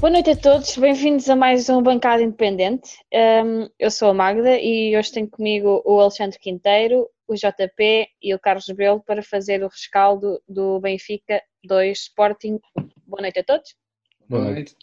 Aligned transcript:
Boa 0.00 0.12
noite 0.12 0.30
a 0.30 0.36
todos, 0.36 0.76
bem-vindos 0.76 1.28
a 1.28 1.34
mais 1.34 1.68
um 1.68 1.82
Bancada 1.82 2.22
Independente. 2.22 2.96
Um, 3.12 3.68
eu 3.76 3.90
sou 3.90 4.10
a 4.10 4.14
Magda 4.14 4.56
e 4.56 4.96
hoje 4.96 5.10
tenho 5.10 5.28
comigo 5.28 5.82
o 5.84 5.98
Alexandre 5.98 6.38
Quinteiro, 6.38 7.10
o 7.26 7.34
JP 7.34 8.06
e 8.22 8.32
o 8.32 8.38
Carlos 8.38 8.66
Belo 8.68 9.02
para 9.02 9.24
fazer 9.24 9.60
o 9.64 9.66
rescaldo 9.66 10.40
do 10.48 10.78
Benfica 10.78 11.42
2 11.64 11.98
Sporting. 11.98 12.60
Boa 13.04 13.22
noite 13.22 13.40
a 13.40 13.44
todos. 13.44 13.74
Boa 14.28 14.44
noite. 14.44 14.76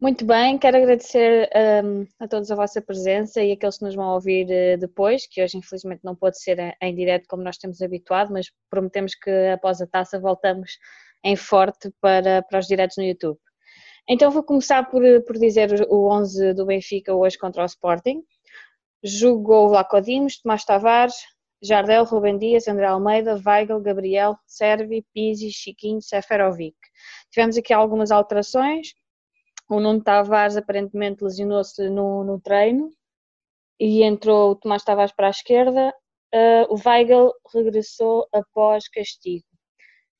Muito 0.00 0.24
bem, 0.24 0.56
quero 0.58 0.76
agradecer 0.76 1.50
um, 1.84 2.06
a 2.20 2.28
todos 2.28 2.52
a 2.52 2.54
vossa 2.54 2.80
presença 2.80 3.42
e 3.42 3.50
aqueles 3.50 3.78
que 3.78 3.84
nos 3.84 3.96
vão 3.96 4.14
ouvir 4.14 4.46
uh, 4.46 4.78
depois, 4.78 5.26
que 5.26 5.42
hoje 5.42 5.58
infelizmente 5.58 6.04
não 6.04 6.14
pode 6.14 6.40
ser 6.40 6.56
em, 6.60 6.72
em 6.80 6.94
direto 6.94 7.26
como 7.26 7.42
nós 7.42 7.58
temos 7.58 7.82
habituado, 7.82 8.32
mas 8.32 8.46
prometemos 8.70 9.16
que 9.16 9.48
após 9.52 9.80
a 9.80 9.88
taça 9.88 10.20
voltamos 10.20 10.78
em 11.24 11.34
forte 11.34 11.92
para, 12.00 12.42
para 12.42 12.60
os 12.60 12.68
diretos 12.68 12.96
no 12.96 13.02
YouTube. 13.02 13.36
Então 14.10 14.30
vou 14.30 14.42
começar 14.42 14.88
por, 14.88 15.02
por 15.24 15.36
dizer 15.36 15.86
o 15.90 16.08
11 16.10 16.54
do 16.54 16.64
Benfica 16.64 17.14
hoje 17.14 17.36
contra 17.36 17.62
o 17.62 17.66
Sporting. 17.66 18.22
Jogou 19.04 19.68
Vlaco 19.68 20.00
Dimos, 20.00 20.40
Tomás 20.40 20.64
Tavares, 20.64 21.14
Jardel, 21.62 22.04
Rubem 22.04 22.38
Dias, 22.38 22.66
André 22.66 22.86
Almeida, 22.86 23.38
Weigl, 23.44 23.82
Gabriel, 23.82 24.34
Servi, 24.46 25.04
Pizzi, 25.12 25.52
Chiquinho, 25.52 26.00
Seferovic. 26.00 26.74
Tivemos 27.30 27.58
aqui 27.58 27.74
algumas 27.74 28.10
alterações. 28.10 28.94
O 29.68 29.78
Nuno 29.78 30.02
Tavares 30.02 30.56
aparentemente 30.56 31.22
lesionou-se 31.22 31.90
no, 31.90 32.24
no, 32.24 32.40
treino 32.40 32.88
e 33.78 34.02
entrou 34.02 34.52
o 34.52 34.56
Tomás 34.56 34.82
Tavares 34.84 35.12
para 35.12 35.26
a 35.26 35.30
esquerda. 35.30 35.92
Uh, 36.34 36.72
o 36.72 36.76
Weigl 36.82 37.30
regressou 37.52 38.26
após 38.32 38.88
castigo. 38.88 39.44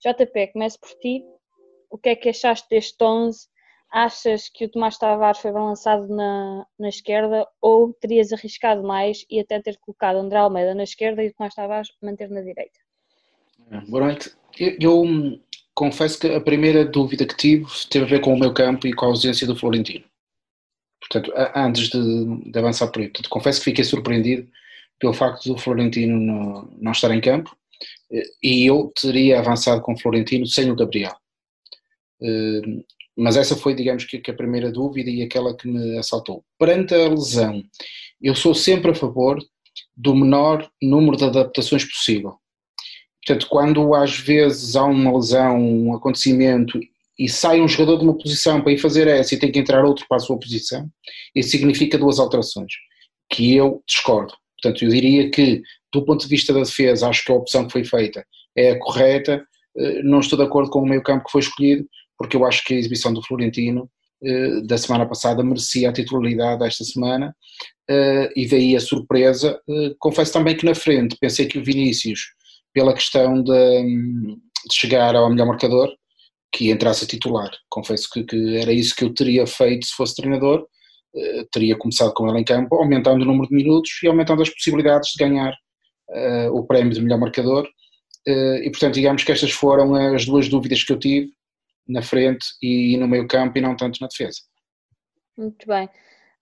JP, 0.05 0.49
começo 0.53 0.79
por 0.79 0.91
ti. 0.99 1.25
O 1.89 1.97
que 1.97 2.11
é 2.11 2.17
que 2.17 2.29
achaste 2.29 2.69
deste 2.69 3.03
11 3.03 3.49
achas 3.91 4.49
que 4.49 4.65
o 4.65 4.69
Tomás 4.69 4.99
Tavares 4.99 5.39
foi 5.39 5.53
balançado 5.53 6.07
na, 6.09 6.67
na 6.79 6.89
esquerda 6.89 7.47
ou 7.61 7.93
terias 7.95 8.33
arriscado 8.33 8.83
mais 8.83 9.25
e 9.31 9.41
até 9.41 9.61
ter 9.61 9.79
colocado 9.79 10.17
André 10.17 10.39
Almeida 10.39 10.75
na 10.75 10.83
esquerda 10.83 11.23
e 11.23 11.29
o 11.29 11.35
Tomás 11.35 11.55
Tavares 11.55 11.89
manter 12.03 12.29
na 12.31 12.41
direita? 12.41 12.79
Boa 13.89 14.05
noite. 14.05 14.33
Eu, 14.59 14.77
eu, 14.81 15.03
hum, 15.03 15.41
confesso 15.75 16.19
que 16.19 16.27
a 16.29 16.41
primeira 16.41 16.85
dúvida 16.85 17.27
que 17.27 17.37
tive 17.37 17.67
teve 17.91 18.05
a 18.05 18.09
ver 18.09 18.21
com 18.21 18.35
o 18.35 18.39
meu 18.39 18.53
campo 18.53 18.87
e 18.87 18.93
com 18.93 19.07
a 19.07 19.09
ausência 19.09 19.47
do 19.47 19.57
Florentino. 19.57 20.05
Portanto, 21.01 21.33
antes 21.55 21.89
de, 21.89 22.51
de 22.51 22.59
avançar 22.59 22.89
por 22.89 23.01
aí, 23.01 23.09
portanto, 23.09 23.31
confesso 23.31 23.61
que 23.61 23.67
fiquei 23.67 23.85
surpreendido 23.85 24.51
pelo 24.99 25.15
facto 25.15 25.45
do 25.45 25.59
Florentino 25.59 26.69
não, 26.79 26.93
estar 26.93 27.11
em 27.13 27.21
campo 27.21 27.57
eh, 28.13 28.25
e 28.43 28.67
eu 28.67 28.93
teria 29.01 29.39
avançado 29.39 29.81
com 29.81 29.93
o 29.93 29.99
Florentino 29.99 30.47
sem 30.47 30.71
o 30.71 30.77
Gabriel. 30.77 31.17
Mas 33.19 33.37
essa 33.37 33.57
foi, 33.57 33.75
digamos, 33.75 34.05
que, 34.05 34.31
a 34.31 34.35
primeira 34.35 34.71
dúvida 34.71 35.11
e 35.11 35.23
aquela 35.23 35.57
que 35.57 35.67
me 35.67 35.99
assaltou. 35.99 36.45
Perante 36.57 36.95
a 36.95 37.09
lesão, 37.09 37.65
eu 38.23 38.33
sou 38.33 38.55
sempre 38.55 38.93
a 38.93 38.95
favor 38.95 39.43
do 39.97 40.15
menor 40.15 40.71
número 40.81 41.17
de 41.17 41.25
adaptações 41.25 41.85
possível. 41.85 42.37
Portanto, 43.27 43.49
quando 43.51 43.93
às 43.93 44.17
vezes 44.17 44.77
há 44.77 44.85
uma 44.85 45.17
lesão, 45.17 45.59
um 45.61 45.95
acontecimento 45.97 46.79
e 47.19 47.29
sai 47.29 47.61
um 47.61 47.67
jogador 47.67 47.99
de 47.99 48.05
uma 48.05 48.17
posição 48.17 48.61
para 48.63 48.73
ir 48.73 48.79
fazer 48.79 49.09
essa 49.09 49.35
e 49.35 49.39
tem 49.39 49.51
que 49.51 49.59
entrar 49.59 49.85
outro 49.85 50.07
para 50.09 50.19
a 50.19 50.21
sua 50.21 50.39
posição, 50.39 50.89
isso 51.35 51.51
significa 51.51 51.99
duas 51.99 52.21
alterações, 52.21 52.73
que 53.29 53.53
eu 53.57 53.83
discordo. 53.85 54.33
Portanto, 54.63 54.85
eu 54.85 54.91
diria 54.91 55.29
que, 55.29 55.61
do 55.93 56.05
ponto 56.05 56.23
de 56.23 56.29
vista 56.29 56.53
da 56.53 56.61
defesa, 56.61 57.09
acho 57.09 57.25
que 57.25 57.33
a 57.33 57.35
opção 57.35 57.67
que 57.67 57.73
foi 57.73 57.85
feita 57.85 58.25
é 58.57 58.71
a 58.71 58.79
correta, 58.79 59.45
eh, 59.77 60.03
não 60.05 60.21
estou 60.21 60.39
de 60.39 60.45
acordo 60.45 60.71
com 60.71 60.81
o 60.81 60.87
meio 60.87 61.03
campo 61.03 61.25
que 61.25 61.33
foi 61.33 61.41
escolhido, 61.41 61.85
porque 62.19 62.37
eu 62.37 62.45
acho 62.45 62.65
que 62.65 62.75
a 62.75 62.77
exibição 62.77 63.13
do 63.13 63.23
Florentino 63.23 63.89
eh, 64.23 64.61
da 64.63 64.77
semana 64.77 65.07
passada 65.07 65.45
merecia 65.45 65.91
a 65.91 65.93
titularidade 65.93 66.59
desta 66.59 66.83
semana 66.83 67.37
eh, 67.89 68.33
e 68.37 68.49
daí 68.49 68.77
a 68.77 68.81
surpresa. 68.81 69.61
Eh, 69.69 69.95
confesso 69.99 70.33
também 70.33 70.57
que 70.57 70.67
na 70.67 70.75
frente 70.75 71.17
pensei 71.21 71.47
que 71.47 71.59
o 71.59 71.65
Vinícius, 71.65 72.21
pela 72.75 72.93
questão 72.95 73.43
de, 73.43 73.83
de 73.83 74.75
chegar 74.75 75.15
ao 75.15 75.31
melhor 75.31 75.47
marcador, 75.47 75.89
que 76.53 76.71
entrasse 76.71 77.05
a 77.05 77.09
titular. 77.09 77.51
Confesso 77.69 78.09
que, 78.13 78.25
que, 78.25 78.57
era 78.57 78.73
isso 78.73 78.95
que 78.97 79.05
eu 79.05 79.15
teria 79.15 79.47
feito 79.47 79.87
se 79.87 79.95
fosse 79.95 80.17
treinador. 80.17 80.67
teria 81.53 81.77
começado 81.77 82.13
com 82.15 82.29
ele 82.29 82.41
em 82.41 82.45
campo, 82.45 82.77
aumentando 82.77 83.23
o 83.23 83.25
número 83.25 83.49
de 83.49 83.55
minutos 83.55 83.91
e 84.03 84.09
aumentando 84.09 84.43
as 84.43 84.51
possibilidades 84.51 85.11
de 85.13 85.25
ganhar 85.25 85.55
o 86.53 86.65
prémio 86.67 86.93
de 86.93 87.01
melhor 87.03 87.19
marcador. 87.19 87.69
e 88.27 88.71
portanto, 88.71 88.95
digamos 88.95 89.25
que 89.25 89.33
estas 89.33 89.51
foram 89.53 89.95
as 90.15 90.25
duas 90.27 90.49
dúvidas 90.49 90.83
que 90.85 90.93
eu 90.93 90.99
tive 90.99 91.31
na 91.89 92.03
frente 92.03 92.47
e 92.63 92.97
no 92.97 93.09
meio 93.09 93.27
campo 93.27 93.59
e 93.59 93.61
não 93.61 93.77
tanto 93.77 94.01
na 94.01 94.09
defesa. 94.09 94.41
Muito 95.37 95.67
bem. 95.67 95.89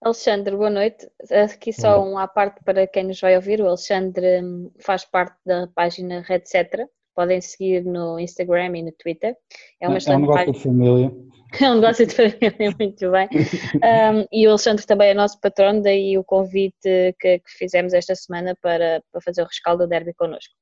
Alexandre, 0.01 0.55
boa 0.55 0.69
noite. 0.69 1.07
Aqui 1.31 1.73
só 1.73 2.03
um 2.03 2.17
à 2.17 2.27
parte 2.27 2.63
para 2.63 2.85
quem 2.85 3.05
nos 3.05 3.19
vai 3.19 3.35
ouvir. 3.35 3.61
O 3.61 3.67
Alexandre 3.67 4.43
hum, 4.43 4.71
faz 4.79 5.05
parte 5.05 5.35
da 5.45 5.67
página 5.67 6.21
Redcetra. 6.21 6.87
Podem 7.15 7.41
seguir 7.41 7.83
no 7.83 8.19
Instagram 8.19 8.77
e 8.77 8.83
no 8.83 8.91
Twitter. 8.91 9.35
É, 9.81 9.87
uma 9.87 9.97
é 9.97 10.15
um 10.15 10.19
negócio 10.19 10.45
página. 10.45 10.53
de 10.53 10.59
família. 10.63 11.11
É 11.61 11.71
um 11.71 11.75
negócio 11.75 12.05
de 12.05 12.13
família, 12.13 12.75
muito 12.77 13.09
bem. 13.09 13.29
Um, 13.77 14.27
e 14.33 14.45
o 14.45 14.49
Alexandre 14.49 14.85
também 14.85 15.11
é 15.11 15.13
nosso 15.13 15.39
patrono, 15.39 15.81
daí 15.81 16.17
o 16.17 16.23
convite 16.23 16.75
que, 17.17 17.39
que 17.39 17.51
fizemos 17.57 17.93
esta 17.93 18.13
semana 18.15 18.53
para, 18.61 19.01
para 19.09 19.21
fazer 19.21 19.43
o 19.43 19.45
rescaldo 19.45 19.85
do 19.85 19.89
derby 19.89 20.13
connosco. 20.13 20.53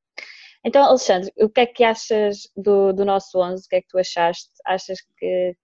Então, 0.66 0.84
Alexandre, 0.84 1.32
o 1.40 1.48
que 1.48 1.62
é 1.62 1.66
que 1.68 1.84
achas 1.84 2.50
do, 2.58 2.92
do 2.92 3.06
nosso 3.06 3.38
11? 3.38 3.64
O 3.64 3.70
que 3.70 3.76
é 3.76 3.82
que 3.82 3.88
tu 3.88 4.00
achaste? 4.00 4.50
Achas 4.66 4.98
que 5.16 5.56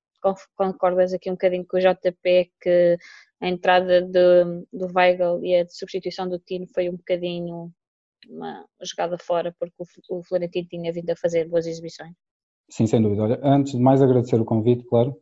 concordas 0.56 1.12
aqui 1.12 1.32
um 1.32 1.34
bocadinho 1.34 1.66
com 1.68 1.78
o 1.78 1.80
JP 1.80 2.52
que 2.62 2.98
a 3.42 3.50
entrada 3.50 4.04
do, 4.04 4.94
Weigl 4.96 5.44
e 5.44 5.56
a 5.56 5.68
substituição 5.68 6.30
do 6.30 6.38
Tino 6.38 6.68
foi 6.72 6.88
um 6.88 6.96
bocadinho 6.96 7.72
uma 8.30 8.64
jogada 8.84 9.18
fora 9.18 9.56
porque 9.60 9.74
o, 9.80 10.20
o 10.20 10.24
Florentino 10.24 10.68
tinha 10.68 10.94
vindo 10.94 11.10
a 11.10 11.16
fazer 11.16 11.50
boas 11.50 11.66
exibições? 11.66 12.14
Sim, 12.70 12.86
sem 12.86 13.02
dúvida. 13.02 13.24
Olha, 13.24 13.40
antes 13.42 13.72
de 13.72 13.80
mais 13.80 14.04
agradecer 14.04 14.40
o 14.40 14.46
convite, 14.46 14.86
claro. 14.86 15.20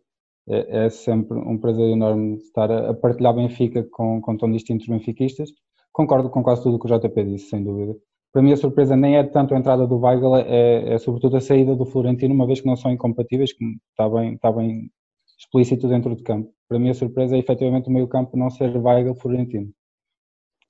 É, 0.49 0.87
é 0.87 0.89
sempre 0.89 1.37
um 1.37 1.57
prazer 1.57 1.87
enorme 1.87 2.35
estar 2.35 2.69
a, 2.69 2.89
a 2.89 2.93
partilhar 2.93 3.33
Benfica 3.33 3.87
com, 3.89 4.19
com 4.19 4.35
tão 4.35 4.51
distintos 4.51 4.87
benfiquistas. 4.87 5.49
Concordo 5.93 6.29
com 6.29 6.43
quase 6.43 6.63
tudo 6.63 6.75
o 6.75 6.79
que 6.79 6.91
o 6.91 6.99
JP 6.99 7.23
disse, 7.23 7.49
sem 7.49 7.63
dúvida 7.63 7.95
para 8.31 8.41
mim 8.41 8.51
a 8.51 8.57
surpresa 8.57 8.95
nem 8.95 9.17
é 9.17 9.23
tanto 9.23 9.53
a 9.53 9.57
entrada 9.57 9.87
do 9.87 9.97
Weigl, 9.97 10.35
é, 10.35 10.93
é, 10.93 10.97
sobretudo 10.99 11.37
a 11.37 11.41
saída 11.41 11.75
do 11.75 11.85
Florentino, 11.85 12.33
uma 12.33 12.45
vez 12.45 12.61
que 12.61 12.67
não 12.67 12.75
são 12.75 12.91
incompatíveis, 12.91 13.53
como 13.53 13.75
está 13.91 14.07
bem, 14.09 14.33
está 14.35 14.51
bem 14.51 14.91
explícito 15.37 15.87
dentro 15.87 16.15
de 16.15 16.23
campo. 16.23 16.51
Para 16.67 16.77
mim 16.77 16.89
a 16.89 16.93
surpresa 16.93 17.35
é 17.35 17.39
efetivamente 17.39 17.89
o 17.89 17.91
meio 17.91 18.07
campo 18.07 18.37
não 18.37 18.49
ser 18.49 18.75
Weigl-Florentino. 18.75 19.71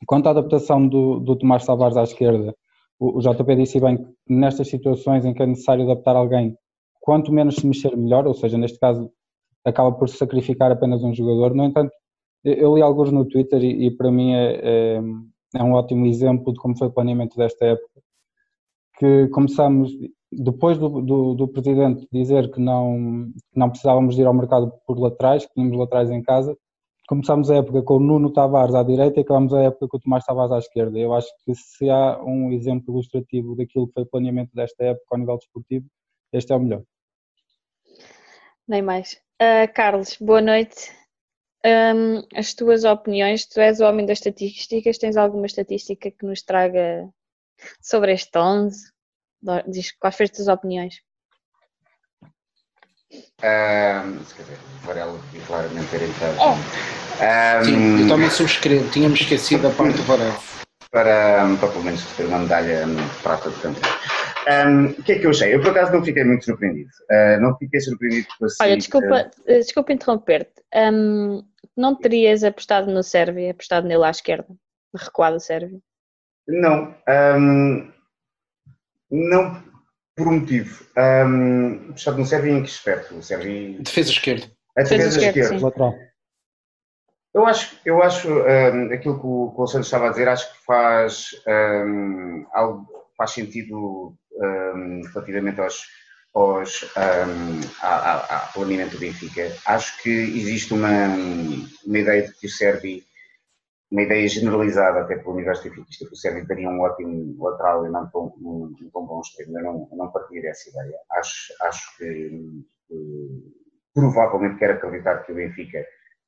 Quanto 0.06 0.28
à 0.28 0.30
adaptação 0.30 0.88
do, 0.88 1.20
do 1.20 1.36
Tomás 1.36 1.66
Tavares 1.66 1.98
à 1.98 2.04
esquerda, 2.04 2.56
o, 2.98 3.18
o 3.18 3.22
JP 3.22 3.56
disse 3.56 3.80
bem 3.80 3.98
que 3.98 4.06
nestas 4.28 4.70
situações 4.70 5.26
em 5.26 5.34
que 5.34 5.44
é 5.44 5.46
necessário 5.46 5.84
adaptar 5.84 6.16
alguém, 6.16 6.56
quanto 7.02 7.34
menos 7.34 7.56
se 7.56 7.68
mexer 7.68 7.96
melhor, 7.98 8.26
ou 8.26 8.34
seja, 8.34 8.58
neste 8.58 8.80
caso 8.80 9.12
acaba 9.66 9.92
por 9.92 10.08
sacrificar 10.08 10.72
apenas 10.72 11.04
um 11.04 11.14
jogador. 11.14 11.54
No 11.54 11.66
entanto, 11.66 11.92
eu 12.44 12.76
li 12.76 12.82
alguns 12.82 13.12
no 13.12 13.26
Twitter 13.26 13.62
e, 13.62 13.88
e 13.88 13.92
para 13.92 14.10
mim 14.10 14.34
é, 14.34 14.60
é 14.98 15.02
é 15.56 15.64
um 15.64 15.74
ótimo 15.74 16.06
exemplo 16.06 16.54
de 16.54 16.60
como 16.60 16.78
foi 16.78 16.88
o 16.88 16.92
planeamento 16.92 17.38
desta 17.38 17.66
época, 17.66 18.02
que 18.98 19.28
começamos, 19.30 19.92
depois 20.32 20.78
do, 20.78 21.02
do, 21.02 21.34
do 21.34 21.48
presidente 21.48 22.08
dizer 22.12 22.52
que 22.52 22.60
não, 22.60 23.32
não 23.56 23.70
precisávamos 23.70 24.18
ir 24.20 24.26
ao 24.26 24.34
mercado 24.34 24.72
por 24.86 25.00
laterais, 25.00 25.46
que 25.46 25.54
tínhamos 25.54 25.78
laterais 25.78 26.12
em 26.12 26.22
casa, 26.22 26.56
começámos 27.08 27.50
a 27.50 27.56
época 27.56 27.82
com 27.82 27.96
o 27.96 28.00
Nuno 28.00 28.32
Tavares 28.32 28.76
à 28.76 28.84
direita 28.84 29.20
e 29.20 29.24
acabamos 29.24 29.54
a 29.54 29.62
época 29.62 29.88
com 29.88 29.98
o 29.98 30.00
Tomás 30.00 30.24
Tavares 30.26 30.52
à 30.52 30.60
esquerda. 30.60 31.00
Eu 31.00 31.14
acho 31.14 31.30
que 31.44 31.56
se 31.56 31.90
há 31.90 32.22
um 32.24 32.52
exemplo 32.52 32.94
ilustrativo 32.94 33.56
daquilo 33.56 33.88
que 33.88 33.94
foi 33.94 34.04
o 34.04 34.10
planeamento 34.10 34.54
desta 34.54 34.84
época 34.84 35.08
ao 35.12 35.18
nível 35.18 35.38
desportivo, 35.38 35.88
este 36.32 36.54
é 36.54 36.56
o 36.56 36.60
melhor. 36.60 36.84
Nem 38.68 38.84
mais. 38.84 39.14
Uh, 39.42 39.74
Carlos, 39.74 40.18
boa 40.22 40.42
noite 40.42 40.99
um, 41.66 42.24
as 42.36 42.54
tuas 42.54 42.84
opiniões. 42.84 43.46
Tu 43.46 43.60
és 43.60 43.80
o 43.80 43.86
homem 43.86 44.06
das 44.06 44.20
estatísticas, 44.20 44.98
tens 44.98 45.18
alguma 45.18 45.46
estatística 45.46 46.12
que 46.12 46.26
nos 46.26 46.42
traga 46.42 47.10
sobre 47.82 48.14
este 48.14 48.38
11? 48.38 48.92
Diz 49.68 49.92
quais 49.94 50.16
foram 50.16 50.26
as 50.26 50.36
tuas 50.36 50.48
opiniões? 50.48 51.02
Um, 53.12 54.24
se 54.24 54.36
calhar, 54.36 54.60
Varela 54.84 55.20
e 55.34 55.40
claramente 55.40 55.90
ter 55.90 56.04
entrado. 56.04 56.38
Oh. 56.40 56.54
Um, 57.22 57.64
Sim, 57.64 58.02
eu 58.04 58.08
também 58.08 58.30
subscrevo, 58.30 58.90
tínhamos 58.92 59.20
esquecido 59.20 59.68
a 59.68 59.72
parte 59.72 59.98
do 59.98 60.04
Varela. 60.04 60.38
Para, 60.92 61.56
para 61.60 61.70
pelo 61.70 61.84
menos 61.84 62.04
ter 62.18 62.26
uma 62.26 62.40
medalha 62.40 62.86
de 62.86 63.22
prata 63.22 63.50
de 63.50 63.60
campeão. 63.60 63.92
Um, 64.50 64.86
o 64.88 65.04
que 65.04 65.12
é 65.12 65.20
que 65.20 65.26
eu 65.26 65.30
achei? 65.30 65.54
Eu 65.54 65.62
por 65.62 65.70
acaso 65.70 65.92
não 65.92 66.04
fiquei 66.04 66.24
muito 66.24 66.46
surpreendido. 66.46 66.90
Uh, 67.12 67.40
não 67.40 67.56
fiquei 67.58 67.80
surpreendido 67.80 68.28
com 68.38 68.46
a 68.46 68.48
Olha, 68.62 68.78
desculpa, 68.78 69.32
uh, 69.42 69.46
desculpa 69.46 69.94
interromper-te. 69.94 70.64
Um, 70.76 71.44
não 71.78 71.96
terias 71.96 72.44
apostado 72.44 72.92
no 72.92 73.04
Sérvia, 73.04 73.52
apostado 73.52 73.88
nele 73.88 74.04
à 74.04 74.10
esquerda, 74.10 74.48
recuado 74.96 75.40
Sérvia? 75.40 75.80
Não. 76.48 76.96
Um, 77.38 77.92
não 79.12 79.64
por 80.16 80.28
um 80.28 80.40
motivo. 80.40 80.86
Um, 80.98 81.90
apostado 81.90 82.18
no 82.18 82.26
Sérvia 82.26 82.52
em 82.54 82.64
que 82.64 82.70
aspecto? 82.70 83.16
O 83.16 83.22
Sérvia... 83.22 83.78
Defesa 83.80 84.12
esquerda. 84.12 84.52
A 84.78 84.82
defesa 84.82 85.26
esquerda. 85.26 85.60
Lateral. 85.60 85.94
Eu 87.34 87.46
acho, 87.46 87.80
eu 87.86 88.02
acho 88.02 88.28
um, 88.28 88.92
aquilo 88.92 89.20
que 89.20 89.28
o, 89.28 89.52
que 89.52 89.58
o 89.58 89.62
Alexandre 89.62 89.86
estava 89.86 90.08
a 90.08 90.10
dizer, 90.10 90.28
acho 90.28 90.52
que 90.52 90.66
faz, 90.66 91.30
um, 91.48 92.46
algo, 92.52 92.88
faz 93.16 93.32
sentido 93.32 94.18
um, 94.40 95.02
relativamente 95.14 95.60
aos, 95.60 95.86
aos, 96.34 96.84
um, 96.84 97.60
ao 97.82 98.54
planeamento 98.54 98.92
do 98.92 99.00
Benfica. 99.00 99.52
Acho 99.66 100.02
que 100.02 100.10
existe 100.10 100.74
uma, 100.74 101.08
uma 101.86 102.00
ideia 102.00 102.24
de 102.24 102.34
que 102.34 102.48
o 102.48 102.50
Servi, 102.50 103.04
uma 103.92 104.04
ideia 104.04 104.28
generalizada 104.28 105.02
até 105.02 105.18
pelo 105.18 105.34
universo 105.34 105.64
benfiquista, 105.64 106.06
que 106.06 106.14
o 106.14 106.18
Servi 106.18 106.46
daria 106.48 106.70
um 106.70 106.80
ótimo 106.82 107.36
lateral 107.44 107.86
e 107.86 107.90
não 107.90 108.10
tão, 108.10 108.34
um, 108.38 108.76
um 108.82 108.90
tão 108.92 109.06
bom 109.06 109.22
extremo. 109.22 109.58
Eu 109.58 109.64
não, 109.64 109.90
não 109.92 110.12
partilho 110.12 110.42
dessa 110.42 110.70
ideia. 110.70 110.98
Acho, 111.12 111.54
acho 111.64 111.98
que, 111.98 112.64
que 112.88 113.54
provavelmente 113.94 114.60
quero 114.60 114.74
acreditar 114.74 115.24
que 115.24 115.32
o 115.32 115.36
Benfica 115.36 115.86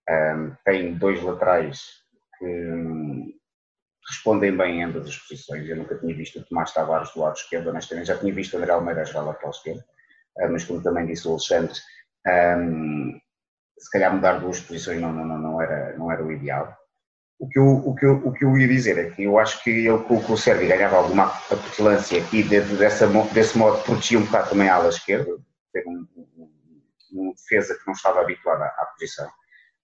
um, 0.10 0.56
tem 0.66 0.96
dois 0.96 1.22
laterais 1.22 2.02
que 2.38 3.40
respondem 4.12 4.56
bem 4.56 4.80
em 4.80 4.84
ambas 4.84 5.08
as 5.08 5.18
posições. 5.18 5.68
Eu 5.68 5.78
nunca 5.78 5.98
tinha 5.98 6.16
visto 6.16 6.40
o 6.40 6.44
Tomás 6.44 6.74
Tavares 6.74 7.12
do 7.13 7.22
lado 7.22 7.36
esquerdo, 7.36 7.69
honestamente. 7.69 8.08
Já 8.08 8.18
tinha 8.18 8.34
visto 8.34 8.54
o 8.54 8.58
André 8.58 8.72
Almeida 8.72 9.06
jogar 9.06 9.22
lateral 9.22 9.52
esquerdo, 9.52 9.80
uh, 9.80 10.52
mas 10.52 10.63
como 10.63 10.84
também 10.84 11.06
disse 11.06 11.28
o 11.28 11.31
Alexandre, 11.31 11.74
um, 12.28 13.19
se 13.78 13.90
calhar 13.90 14.13
mudar 14.13 14.40
duas 14.40 14.60
posições 14.60 15.02
não, 15.02 15.12
não, 15.12 15.25
não, 15.25 15.62
era, 15.62 15.98
não 15.98 16.12
era 16.12 16.24
o 16.24 16.31
ideal. 16.31 16.78
O 17.40 17.48
que, 17.50 17.58
eu, 17.58 17.66
o, 17.66 17.96
que 17.96 18.06
eu, 18.06 18.13
o 18.24 18.31
que 18.31 18.46
eu 18.46 18.56
ia 18.56 18.68
dizer 18.68 19.00
é 19.00 19.10
que 19.10 19.24
eu 19.24 19.40
acho 19.40 19.63
que 19.63 19.72
ele 19.72 19.98
com, 20.04 20.18
o 20.18 20.38
Sérgio 20.38 20.68
ganhava 20.68 20.98
alguma 20.98 21.25
apetilância 21.50 22.24
e 22.31 22.44
dessa, 22.44 23.08
desse 23.34 23.58
modo 23.58 23.84
protegia 23.84 24.19
um 24.19 24.25
bocado 24.25 24.52
também 24.52 24.69
a 24.69 24.75
ala 24.75 24.90
esquerda, 24.90 25.31
ter 25.74 25.84
um, 25.88 26.06
um, 26.16 26.52
um 27.13 27.34
defesa 27.34 27.74
que 27.74 27.88
não 27.88 27.94
estava 27.94 28.22
habituada 28.22 28.66
à, 28.66 28.68
à 28.68 28.86
posição. 28.86 29.28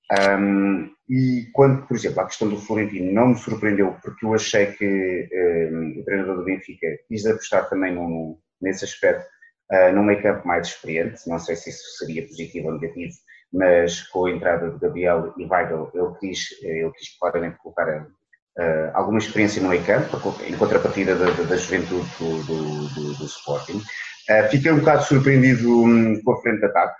Um, 0.10 0.90
e 1.10 1.48
quando, 1.54 1.86
por 1.86 1.98
exemplo, 1.98 2.22
a 2.22 2.26
questão 2.26 2.48
do 2.48 2.58
Florentino 2.58 3.12
não 3.12 3.30
me 3.30 3.38
surpreendeu, 3.38 3.96
porque 4.02 4.26
eu 4.26 4.34
achei 4.34 4.68
que 4.68 5.30
um, 5.72 6.00
o 6.00 6.06
treinador 6.06 6.38
do 6.38 6.46
Benfica 6.46 6.88
quis 7.08 7.26
apostar 7.26 7.70
também 7.70 7.94
no, 7.94 8.40
nesse 8.62 8.86
aspecto, 8.86 9.26
uh, 9.72 9.92
num 9.94 10.04
meio 10.04 10.22
campo 10.22 10.48
mais 10.48 10.68
experiente. 10.68 11.28
Não 11.28 11.40
sei 11.40 11.56
se 11.56 11.70
isso 11.70 11.98
seria 11.98 12.26
positivo 12.26 12.68
ou 12.68 12.80
negativo, 12.80 13.14
mas 13.52 14.02
com 14.04 14.26
a 14.26 14.32
entrada 14.32 14.70
de 14.70 14.80
Gabriel 14.80 15.34
e 15.38 15.46
Weigl, 15.46 15.92
ele 15.94 16.14
quis, 16.20 16.62
ele 16.62 16.92
quis 16.92 17.18
claramente 17.20 17.58
colocar 17.58 17.88
uh, 17.88 18.92
alguma 18.94 19.20
experiência 19.20 19.62
no 19.62 19.70
meio 19.70 19.86
campo, 19.86 20.18
em 20.46 20.58
contrapartida 20.58 21.16
da, 21.16 21.32
da, 21.32 21.44
da 21.44 21.58
juventude 21.58 22.10
do, 22.18 22.44
do, 22.44 22.88
do, 22.94 23.18
do 23.18 23.26
Sporting. 23.26 23.82
Uh, 24.30 24.50
fiquei 24.50 24.72
um 24.72 24.80
bocado 24.80 25.04
surpreendido 25.04 25.84
um, 25.84 26.22
com 26.22 26.32
a 26.32 26.42
frente 26.42 26.60
de 26.60 26.66
ataque, 26.66 26.96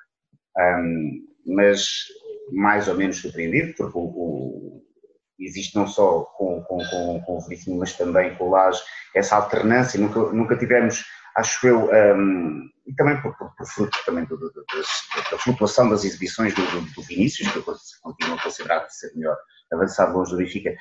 mas 1.46 1.86
mais 2.52 2.88
ou 2.88 2.96
menos 2.96 3.18
surpreendido, 3.18 3.74
porque 3.78 3.98
o, 3.98 4.02
o, 4.02 4.84
existe 5.40 5.76
não 5.76 5.88
só 5.88 6.22
com, 6.38 6.62
com, 6.64 6.78
com, 6.78 7.22
com 7.22 7.38
o 7.38 7.42
Veríssimo, 7.42 7.78
mas 7.78 7.94
também 7.94 8.36
com 8.36 8.46
o 8.46 8.50
Lage, 8.50 8.82
essa 9.16 9.36
alternância, 9.36 10.00
nunca, 10.00 10.20
nunca 10.34 10.58
tivemos, 10.58 11.04
acho 11.36 11.68
eu, 11.68 11.90
um, 11.92 12.70
e 12.88 12.96
também 12.96 13.22
por, 13.22 13.38
por, 13.38 13.54
por 13.56 13.68
fruto 13.68 13.98
também 14.06 14.26
do, 14.26 14.38
do, 14.38 14.50
do, 14.50 14.64
da 15.32 15.38
flutuação 15.38 15.90
das 15.90 16.06
exibições 16.06 16.54
do, 16.56 16.62
do, 16.96 17.02
Vinícius, 17.04 17.52
que 17.52 17.58
eu 17.58 17.64
continuo 18.02 18.36
a 18.36 18.42
considerar 18.42 18.88
ser 18.90 19.12
melhor 19.16 19.38
avançado 19.72 20.18
longe 20.18 20.32
do 20.32 20.38
Benfica, 20.38 20.74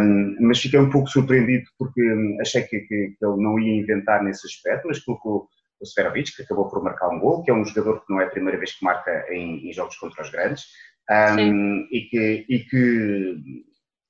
um, 0.00 0.36
mas 0.40 0.60
fiquei 0.60 0.78
um 0.78 0.90
pouco 0.90 1.08
surpreendido 1.08 1.64
porque 1.78 2.02
achei 2.40 2.62
que, 2.62 2.80
que, 2.80 2.86
que, 3.18 3.24
ele 3.24 3.42
não 3.42 3.58
ia 3.58 3.80
inventar 3.80 4.22
nesse 4.22 4.46
aspecto, 4.46 4.86
mas 4.86 4.98
colocou 5.00 5.48
o 5.80 5.86
Severovic, 5.86 6.34
que 6.34 6.42
acabou 6.42 6.68
por 6.68 6.82
marcar 6.82 7.08
um 7.08 7.20
gol, 7.20 7.42
que 7.42 7.50
é 7.50 7.54
um 7.54 7.64
jogador 7.64 8.04
que 8.04 8.12
não 8.12 8.20
é 8.20 8.24
a 8.24 8.30
primeira 8.30 8.58
vez 8.58 8.72
que 8.76 8.84
marca 8.84 9.26
em, 9.30 9.68
em 9.68 9.72
jogos 9.72 9.96
contra 9.96 10.22
os 10.22 10.30
grandes, 10.30 10.64
um, 11.10 11.88
e, 11.90 12.08
que, 12.10 12.46
e 12.48 12.58
que 12.60 13.64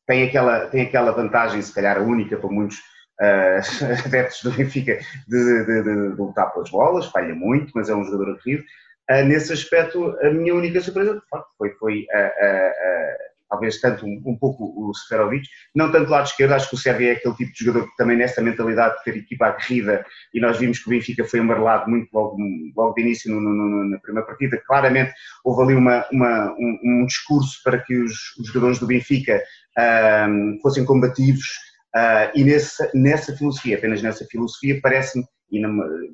tem 0.06 0.24
aquela, 0.24 0.66
tem 0.66 0.82
aquela 0.82 1.12
vantagem, 1.12 1.62
se 1.62 1.72
calhar 1.72 1.98
a 1.98 2.02
única 2.02 2.36
para 2.36 2.50
muitos 2.50 2.78
uh, 3.20 3.60
adeptos 4.06 4.42
do 4.42 4.52
Benfica, 4.52 4.98
de, 5.28 5.44
de, 5.44 5.64
de, 5.64 5.82
de, 5.82 6.16
lutar 6.16 6.52
pelas 6.52 6.70
bolas, 6.70 7.06
falha 7.06 7.34
muito, 7.34 7.72
mas 7.74 7.88
é 7.88 7.94
um 7.94 8.04
jogador 8.04 8.30
aguerrido. 8.32 8.64
Uh, 9.10 9.24
nesse 9.24 9.52
aspecto, 9.52 10.16
a 10.22 10.30
minha 10.30 10.54
única 10.54 10.80
surpresa, 10.80 11.22
foi, 11.56 11.70
foi 11.74 12.06
uh, 12.14 13.27
talvez 13.48 13.80
tanto 13.80 14.06
um, 14.06 14.22
um, 14.26 14.36
pouco 14.36 14.64
o 14.76 14.94
Seferovic, 14.94 15.46
não 15.74 15.90
tanto 15.90 16.06
do 16.06 16.12
lado 16.12 16.26
esquerdo, 16.26 16.52
acho 16.52 16.68
que 16.68 16.74
o 16.74 16.78
Sérgio 16.78 17.08
é 17.08 17.12
aquele 17.12 17.34
tipo 17.34 17.52
de 17.52 17.64
jogador 17.64 17.88
que 17.88 17.96
também 17.96 18.16
nessa 18.16 18.42
mentalidade 18.42 18.96
de 18.98 19.04
ter 19.04 19.16
equipa 19.16 19.46
aguerrida, 19.46 20.04
e 20.34 20.40
nós 20.40 20.58
vimos 20.58 20.78
que 20.78 20.86
o 20.86 20.90
Benfica 20.90 21.24
foi 21.24 21.40
amarelado 21.40 21.90
muito 21.90 22.08
logo, 22.12 22.36
logo 22.76 22.94
de 22.94 23.02
início 23.02 23.32
no, 23.32 23.40
no, 23.40 23.90
na 23.90 23.98
primeira 23.98 24.26
partida, 24.26 24.62
claramente 24.66 25.12
houve 25.44 25.62
ali 25.62 25.74
uma, 25.74 26.06
uma 26.12 26.52
um, 26.52 26.78
um, 26.84 27.06
discurso 27.06 27.60
para 27.64 27.78
que 27.78 27.96
os, 27.96 28.36
os 28.38 28.46
jogadores 28.48 28.78
do 28.78 28.86
Benfica 28.86 29.42
um, 30.28 30.58
fossem 30.62 30.84
combativos, 30.84 31.46
uh, 31.96 32.30
e 32.34 32.44
nessa, 32.44 32.90
nessa 32.94 33.36
filosofia, 33.36 33.76
apenas 33.76 34.02
nessa 34.02 34.24
filosofia, 34.26 34.78
parece-me, 34.82 35.24
e 35.50 35.62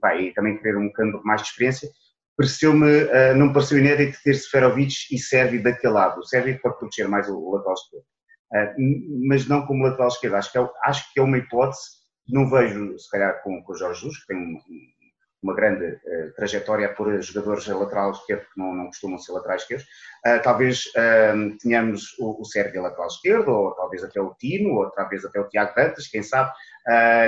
vai 0.00 0.30
também 0.30 0.56
querer 0.58 0.76
um 0.76 0.86
bocado 0.86 1.20
mais 1.24 1.42
de 1.42 1.48
experiência, 1.48 1.88
pareceu-me, 2.36 3.04
uh, 3.04 3.34
não 3.36 3.52
pareceu 3.52 3.78
inédito 3.78 4.18
ter 4.22 4.34
Seferovic 4.34 4.94
e 5.10 5.18
Sérvio 5.18 5.62
daquele 5.62 5.92
lado. 5.92 6.20
O 6.20 6.24
Sérvio 6.24 6.58
pode 6.60 6.78
proteger 6.78 7.08
mais 7.08 7.28
o, 7.28 7.50
lateral 7.50 7.74
esquerdo, 7.74 8.04
uh, 8.04 9.28
mas 9.28 9.46
não 9.46 9.66
como 9.66 9.84
lateral 9.84 10.08
esquerdo. 10.08 10.34
Acho 10.34 10.52
que, 10.52 10.58
é, 10.58 10.68
acho 10.84 11.12
que 11.12 11.20
é 11.20 11.22
uma 11.22 11.38
hipótese 11.38 12.04
não 12.26 12.48
vejo, 12.48 12.98
se 12.98 13.10
calhar, 13.10 13.42
com, 13.42 13.62
com 13.62 13.72
o 13.72 13.76
Jorge 13.76 14.00
Jesus, 14.00 14.18
que 14.20 14.28
tem 14.28 14.58
uma 15.42 15.54
grande 15.54 15.84
uh, 15.84 16.34
trajetória 16.34 16.88
por 16.94 17.20
jogadores 17.20 17.68
a 17.68 17.76
lateral 17.76 18.12
esquerdo 18.12 18.40
que 18.40 18.58
não, 18.58 18.74
não 18.74 18.86
costumam 18.86 19.18
ser 19.18 19.32
laterais 19.32 19.60
esquerdos. 19.60 19.86
talvez 20.42 20.84
tenhamos 21.60 22.18
o, 22.18 22.40
o 22.40 22.44
Sérvio 22.46 22.80
a 22.80 22.84
lateral 22.84 23.08
esquerdo, 23.08 23.48
ou 23.50 23.74
talvez 23.74 24.02
até 24.02 24.22
o 24.22 24.34
Tino, 24.40 24.70
ou 24.70 24.90
talvez 24.90 25.22
até 25.22 25.38
o 25.38 25.48
Tiago 25.50 25.74
Dantas, 25.76 26.08
quem 26.08 26.22
sabe, 26.22 26.50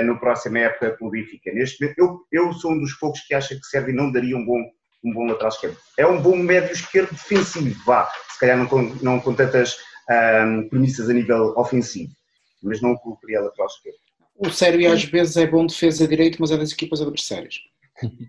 no 0.03 0.19
próximo 0.19 0.57
época 0.57 0.97
pelo 0.97 1.11
Benfica. 1.11 1.51
Neste 1.53 1.79
momento, 1.79 1.99
eu, 1.99 2.45
eu 2.45 2.53
sou 2.53 2.71
um 2.71 2.79
dos 2.79 2.95
poucos 2.95 3.21
que 3.21 3.35
acha 3.35 3.53
que 3.53 3.67
Sérvio 3.67 3.93
não 3.93 4.11
daria 4.11 4.35
um 4.35 4.43
bom 4.43 4.63
um 5.03 5.13
bom 5.13 5.25
lateral 5.25 5.49
esquerdo. 5.49 5.77
É 5.97 6.05
um 6.05 6.21
bom 6.21 6.35
médio 6.35 6.71
esquerdo 6.71 7.11
defensivo, 7.11 7.83
vá. 7.85 8.09
Se 8.29 8.39
calhar 8.39 8.57
não 8.57 8.67
com, 8.67 8.81
não 9.01 9.19
com 9.19 9.33
tantas 9.33 9.77
um, 10.09 10.67
premissas 10.69 11.09
a 11.09 11.13
nível 11.13 11.53
ofensivo, 11.57 12.11
mas 12.61 12.81
não 12.81 12.91
o 12.91 12.99
colocaria 12.99 13.41
lateral 13.41 13.67
esquerdo. 13.67 13.97
O 14.37 14.49
Sérvio 14.49 14.91
às 14.91 15.03
vezes 15.03 15.37
é 15.37 15.47
bom 15.47 15.65
defesa 15.65 16.07
direito, 16.07 16.37
mas 16.39 16.51
é 16.51 16.57
das 16.57 16.71
equipas 16.71 17.01
adversárias. 17.01 17.55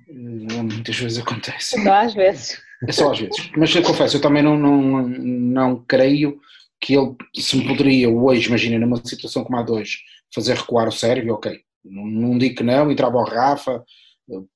Muitas 0.09 0.97
vezes 0.97 1.19
acontece. 1.19 1.83
Só 1.83 1.93
às 1.93 2.15
vezes. 2.15 2.63
É 2.87 2.93
só 2.93 3.11
às 3.13 3.19
vezes. 3.19 3.51
Mas 3.57 3.75
eu 3.75 3.83
confesso, 3.83 4.17
eu 4.17 4.21
também 4.21 4.43
não, 4.43 4.57
não, 4.57 5.03
não 5.07 5.85
creio 5.87 6.41
que 6.81 6.97
ele 6.97 7.15
se 7.37 7.57
me 7.57 7.67
poderia 7.67 8.09
hoje, 8.09 8.49
imagina, 8.49 8.79
numa 8.79 9.05
situação 9.05 9.45
como 9.45 9.59
a 9.59 9.63
dois, 9.63 9.99
fazer 10.35 10.55
recuar 10.55 10.89
o 10.89 10.93
Sérvio, 10.93 11.35
ok. 11.35 11.61
Não, 11.85 12.07
não 12.07 12.39
digo 12.39 12.57
que 12.57 12.63
não, 12.63 12.91
entrava 12.91 13.17
o 13.17 13.25
Rafa, 13.25 13.85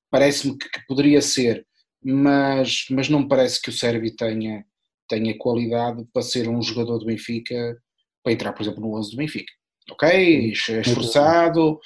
parece-me 0.09 0.57
que, 0.57 0.69
que, 0.69 0.85
poderia 0.87 1.21
ser 1.21 1.65
mas, 2.03 2.85
mas 2.89 3.09
não 3.09 3.21
me 3.21 3.27
parece 3.27 3.61
que 3.61 3.69
o 3.69 3.73
Sérvio 3.73 4.15
tenha, 4.15 4.65
tenha 5.07 5.37
qualidade 5.37 6.05
para 6.11 6.21
ser 6.21 6.47
um 6.47 6.61
jogador 6.61 6.99
do 6.99 7.05
Benfica, 7.05 7.77
para 8.23 8.33
entrar, 8.33 8.53
por 8.53 8.63
exemplo, 8.63 8.81
no 8.81 8.97
11 8.97 9.11
do 9.11 9.17
Benfica. 9.17 9.51
Ok, 9.91 10.09
é 10.09 10.79
esforçado, 10.79 11.77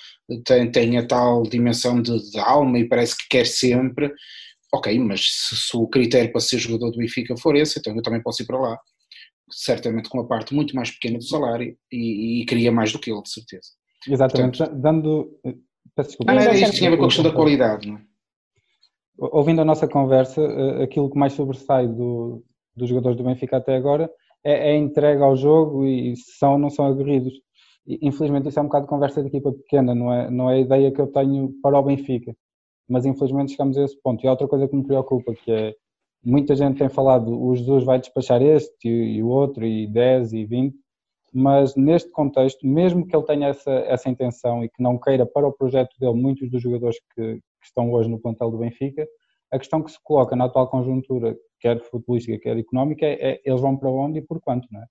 tem, 0.45 0.69
tem 0.69 0.97
a 0.97 1.05
tal 1.05 1.41
dimensão 1.43 1.99
de, 1.99 2.31
de, 2.31 2.39
alma 2.39 2.77
e 2.77 2.87
parece 2.87 3.17
que 3.17 3.27
quer 3.29 3.47
sempre. 3.47 4.13
Ok, 4.71 4.99
mas 4.99 5.21
se, 5.21 5.55
se, 5.55 5.75
o 5.75 5.87
critério 5.87 6.31
para 6.31 6.41
ser 6.41 6.59
jogador 6.59 6.91
do 6.91 6.99
Benfica 6.99 7.35
for 7.37 7.55
esse, 7.55 7.79
então 7.79 7.95
eu 7.95 8.03
também 8.03 8.21
posso 8.21 8.43
ir 8.43 8.45
para 8.45 8.59
lá. 8.59 8.79
Certamente 9.49 10.09
com 10.09 10.19
uma 10.19 10.27
parte 10.27 10.53
muito 10.53 10.75
mais 10.75 10.91
pequena 10.91 11.17
do 11.17 11.23
salário 11.23 11.75
e, 11.91 12.41
e 12.41 12.45
queria 12.45 12.71
mais 12.71 12.91
do 12.91 12.99
que 12.99 13.11
ele, 13.11 13.21
de 13.23 13.31
certeza. 13.31 13.69
Exatamente, 14.07 14.59
Portanto, 14.59 14.79
dando. 14.79 15.39
Peço 15.95 16.09
desculpa. 16.09 16.33
Não, 16.33 16.41
era 16.41 16.55
isto, 16.55 16.75
tinha 16.75 16.89
a 16.89 16.91
ver 16.91 16.97
com 16.97 17.05
a 17.05 17.07
questão 17.07 17.23
da 17.23 17.31
qualidade, 17.31 17.87
não 17.87 17.97
é? 17.97 18.01
Ouvindo 19.17 19.61
a 19.61 19.65
nossa 19.65 19.87
conversa, 19.87 20.41
eh, 20.41 20.83
aquilo 20.83 21.09
que 21.09 21.17
mais 21.17 21.33
sobressai 21.33 21.87
do, 21.87 22.43
dos 22.75 22.89
jogadores 22.89 23.17
do 23.17 23.23
Benfica 23.23 23.57
até 23.57 23.75
agora 23.75 24.09
é, 24.43 24.69
é 24.69 24.71
a 24.73 24.77
entrega 24.77 25.25
ao 25.25 25.35
jogo 25.35 25.85
e 25.85 26.15
são 26.17 26.53
ou 26.53 26.57
não 26.57 26.69
são 26.69 26.85
aguerridos. 26.85 27.33
Infelizmente 27.87 28.49
isso 28.49 28.59
é 28.59 28.61
um 28.61 28.65
bocado 28.65 28.85
de 28.85 28.89
conversa 28.89 29.21
de 29.21 29.29
equipa 29.29 29.51
pequena, 29.51 29.95
não 29.95 30.13
é, 30.13 30.29
não 30.29 30.49
é 30.49 30.55
a 30.55 30.59
ideia 30.59 30.91
que 30.91 30.99
eu 30.99 31.07
tenho 31.07 31.53
para 31.61 31.79
o 31.79 31.83
Benfica. 31.83 32.35
Mas 32.87 33.05
infelizmente 33.05 33.51
chegamos 33.51 33.77
a 33.77 33.83
esse 33.83 33.99
ponto. 34.01 34.23
E 34.23 34.27
há 34.27 34.31
outra 34.31 34.47
coisa 34.47 34.67
que 34.67 34.75
me 34.75 34.85
preocupa, 34.85 35.33
que 35.33 35.51
é, 35.51 35.75
muita 36.23 36.55
gente 36.55 36.77
tem 36.77 36.89
falado, 36.89 37.31
o 37.31 37.55
Jesus 37.55 37.83
vai 37.83 37.99
despachar 37.99 38.41
este 38.41 38.87
e, 38.87 39.23
o 39.23 39.27
outro, 39.27 39.65
e 39.65 39.87
10 39.87 40.33
e 40.33 40.45
20, 40.45 40.75
mas 41.33 41.75
neste 41.75 42.09
contexto, 42.11 42.65
mesmo 42.65 43.05
que 43.05 43.15
ele 43.15 43.25
tenha 43.25 43.47
essa, 43.47 43.71
essa 43.71 44.09
intenção 44.09 44.63
e 44.63 44.69
que 44.69 44.81
não 44.81 44.97
queira 44.97 45.25
para 45.25 45.47
o 45.47 45.53
projeto 45.53 45.93
dele 45.99 46.13
muitos 46.13 46.49
dos 46.49 46.61
jogadores 46.61 46.97
que, 47.15 47.35
que 47.35 47.41
estão 47.67 47.91
hoje 47.91 48.09
no 48.09 48.19
plantel 48.19 48.51
do 48.51 48.57
Benfica, 48.57 49.07
a 49.51 49.57
questão 49.57 49.81
que 49.81 49.91
se 49.91 49.97
coloca 50.03 50.35
na 50.35 50.45
atual 50.45 50.69
conjuntura, 50.69 51.35
quer 51.59 51.81
futebolística, 51.81 52.39
quer 52.39 52.57
económica, 52.57 53.05
é, 53.05 53.31
é 53.31 53.41
eles 53.45 53.61
vão 53.61 53.77
para 53.77 53.89
onde 53.89 54.19
e 54.19 54.21
por 54.21 54.39
quanto, 54.41 54.67
não 54.71 54.81
é? 54.81 54.85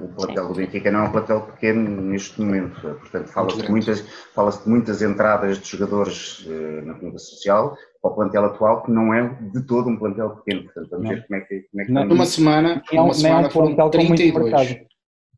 O 0.00 0.08
plantel 0.08 0.48
do 0.48 0.54
Benfica 0.54 0.90
não 0.90 1.04
é 1.04 1.08
um 1.08 1.12
plantel 1.12 1.42
pequeno 1.42 2.00
neste 2.02 2.40
momento, 2.40 2.80
portanto 2.80 3.28
fala-se 3.28 3.62
de, 3.62 3.70
muitas, 3.70 4.00
fala 4.34 4.50
de 4.50 4.68
muitas 4.68 5.00
entradas 5.00 5.58
de 5.58 5.68
jogadores 5.68 6.44
uh, 6.46 6.84
na 6.84 6.94
comunidade 6.94 7.22
social 7.22 7.76
para 8.00 8.10
o 8.10 8.14
plantel 8.14 8.44
atual 8.46 8.82
que 8.82 8.90
não 8.90 9.14
é 9.14 9.28
de 9.52 9.64
todo 9.64 9.88
um 9.88 9.96
plantel 9.96 10.30
pequeno, 10.30 10.64
portanto 10.64 10.90
vamos 10.90 11.04
não. 11.04 11.14
ver 11.14 11.26
como 11.26 11.36
é 11.36 11.40
que, 11.42 11.60
como 11.70 11.82
é 11.82 11.84
que 11.84 11.92
não, 11.92 12.04
Numa 12.04 12.26
semana, 12.26 12.82
não, 12.92 13.04
uma 13.04 13.14
semana 13.14 13.46
é 13.46 13.48
um 13.48 13.50
foram 13.50 13.90
32. 13.90 14.76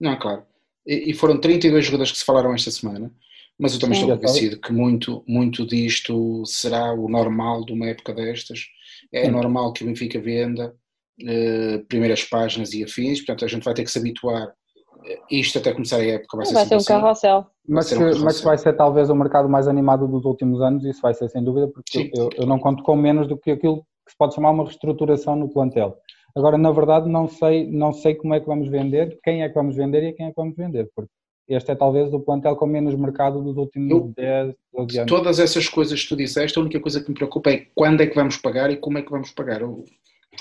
Não, 0.01 0.19
claro. 0.19 0.45
E, 0.87 1.11
e, 1.11 1.15
foram 1.15 1.39
32 1.39 1.85
jogadores 1.85 2.13
que 2.13 2.19
se 2.19 2.25
falaram 2.25 2.55
esta 2.55 2.71
semana, 2.71 3.13
mas 3.59 3.75
eu 3.75 3.81
também 3.81 3.99
Sim, 3.99 4.03
estou 4.03 4.19
convencido 4.19 4.61
que 4.61 4.73
muito, 4.73 5.25
muito 5.29 5.67
disto 5.67 6.45
será 6.45 6.93
o 6.93 7.09
normal 7.09 7.65
de 7.65 7.73
uma 7.73 7.87
época 7.87 8.13
destas. 8.13 8.67
É 9.13 9.27
Sim. 9.27 9.31
normal 9.31 9.73
que 9.73 9.85
o 9.85 9.87
Benfica 9.87 10.21
venda, 10.21 10.75
uh, 11.23 11.85
primeiras 11.87 12.25
páginas 12.25 12.73
e 12.73 12.83
afins, 12.83 13.19
portanto 13.19 13.45
a 13.45 13.49
gente 13.49 13.63
vai 13.63 13.75
ter 13.75 13.85
que 13.85 13.91
se 13.91 13.99
habituar. 13.99 14.49
Uh, 14.49 15.25
isto 15.31 15.59
até 15.59 15.73
começar 15.73 15.99
a 15.99 16.05
época 16.05 16.37
vai 16.37 16.47
ser, 16.47 16.55
vai 16.55 16.67
ser 16.67 16.75
um 16.75 16.79
assim. 16.79 16.87
carrossel. 16.87 17.47
Mas, 17.67 17.89
que, 17.93 17.95
um 17.95 18.25
mas 18.25 18.41
vai 18.41 18.59
ser 18.59 18.73
talvez 18.73 19.09
o 19.09 19.15
mercado 19.15 19.49
mais 19.49 19.69
animado 19.69 20.09
dos 20.09 20.25
últimos 20.25 20.61
anos, 20.61 20.85
isso 20.85 21.01
vai 21.01 21.15
ser 21.15 21.29
sem 21.29 21.43
dúvida, 21.43 21.69
porque 21.69 22.11
eu, 22.15 22.31
eu, 22.37 22.47
não 22.47 22.59
conto 22.59 22.83
com 22.83 22.97
menos 22.97 23.29
do 23.29 23.39
que 23.39 23.53
aquilo 23.53 23.87
que 24.05 24.13
se 24.13 24.19
pode 24.19 24.35
chamar 24.35 24.51
uma 24.51 24.65
reestruturação 24.65 25.37
no 25.37 25.49
plantel. 25.49 25.97
Agora, 26.37 26.59
na 26.59 26.73
verdade, 26.73 27.09
não 27.09 27.29
sei, 27.29 27.71
não 27.71 27.93
sei 27.93 28.17
como 28.17 28.35
é 28.35 28.41
que 28.41 28.47
vamos 28.47 28.69
vender, 28.69 29.19
quem 29.23 29.43
é 29.43 29.49
que 29.49 29.55
vamos 29.55 29.77
vender 29.77 30.03
e 30.03 30.09
a 30.09 30.13
quem 30.13 30.27
é 30.27 30.31
que 30.31 30.37
vamos 30.37 30.57
vender, 30.57 30.91
porque 30.95 31.11
este 31.49 31.73
é 31.73 31.75
talvez 31.75 32.13
o 32.13 32.21
plantel 32.21 32.57
com 32.57 32.67
menos 32.67 32.95
mercado 32.95 33.43
dos 33.43 33.57
últimos 33.57 33.91
eu, 33.91 34.13
10, 34.17 34.55
12 34.73 34.99
anos. 34.99 35.11
Todas 35.11 35.39
essas 35.39 35.69
coisas 35.69 36.03
que 36.03 36.09
tu 36.09 36.17
disseste, 36.17 36.59
a 36.59 36.63
única 36.63 36.81
coisa 36.81 37.01
que 37.01 37.09
me 37.09 37.15
preocupa 37.15 37.51
é 37.51 37.67
quando 37.75 38.01
é 38.01 38.07
que 38.07 38.15
vamos 38.15 38.37
pagar 38.37 38.71
e 38.71 38.77
como 38.77 38.99
é 38.99 39.03
que 39.03 39.11
vamos 39.11 39.31
pagar. 39.31 39.61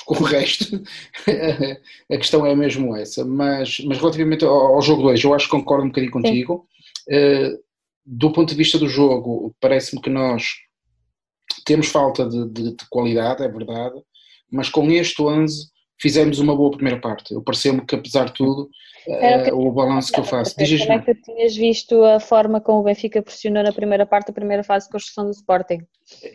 Com 0.05 0.15
o 0.15 0.23
resto, 0.23 0.81
a 2.11 2.17
questão 2.17 2.45
é 2.45 2.55
mesmo 2.55 2.95
essa. 2.95 3.23
Mas, 3.23 3.79
mas 3.81 3.99
relativamente 3.99 4.43
ao, 4.43 4.75
ao 4.75 4.81
jogo 4.81 5.03
2, 5.03 5.23
eu 5.23 5.33
acho 5.33 5.45
que 5.45 5.51
concordo 5.51 5.85
um 5.85 5.89
bocadinho 5.89 6.11
contigo. 6.11 6.65
Uh, 7.07 7.61
do 8.05 8.31
ponto 8.31 8.49
de 8.49 8.55
vista 8.55 8.77
do 8.79 8.87
jogo, 8.87 9.53
parece-me 9.59 10.01
que 10.01 10.09
nós 10.09 10.55
temos 11.65 11.87
falta 11.87 12.27
de, 12.27 12.49
de, 12.49 12.75
de, 12.75 12.89
qualidade, 12.89 13.43
é 13.43 13.47
verdade, 13.47 14.01
mas 14.51 14.69
com 14.69 14.91
este 14.91 15.21
11 15.21 15.72
fizemos 16.03 16.37
uma 16.39 16.53
boa 16.53 16.69
primeira 16.69 16.99
parte. 16.99 17.33
Eu 17.33 17.41
pareceu-me 17.41 17.85
que, 17.85 17.95
apesar 17.95 18.25
de 18.25 18.33
tudo, 18.33 18.69
uh, 19.07 19.55
o 19.55 19.71
balanço 19.71 20.11
que 20.11 20.19
eu 20.19 20.25
faço. 20.25 20.53
Diz 20.57 20.81
como 20.81 20.91
é 20.91 20.99
que 20.99 21.15
tinhas 21.15 21.55
visto 21.55 22.03
a 22.03 22.19
forma 22.19 22.59
como 22.59 22.81
o 22.81 22.83
Benfica 22.83 23.21
pressionou 23.21 23.63
na 23.63 23.71
primeira 23.71 24.05
parte, 24.05 24.29
a 24.29 24.33
primeira 24.33 24.65
fase 24.65 24.87
de 24.87 24.91
construção 24.91 25.23
do 25.23 25.31
Sporting? 25.31 25.79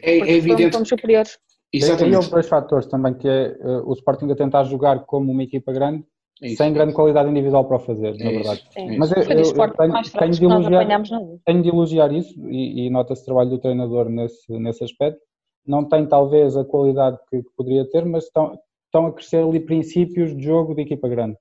É, 0.02 0.20
é 0.20 0.32
evidente. 0.32 0.72
Somos 0.72 0.88
superiores. 0.88 1.38
Exatamente. 1.70 2.14
E 2.14 2.16
houve 2.16 2.30
dois 2.30 2.48
fatores 2.48 2.86
também, 2.86 3.12
que 3.12 3.28
é 3.28 3.54
uh, 3.60 3.86
o 3.86 3.92
Sporting 3.92 4.30
a 4.30 4.34
tentar 4.34 4.64
jogar 4.64 5.04
como 5.04 5.30
uma 5.30 5.42
equipa 5.42 5.70
grande, 5.70 6.02
isso. 6.40 6.56
sem 6.56 6.72
grande 6.72 6.94
qualidade 6.94 7.28
individual 7.28 7.66
para 7.66 7.76
o 7.76 7.80
fazer, 7.80 8.16
na 8.16 8.30
verdade. 8.30 8.64
Sim. 8.70 8.96
Mas 8.96 9.12
eu, 9.12 9.22
eu, 9.22 9.28
eu 9.28 9.52
tenho, 9.52 10.02
tenho, 10.18 10.32
de 10.32 10.44
elogiar, 10.44 11.02
tenho 11.44 11.62
de 11.62 11.68
elogiar 11.68 12.10
isso, 12.10 12.34
e, 12.48 12.86
e 12.86 12.90
nota-se 12.90 13.20
o 13.20 13.24
trabalho 13.26 13.50
do 13.50 13.58
treinador 13.58 14.08
nesse, 14.08 14.50
nesse 14.58 14.82
aspecto. 14.82 15.20
Não 15.66 15.86
tem 15.86 16.06
talvez 16.06 16.56
a 16.56 16.64
qualidade 16.64 17.18
que, 17.28 17.42
que 17.42 17.50
poderia 17.54 17.86
ter, 17.90 18.06
mas 18.06 18.24
estão, 18.24 18.58
estão 18.88 19.06
a 19.06 19.12
crescer 19.12 19.42
ali 19.42 19.60
princípios 19.60 20.36
de 20.36 20.42
jogo 20.42 20.74
de 20.74 20.82
equipa 20.82 21.08
grande. 21.08 21.36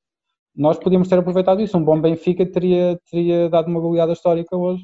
Nós 0.55 0.77
podíamos 0.77 1.07
ter 1.07 1.19
aproveitado 1.19 1.61
isso. 1.61 1.77
Um 1.77 1.83
bom 1.83 1.99
Benfica 1.99 2.45
teria, 2.45 2.99
teria 3.09 3.49
dado 3.49 3.67
uma 3.67 3.79
goleada 3.79 4.13
histórica 4.13 4.55
hoje. 4.55 4.83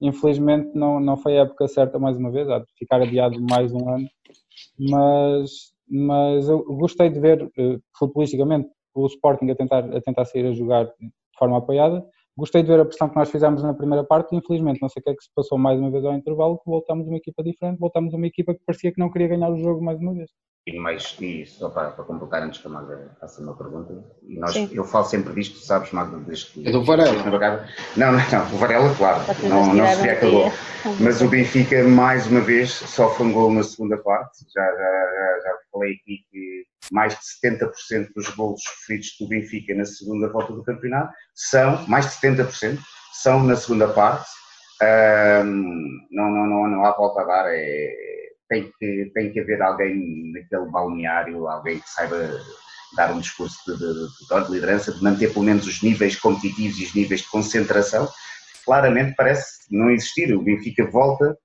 Infelizmente 0.00 0.70
não, 0.74 0.98
não 0.98 1.16
foi 1.16 1.38
a 1.38 1.42
época 1.42 1.68
certa 1.68 1.98
mais 1.98 2.16
uma 2.16 2.30
vez, 2.30 2.48
há 2.48 2.58
de 2.58 2.64
ficar 2.78 3.02
adiado 3.02 3.38
mais 3.50 3.72
um 3.72 3.88
ano. 3.88 4.06
Mas, 4.78 5.50
mas 5.86 6.48
eu 6.48 6.64
gostei 6.64 7.10
de 7.10 7.20
ver 7.20 7.42
uh, 7.42 7.80
futbolisticamente 7.98 8.68
o 8.94 9.06
Sporting 9.06 9.50
a 9.50 9.54
tentar, 9.54 9.84
a 9.94 10.00
tentar 10.00 10.24
sair 10.24 10.46
a 10.46 10.52
jogar 10.52 10.86
de 10.86 11.10
forma 11.38 11.58
apoiada. 11.58 12.02
Gostei 12.34 12.62
de 12.62 12.68
ver 12.68 12.80
a 12.80 12.84
pressão 12.86 13.10
que 13.10 13.16
nós 13.16 13.30
fizemos 13.30 13.62
na 13.62 13.74
primeira 13.74 14.02
parte 14.02 14.34
infelizmente 14.34 14.80
não 14.80 14.88
sei 14.88 15.00
o 15.00 15.04
que 15.04 15.10
é 15.10 15.14
que 15.14 15.22
se 15.22 15.30
passou 15.34 15.58
mais 15.58 15.78
uma 15.78 15.90
vez 15.90 16.02
ao 16.02 16.14
intervalo, 16.14 16.58
que 16.58 16.70
voltamos 16.70 17.06
uma 17.06 17.18
equipa 17.18 17.42
diferente, 17.42 17.78
voltamos 17.78 18.14
uma 18.14 18.26
equipa 18.26 18.54
que 18.54 18.64
parecia 18.64 18.90
que 18.90 18.98
não 18.98 19.10
queria 19.10 19.28
ganhar 19.28 19.50
o 19.50 19.58
jogo 19.58 19.84
mais 19.84 20.00
uma 20.00 20.14
vez. 20.14 20.30
E, 20.72 20.78
mais, 20.78 21.16
e 21.20 21.44
só 21.46 21.68
para, 21.68 21.90
para 21.90 22.04
completar, 22.04 22.42
antes 22.42 22.60
que 22.60 22.66
a 22.66 22.70
Magda 22.70 23.10
faça 23.20 23.42
uma 23.42 23.56
pergunta, 23.56 23.92
e 24.22 24.38
nós, 24.38 24.54
eu 24.72 24.84
falo 24.84 25.04
sempre 25.04 25.32
disto, 25.34 25.58
sabes, 25.58 25.90
Magda, 25.90 26.18
desde 26.18 26.46
que. 26.46 26.68
É 26.68 26.70
do 26.70 26.84
Varela. 26.84 27.66
Não, 27.96 28.12
não, 28.12 28.18
não, 28.30 28.54
o 28.54 28.58
Varela, 28.58 28.94
claro, 28.94 29.20
não, 29.42 29.74
não 29.74 29.86
se 29.86 30.08
acabou. 30.08 30.52
Mas 31.00 31.20
o 31.20 31.28
Benfica, 31.28 31.82
mais 31.84 32.26
uma 32.26 32.40
vez, 32.40 32.70
sofre 32.70 33.24
um 33.24 33.32
gol 33.32 33.52
na 33.52 33.62
segunda 33.62 33.98
parte. 33.98 34.38
Já, 34.54 34.64
já, 34.64 34.76
já, 34.76 35.40
já 35.44 35.56
falei 35.72 35.92
aqui 35.94 36.18
que 36.30 36.64
mais 36.92 37.14
de 37.14 37.20
70% 37.46 38.08
dos 38.14 38.28
golos 38.30 38.62
sofridos 38.62 39.16
do 39.20 39.28
Benfica 39.28 39.74
na 39.74 39.84
segunda 39.84 40.28
volta 40.28 40.52
do 40.52 40.62
campeonato 40.62 41.12
são, 41.34 41.86
mais 41.86 42.06
de 42.06 42.12
70%, 42.12 42.78
são 43.12 43.42
na 43.42 43.56
segunda 43.56 43.88
parte. 43.88 44.28
Um, 44.82 46.06
não, 46.10 46.30
não, 46.30 46.46
não, 46.46 46.68
não 46.68 46.84
há 46.84 46.92
volta 46.92 47.20
a 47.20 47.24
dar, 47.24 47.44
é 47.48 48.09
tem 48.50 48.70
que, 48.78 49.10
tem 49.14 49.32
que 49.32 49.40
haver 49.40 49.62
alguém 49.62 50.32
naquele 50.32 50.70
balneário, 50.70 51.46
alguém 51.46 51.78
que 51.78 51.88
saiba 51.88 52.16
dar 52.96 53.12
um 53.12 53.20
discurso 53.20 53.56
de, 53.64 53.78
de, 53.78 54.44
de, 54.44 54.52
liderança, 54.52 54.92
de 54.92 55.02
manter 55.02 55.32
pelo 55.32 55.44
menos 55.44 55.66
os 55.68 55.80
níveis 55.80 56.16
competitivos 56.16 56.78
e 56.80 56.84
os 56.84 56.94
níveis 56.94 57.20
de 57.20 57.30
concentração. 57.30 58.08
Claramente 58.64 59.14
parece 59.16 59.64
não 59.70 59.88
existir. 59.88 60.34
O 60.34 60.42
Benfica 60.42 60.84
volta 60.90 61.38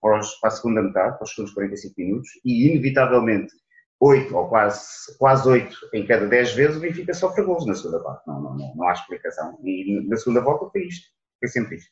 para, 0.00 0.20
os, 0.20 0.34
para 0.36 0.48
a 0.48 0.52
segunda 0.52 0.82
metade, 0.82 1.16
para 1.16 1.24
os 1.24 1.30
segundos 1.30 1.52
45 1.52 1.94
minutos, 1.98 2.28
e 2.44 2.68
inevitavelmente 2.68 3.52
8 4.00 4.36
ou 4.36 4.48
quase, 4.48 4.80
quase 5.18 5.48
8 5.48 5.76
em 5.94 6.06
cada 6.06 6.26
10 6.26 6.54
vezes 6.54 6.76
o 6.76 6.80
Benfica 6.80 7.12
sofre 7.12 7.42
gols 7.44 7.66
na 7.66 7.74
segunda 7.74 8.00
parte. 8.04 8.22
Não, 8.26 8.40
não, 8.40 8.56
não, 8.56 8.74
não 8.76 8.88
há 8.88 8.92
explicação. 8.92 9.58
E 9.64 10.00
na 10.08 10.16
segunda 10.16 10.40
volta 10.40 10.70
foi 10.70 10.82
isto. 10.86 11.08
Foi 11.40 11.48
sempre 11.48 11.76
isto. 11.76 11.90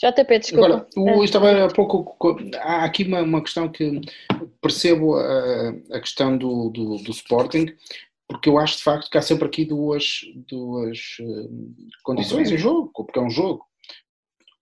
JP, 0.00 0.38
desculpa. 0.38 0.66
Agora, 0.66 0.86
o, 0.96 1.22
estava 1.22 1.66
há 1.66 1.68
pouco. 1.68 2.16
Há 2.58 2.84
aqui 2.84 3.04
uma, 3.04 3.20
uma 3.20 3.42
questão 3.42 3.68
que 3.68 4.00
percebo 4.62 5.16
a, 5.16 5.74
a 5.92 6.00
questão 6.00 6.38
do, 6.38 6.70
do, 6.70 6.96
do, 6.96 7.10
Sporting, 7.10 7.66
porque 8.26 8.48
eu 8.48 8.58
acho 8.58 8.78
de 8.78 8.82
facto 8.82 9.10
que 9.10 9.18
há 9.18 9.22
sempre 9.22 9.46
aqui 9.46 9.66
duas, 9.66 10.20
duas 10.48 11.18
uh, 11.20 11.50
condições 12.02 12.50
em 12.50 12.56
jogo, 12.56 12.90
porque 12.96 13.18
é 13.18 13.22
um 13.22 13.28
jogo. 13.28 13.66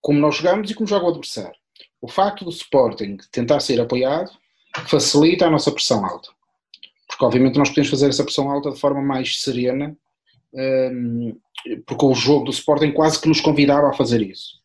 Como 0.01 0.19
nós 0.19 0.35
jogamos 0.35 0.69
e 0.69 0.73
como 0.73 0.87
joga 0.87 1.05
o 1.05 1.09
adversário. 1.09 1.57
O 2.01 2.09
facto 2.09 2.43
do 2.43 2.51
Sporting 2.51 3.17
tentar 3.31 3.61
ser 3.61 3.79
apoiado 3.79 4.31
facilita 4.87 5.47
a 5.47 5.49
nossa 5.49 5.71
pressão 5.71 6.05
alta. 6.05 6.29
Porque 7.07 7.23
obviamente 7.23 7.57
nós 7.57 7.69
podemos 7.69 7.89
fazer 7.89 8.09
essa 8.09 8.23
pressão 8.23 8.51
alta 8.51 8.71
de 8.71 8.79
forma 8.79 9.01
mais 9.01 9.41
serena, 9.41 9.97
um, 10.53 11.37
eh, 11.65 11.79
porque 11.85 12.05
o 12.05 12.13
jogo 12.13 12.45
do 12.45 12.51
Sporting 12.51 12.91
quase 12.91 13.19
que 13.21 13.27
nos 13.27 13.41
convidava 13.41 13.89
a 13.89 13.93
fazer 13.93 14.21
isso 14.21 14.59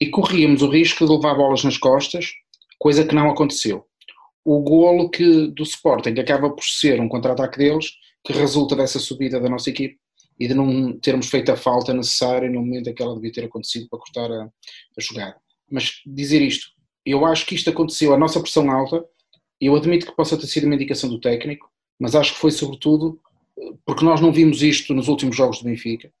e 0.00 0.08
corríamos 0.08 0.62
o 0.62 0.68
risco 0.68 1.06
de 1.06 1.12
levar 1.12 1.34
bolas 1.34 1.64
nas 1.64 1.78
costas, 1.78 2.32
coisa 2.78 3.06
que 3.06 3.14
não 3.14 3.30
aconteceu. 3.30 3.84
O 4.44 4.60
golo 4.60 5.10
que, 5.10 5.48
do 5.48 5.62
Sporting 5.62 6.18
acaba 6.20 6.50
por 6.50 6.64
ser 6.64 7.00
um 7.00 7.08
contra-ataque 7.08 7.58
deles, 7.58 7.92
que 8.24 8.32
resulta 8.32 8.76
dessa 8.76 8.98
subida 8.98 9.40
da 9.40 9.48
nossa 9.48 9.70
equipe 9.70 9.98
e 10.38 10.46
de 10.46 10.54
não 10.54 10.98
termos 10.98 11.28
feito 11.28 11.50
a 11.50 11.56
falta 11.56 11.94
necessária 11.94 12.50
no 12.50 12.60
momento 12.60 12.90
em 12.90 12.94
que 12.94 13.02
ela 13.02 13.14
devia 13.14 13.32
ter 13.32 13.44
acontecido 13.44 13.88
para 13.88 13.98
cortar 13.98 14.30
a, 14.30 14.44
a 14.44 15.00
jogada. 15.00 15.36
Mas 15.70 16.02
dizer 16.06 16.42
isto, 16.42 16.68
eu 17.04 17.24
acho 17.24 17.46
que 17.46 17.54
isto 17.54 17.70
aconteceu, 17.70 18.12
a 18.12 18.18
nossa 18.18 18.40
pressão 18.40 18.70
alta, 18.70 19.04
eu 19.60 19.74
admito 19.74 20.06
que 20.06 20.16
possa 20.16 20.36
ter 20.36 20.46
sido 20.46 20.64
uma 20.64 20.74
indicação 20.74 21.08
do 21.08 21.20
técnico, 21.20 21.70
mas 21.98 22.14
acho 22.14 22.34
que 22.34 22.40
foi 22.40 22.50
sobretudo 22.50 23.18
porque 23.84 24.04
nós 24.04 24.20
não 24.20 24.32
vimos 24.32 24.62
isto 24.62 24.92
nos 24.92 25.08
últimos 25.08 25.36
jogos 25.36 25.58
do 25.58 25.64
Benfica. 25.64 26.12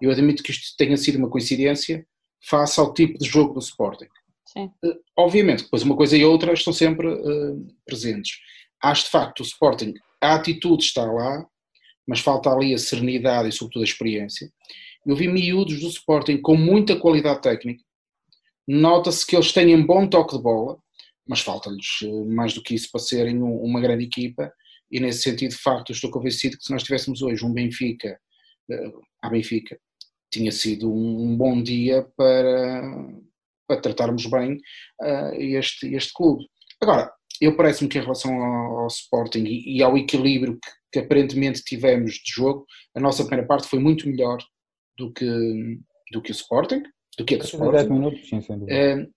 Eu 0.00 0.10
admito 0.10 0.42
que 0.42 0.50
isto 0.50 0.76
tenha 0.76 0.96
sido 0.96 1.18
uma 1.18 1.28
coincidência, 1.28 2.06
face 2.48 2.78
ao 2.78 2.94
tipo 2.94 3.18
de 3.18 3.28
jogo 3.28 3.54
do 3.54 3.60
Sporting. 3.60 4.08
Sim. 4.46 4.70
Uh, 4.84 4.94
obviamente, 5.16 5.64
depois 5.64 5.82
uma 5.82 5.96
coisa 5.96 6.16
e 6.16 6.24
outra 6.24 6.52
estão 6.52 6.72
sempre 6.72 7.06
uh, 7.06 7.66
presentes. 7.84 8.38
Acho 8.82 9.04
de 9.04 9.10
facto 9.10 9.40
o 9.40 9.42
Sporting, 9.42 9.94
a 10.20 10.34
atitude 10.34 10.84
está 10.84 11.04
lá, 11.04 11.46
mas 12.06 12.20
falta 12.20 12.50
ali 12.50 12.72
a 12.72 12.78
serenidade 12.78 13.48
e 13.48 13.52
sobretudo 13.52 13.82
a 13.82 13.86
experiência. 13.86 14.50
Eu 15.04 15.16
vi 15.16 15.28
miúdos 15.28 15.80
do 15.80 15.88
Sporting 15.88 16.38
com 16.38 16.56
muita 16.56 16.96
qualidade 16.96 17.42
técnica, 17.42 17.82
nota-se 18.66 19.26
que 19.26 19.36
eles 19.36 19.52
têm 19.52 19.74
um 19.74 19.86
bom 19.86 20.08
toque 20.08 20.36
de 20.36 20.42
bola, 20.42 20.78
mas 21.26 21.40
falta-lhes 21.40 22.00
uh, 22.02 22.24
mais 22.26 22.54
do 22.54 22.62
que 22.62 22.74
isso 22.74 22.90
para 22.90 23.00
serem 23.00 23.42
um, 23.42 23.56
uma 23.62 23.80
grande 23.80 24.04
equipa, 24.04 24.52
e 24.90 25.00
nesse 25.00 25.22
sentido, 25.22 25.50
de 25.50 25.56
facto, 25.56 25.90
estou 25.90 26.10
convencido 26.10 26.56
que 26.56 26.64
se 26.64 26.72
nós 26.72 26.84
tivéssemos 26.84 27.20
hoje 27.20 27.44
um 27.44 27.52
Benfica, 27.52 28.18
uh, 28.70 29.02
a 29.20 29.28
Benfica, 29.28 29.78
tinha 30.36 30.52
sido 30.52 30.92
um, 30.92 31.34
bom 31.36 31.62
dia 31.62 32.06
para, 32.16 32.82
para 33.66 33.80
tratarmos 33.80 34.26
bem 34.26 34.60
uh, 35.02 35.34
este, 35.34 35.94
este 35.94 36.12
clube. 36.12 36.46
Agora, 36.80 37.10
eu 37.40 37.56
parece-me 37.56 37.88
que 37.88 37.98
em 37.98 38.02
relação 38.02 38.34
ao, 38.34 38.78
ao 38.80 38.86
Sporting 38.88 39.44
e, 39.44 39.78
e, 39.78 39.82
ao 39.82 39.96
equilíbrio 39.96 40.58
que, 40.62 40.70
que, 40.92 40.98
aparentemente 40.98 41.62
tivemos 41.62 42.14
de 42.14 42.32
jogo, 42.32 42.66
a 42.94 43.00
nossa 43.00 43.24
primeira 43.24 43.46
parte 43.46 43.68
foi 43.68 43.78
muito 43.78 44.06
melhor 44.08 44.38
do 44.98 45.12
que, 45.12 45.26
do 46.12 46.20
que 46.20 46.30
o 46.30 46.32
Sporting, 46.32 46.82
do 47.18 47.24
que 47.24 47.34
a 47.34 47.38
do 47.38 47.44
Sporting. 47.44 47.92
Minutos, 47.92 48.28
sim, 48.28 48.38
uh, 48.38 49.12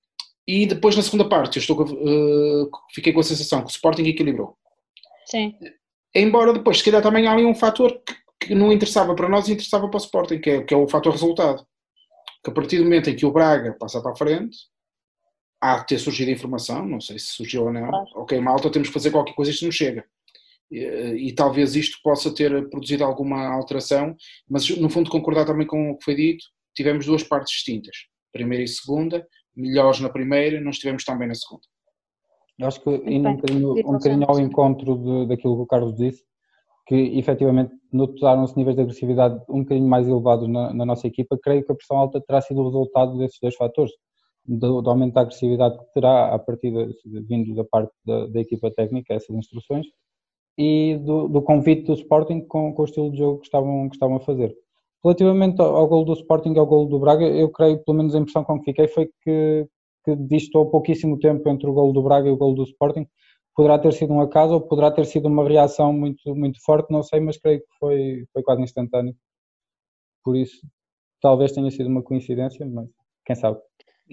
e 0.48 0.66
depois 0.66 0.96
na 0.96 1.04
segunda 1.04 1.28
parte, 1.28 1.58
eu 1.58 1.62
estou, 1.62 1.82
uh, 1.84 2.70
fiquei 2.94 3.12
com 3.12 3.20
a 3.20 3.24
sensação 3.24 3.60
que 3.60 3.68
o 3.68 3.72
Sporting 3.72 4.04
equilibrou. 4.04 4.58
Sim. 5.26 5.54
Embora 6.16 6.54
depois, 6.54 6.78
se 6.80 6.86
calhar 6.86 7.04
também 7.04 7.28
há 7.28 7.34
ali 7.34 7.46
um 7.46 7.54
fator 7.54 7.92
que 8.04 8.16
que 8.40 8.56
não 8.56 8.72
interessava 8.72 9.14
para 9.16 9.30
nós 9.30 9.48
e 9.48 9.54
interessava 9.54 9.90
para 9.90 9.98
o 9.98 10.02
Sporting, 10.02 10.40
que 10.40 10.50
é, 10.50 10.64
que 10.64 10.74
é 10.74 10.78
o 10.78 10.88
fator 10.88 11.12
resultado. 11.12 11.66
Que 12.44 12.50
a 12.50 12.54
partir 12.54 12.78
do 12.78 12.86
momento 12.86 13.10
em 13.10 13.16
que 13.16 13.26
o 13.26 13.32
Braga 13.32 13.76
passa 13.78 14.02
para 14.02 14.12
a 14.12 14.16
frente, 14.16 14.58
há 15.62 15.80
de 15.80 15.88
ter 15.88 16.00
surgido 16.00 16.32
informação, 16.32 16.86
não 16.86 17.02
sei 17.02 17.20
se 17.20 17.28
surgiu 17.28 17.66
ou 17.66 17.74
não, 17.74 17.90
claro. 17.90 18.08
ok, 18.16 18.40
malta, 18.40 18.72
temos 18.72 18.88
que 18.88 18.94
fazer 18.94 19.12
qualquer 19.12 19.34
coisa, 19.34 19.52
isto 19.52 19.66
não 19.66 19.72
chega. 19.72 20.06
E, 20.72 20.80
e, 21.28 21.34
talvez 21.34 21.76
isto 21.76 21.98
possa 22.04 22.34
ter 22.34 22.70
produzido 22.70 23.04
alguma 23.04 23.48
alteração, 23.48 24.16
mas 24.48 24.70
no 24.70 24.90
fundo 24.90 25.10
concordar 25.10 25.46
também 25.46 25.68
com 25.68 25.92
o 25.92 25.98
que 25.98 26.06
foi 26.06 26.16
dito, 26.16 26.46
tivemos 26.76 27.06
duas 27.06 27.24
partes 27.24 27.54
distintas, 27.54 27.96
primeira 28.32 28.64
e 28.64 28.68
segunda, 28.68 29.28
melhores 29.56 30.00
na 30.00 30.10
primeira, 30.10 30.62
não 30.62 30.70
estivemos 30.70 31.04
tão 31.04 31.18
bem 31.18 31.28
na 31.28 31.36
segunda. 31.36 31.64
Eu 32.58 32.68
acho 32.68 32.82
que 32.82 32.90
indo 32.90 33.30
um 33.30 33.36
bocadinho, 33.36 33.72
um 33.72 33.94
bocadinho 33.94 34.26
ao 34.30 34.40
encontro 34.40 34.98
de, 34.98 35.28
daquilo 35.28 35.56
que 35.56 35.64
o 35.64 35.66
Carlos 35.66 35.96
disse, 35.96 36.24
que 36.90 37.20
efetivamente 37.20 37.72
notaram-se 37.94 38.58
níveis 38.58 38.76
de 38.76 38.82
agressividade 38.82 39.40
um 39.48 39.60
bocadinho 39.60 39.88
mais 39.88 40.08
elevados 40.08 40.50
na, 40.50 40.74
na, 40.74 40.84
nossa 40.88 41.06
equipa, 41.06 41.38
creio 41.40 41.64
que 41.64 41.72
a 41.72 41.76
pressão 41.76 41.98
alta 41.98 42.20
terá 42.20 42.42
sido 42.42 42.62
o 42.62 42.66
resultado 42.66 43.16
desses 43.20 43.38
dois 43.40 43.56
fatores, 43.56 43.92
do, 44.44 44.82
do 44.82 44.90
aumento 44.90 45.14
da 45.14 45.22
agressividade 45.22 45.78
que 45.78 45.86
terá 45.94 46.34
a 46.34 46.40
partir 46.40 46.72
de, 46.72 47.22
vindo 47.28 47.54
da 47.54 47.64
parte 47.64 47.94
da, 48.04 48.26
da, 48.26 48.40
equipa 48.40 48.72
técnica, 48.72 49.14
essas 49.14 49.36
instruções, 49.36 49.86
e 50.58 50.98
do, 51.06 51.28
do 51.28 51.44
convite 51.44 51.84
do 51.84 51.94
Sporting 51.94 52.42
com, 52.48 52.74
com, 52.74 52.82
o 52.82 52.86
estilo 52.86 53.12
de 53.12 53.20
jogo 53.20 53.38
que 53.38 53.46
estavam, 53.46 53.88
que 53.88 53.96
estavam 53.96 54.16
a 54.16 54.22
fazer. 54.22 54.52
Relativamente 55.04 55.62
ao, 55.62 55.76
ao 55.76 55.88
gol 55.88 56.04
do 56.04 56.14
Sporting 56.14 56.54
e 56.54 56.58
ao 56.58 56.66
gol 56.66 56.88
do 56.88 56.98
Braga, 56.98 57.24
eu 57.24 57.52
creio, 57.52 57.84
pelo 57.84 57.98
menos 57.98 58.16
a 58.16 58.20
impressão 58.20 58.44
com 58.44 58.58
que 58.58 58.66
fiquei, 58.66 58.88
foi 58.88 59.12
que, 59.24 59.68
que 60.04 60.16
distou 60.16 60.72
pouquíssimo 60.72 61.20
tempo 61.20 61.48
entre 61.50 61.70
o 61.70 61.74
gol 61.74 61.94
do 61.94 62.02
Braga 62.02 62.28
e 62.28 62.32
o 62.32 62.38
gol 62.38 62.56
do 62.56 62.64
Sporting. 62.64 63.06
Poderá 63.60 63.78
ter 63.78 63.92
sido 63.92 64.14
um 64.14 64.22
acaso 64.22 64.54
ou 64.54 64.62
poderá 64.62 64.90
ter 64.90 65.06
sido 65.06 65.28
uma 65.28 65.46
reação 65.46 65.92
muito, 65.92 66.34
muito 66.34 66.64
forte, 66.64 66.90
não 66.90 67.04
sei, 67.04 67.20
mas 67.20 67.36
creio 67.36 67.60
que 67.60 67.68
foi, 67.78 68.26
foi 68.32 68.42
quase 68.42 68.62
instantâneo. 68.62 69.14
Por 70.24 70.38
isso, 70.38 70.66
talvez 71.20 71.52
tenha 71.52 71.70
sido 71.70 71.90
uma 71.90 72.02
coincidência, 72.02 72.66
mas 72.66 72.88
quem 73.26 73.36
sabe. 73.36 73.60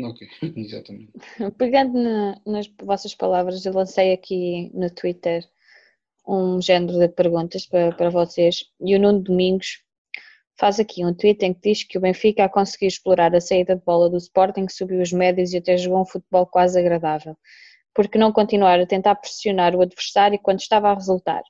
Ok, 0.00 0.26
exatamente. 0.56 1.12
Pegando 1.56 1.96
na, 1.96 2.40
nas 2.44 2.66
vossas 2.82 3.14
palavras, 3.14 3.64
eu 3.64 3.72
lancei 3.72 4.12
aqui 4.12 4.68
no 4.74 4.90
Twitter 4.90 5.48
um 6.26 6.60
género 6.60 6.98
de 6.98 7.08
perguntas 7.08 7.66
para, 7.66 7.94
para 7.94 8.10
vocês 8.10 8.64
e 8.80 8.96
o 8.96 8.98
Nuno 8.98 9.20
Domingos 9.20 9.80
faz 10.58 10.80
aqui 10.80 11.06
um 11.06 11.14
tweet 11.14 11.44
em 11.44 11.54
que 11.54 11.60
diz 11.70 11.84
que 11.84 11.98
o 11.98 12.00
Benfica 12.00 12.46
a 12.46 12.48
conseguir 12.48 12.86
explorar 12.86 13.32
a 13.32 13.40
saída 13.40 13.76
de 13.76 13.84
bola 13.84 14.10
do 14.10 14.16
Sporting 14.16 14.66
subiu 14.68 15.00
os 15.00 15.12
médios 15.12 15.52
e 15.52 15.58
até 15.58 15.76
jogou 15.76 16.00
um 16.00 16.04
futebol 16.04 16.46
quase 16.46 16.76
agradável. 16.76 17.36
Por 17.96 18.08
que 18.08 18.18
não 18.18 18.30
continuar 18.30 18.78
a 18.78 18.86
tentar 18.86 19.14
pressionar 19.14 19.74
o 19.74 19.80
adversário 19.80 20.38
quando 20.42 20.60
estava 20.60 20.90
a 20.90 20.94
resultar? 20.94 21.42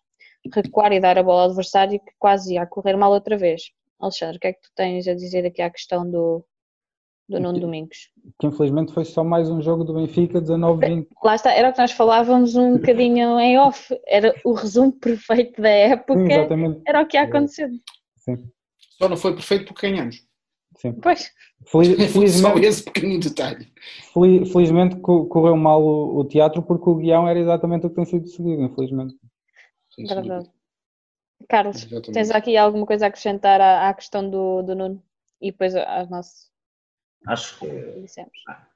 Recuar 0.54 0.92
e 0.92 1.00
dar 1.00 1.18
a 1.18 1.22
bola 1.22 1.42
ao 1.42 1.48
adversário 1.48 1.98
que 1.98 2.12
quase 2.20 2.54
ia 2.54 2.62
a 2.62 2.66
correr 2.66 2.96
mal 2.96 3.10
outra 3.10 3.36
vez. 3.36 3.72
Alexandre, 3.98 4.36
o 4.36 4.40
que 4.40 4.46
é 4.46 4.52
que 4.52 4.60
tu 4.60 4.70
tens 4.76 5.08
a 5.08 5.14
dizer 5.14 5.44
aqui 5.44 5.60
à 5.60 5.68
questão 5.68 6.08
do, 6.08 6.44
do 7.28 7.40
Nuno 7.40 7.58
Domingos. 7.58 8.10
Que 8.38 8.46
infelizmente 8.46 8.92
foi 8.92 9.04
só 9.04 9.24
mais 9.24 9.50
um 9.50 9.60
jogo 9.60 9.82
do 9.82 9.94
Benfica 9.94 10.40
19-20. 10.40 11.08
Lá 11.24 11.34
está, 11.34 11.52
era 11.52 11.70
o 11.70 11.72
que 11.72 11.80
nós 11.80 11.90
falávamos 11.90 12.54
um 12.54 12.74
bocadinho 12.76 13.38
em 13.40 13.58
off, 13.58 13.98
era 14.06 14.32
o 14.44 14.52
resumo 14.52 14.92
perfeito 14.92 15.60
da 15.60 15.68
época, 15.68 16.14
Sim, 16.14 16.82
era 16.86 17.02
o 17.02 17.06
que 17.06 17.16
ia 17.16 17.24
acontecer. 17.24 17.70
Sim. 18.18 18.36
Só 18.98 19.08
não 19.08 19.16
foi 19.16 19.34
perfeito 19.34 19.66
porque 19.66 19.90
ganhamos. 19.90 20.25
Sim. 20.76 20.92
Pois. 20.94 21.32
Feliz, 21.66 21.96
felizmente, 22.12 22.40
só 22.40 22.58
esse 22.58 22.82
pequenino 22.82 23.20
detalhe. 23.20 23.72
Felizmente 24.12 24.96
correu 24.96 25.56
mal 25.56 25.82
o, 25.82 26.18
o, 26.18 26.24
teatro 26.24 26.62
porque 26.62 26.88
o 26.88 26.96
guião 26.96 27.26
era 27.26 27.38
exatamente 27.38 27.86
o 27.86 27.90
que 27.90 27.96
tem 27.96 28.04
sido 28.04 28.28
seguido, 28.28 28.62
infelizmente. 28.62 29.14
Sim, 29.94 30.06
Verdade. 30.06 30.50
Carlos, 31.48 31.76
exatamente. 31.76 32.12
tens 32.12 32.30
aqui 32.30 32.56
alguma 32.56 32.86
coisa 32.86 33.06
a 33.06 33.08
acrescentar 33.08 33.60
à, 33.60 33.88
à 33.88 33.94
questão 33.94 34.28
do, 34.28 34.62
do 34.62 34.74
Nuno? 34.74 35.02
E 35.40 35.50
depois 35.50 35.74
às 35.74 36.08
nossas 36.08 36.46
Acho 37.26 37.58
que 37.58 37.66
ah, 38.48 38.66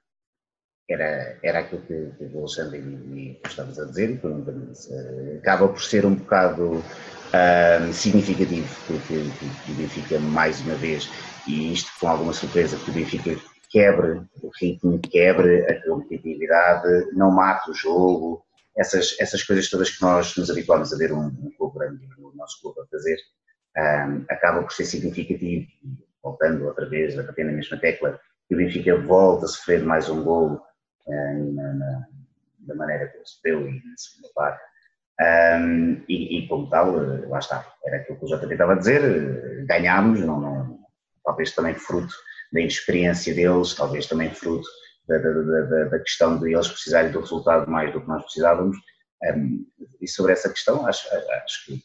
era, 0.88 1.38
era 1.42 1.61
aquilo 1.61 1.83
que, 1.83 2.11
que 2.19 2.25
o 2.35 2.38
Alexandre 2.40 2.79
e, 2.79 2.83
e 2.83 3.40
estavas 3.46 3.79
a 3.79 3.85
dizer, 3.85 4.11
e 4.11 4.27
uh, 4.27 5.38
acaba 5.38 5.68
por 5.68 5.81
ser 5.81 6.05
um 6.05 6.16
bocado 6.16 6.79
uh, 6.79 7.92
significativo 7.92 8.68
que, 8.87 8.98
que, 9.07 9.31
que 9.64 9.72
o 9.72 9.75
Benfica, 9.77 10.18
mais 10.18 10.61
uma 10.62 10.75
vez, 10.75 11.09
e 11.46 11.72
isto 11.72 11.90
com 11.98 12.09
alguma 12.09 12.33
surpresa, 12.33 12.76
que 12.76 12.90
o 12.90 12.94
Benfica 12.94 13.37
quebre 13.70 14.22
o 14.42 14.50
ritmo, 14.61 14.98
quebre 14.98 15.64
a 15.70 15.83
competitividade, 15.85 17.12
não 17.12 17.31
mate 17.31 17.70
o 17.70 17.74
jogo, 17.74 18.44
essas, 18.76 19.16
essas 19.20 19.42
coisas 19.42 19.68
todas 19.68 19.90
que 19.90 20.03
nós 20.03 20.37
nos 20.37 20.50
habituámos 20.50 20.92
a 20.92 20.96
ver 20.96 21.12
um, 21.12 21.26
um 21.26 21.50
clube 21.57 21.79
grande, 21.79 22.09
o 22.18 22.33
nosso 22.35 22.61
clube 22.61 22.81
a 22.81 22.87
fazer, 22.87 23.16
um, 23.76 24.24
acaba 24.29 24.62
por 24.62 24.72
ser 24.72 24.85
significativo, 24.85 25.66
voltando 26.22 26.66
outra 26.66 26.88
vez 26.88 27.18
a 27.18 27.22
bater 27.22 27.44
na 27.44 27.53
mesma 27.53 27.79
tecla, 27.79 28.20
que 28.48 28.55
o 28.55 28.59
Benfica 28.59 28.96
volta 28.96 29.44
a 29.44 29.48
sofrer 29.48 29.85
mais 29.85 30.09
um 30.09 30.24
golo 30.24 30.61
eh, 31.09 31.35
na, 31.35 31.74
na, 31.74 32.07
da 32.59 32.74
maneira 32.74 33.07
que 33.07 33.16
ele 33.16 33.26
sofreu 33.26 33.68
e 33.68 33.72
na 33.72 33.96
segunda 33.96 34.29
parte. 34.35 34.61
Um, 35.20 36.03
e, 36.09 36.38
e, 36.38 36.48
como 36.48 36.68
tal, 36.70 36.92
lá 37.29 37.38
está, 37.38 37.64
era 37.85 37.98
aquilo 37.98 38.18
que 38.18 38.24
o 38.24 38.29
JP 38.29 38.53
estava 38.53 38.72
a 38.72 38.76
dizer, 38.76 39.66
ganhámos, 39.66 40.20
não, 40.20 40.40
não, 40.40 40.80
talvez 41.24 41.52
também 41.52 41.74
fruto 41.74 42.14
da 42.52 42.61
inexperiência 42.61 43.35
deles, 43.35 43.74
talvez 43.74 44.06
também 44.06 44.30
fruto 44.30 44.68
da, 45.09 45.18
da, 45.18 45.33
da, 45.33 45.85
da, 45.85 45.98
questão 45.98 46.38
de 46.38 46.52
eles 46.52 46.68
precisarem 46.68 47.11
do 47.12 47.20
resultado 47.20 47.70
mais 47.70 47.92
do 47.92 48.00
que 48.00 48.09
nós 48.09 48.22
precisávamos. 48.22 48.76
Um, 49.22 49.66
e 50.00 50.09
sobre 50.09 50.33
essa 50.33 50.48
questão, 50.48 50.87
acho, 50.87 51.06
acho 51.44 51.66
que 51.66 51.83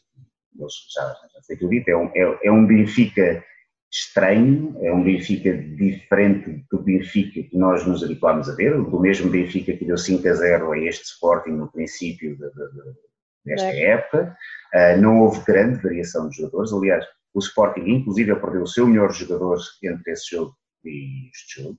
já, 0.94 1.08
já 1.34 1.42
foi 1.46 1.56
tudo 1.56 1.70
dito, 1.70 1.88
é 1.88 1.96
um, 1.96 2.10
é, 2.14 2.46
é 2.46 2.52
um 2.52 2.66
Benfica 2.66 3.44
estranho, 3.92 4.76
é 4.82 4.92
um 4.92 5.04
Benfica 5.04 5.52
diferente 5.52 6.64
do 6.70 6.82
Benfica 6.82 7.42
que 7.42 7.56
nós 7.56 7.86
nos 7.86 8.02
habituámos 8.02 8.48
a 8.48 8.54
ver, 8.54 8.74
do 8.74 9.00
mesmo 9.00 9.30
Benfica 9.30 9.76
que 9.76 9.84
deu 9.84 9.98
5 9.98 10.26
a 10.28 10.32
0 10.32 10.72
a 10.72 10.78
este 10.78 11.04
Sporting 11.04 11.50
no 11.50 11.70
princípio 11.70 12.36
de, 12.36 12.44
de, 12.50 12.72
de, 12.72 12.94
desta 13.44 13.68
é. 13.68 13.82
época. 13.90 14.36
Uh, 14.74 15.00
não 15.00 15.20
houve 15.20 15.44
grande 15.44 15.82
variação 15.82 16.28
de 16.28 16.36
jogadores, 16.36 16.72
aliás, 16.72 17.04
o 17.36 17.38
Sporting 17.38 17.82
inclusive 17.82 18.34
perdeu 18.36 18.62
o 18.62 18.66
seu 18.66 18.86
melhor 18.86 19.12
jogador 19.12 19.58
entre 19.84 20.12
esse 20.12 20.30
jogo 20.34 20.56
e 20.82 21.28
este 21.28 21.62
jogo. 21.62 21.78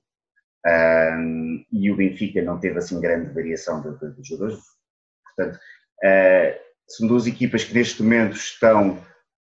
Uh, 0.64 1.64
e 1.72 1.90
o 1.90 1.96
Benfica 1.96 2.40
não 2.42 2.60
teve 2.60 2.78
assim 2.78 3.00
grande 3.00 3.34
variação 3.34 3.82
de, 3.82 4.14
de 4.14 4.28
jogadores. 4.28 4.60
Portanto, 5.24 5.56
uh, 5.56 6.60
são 6.86 7.08
duas 7.08 7.26
equipas 7.26 7.64
que 7.64 7.74
neste 7.74 8.02
momento 8.02 8.36
estão 8.36 9.02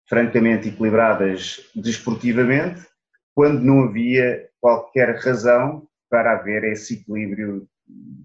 francamente 0.08 0.68
equilibradas 0.68 1.68
desportivamente, 1.74 2.86
quando 3.34 3.60
não 3.60 3.84
havia 3.84 4.48
qualquer 4.60 5.16
razão 5.16 5.88
para 6.08 6.38
haver 6.38 6.62
esse 6.64 6.94
equilíbrio 6.94 7.68
de 7.88 8.24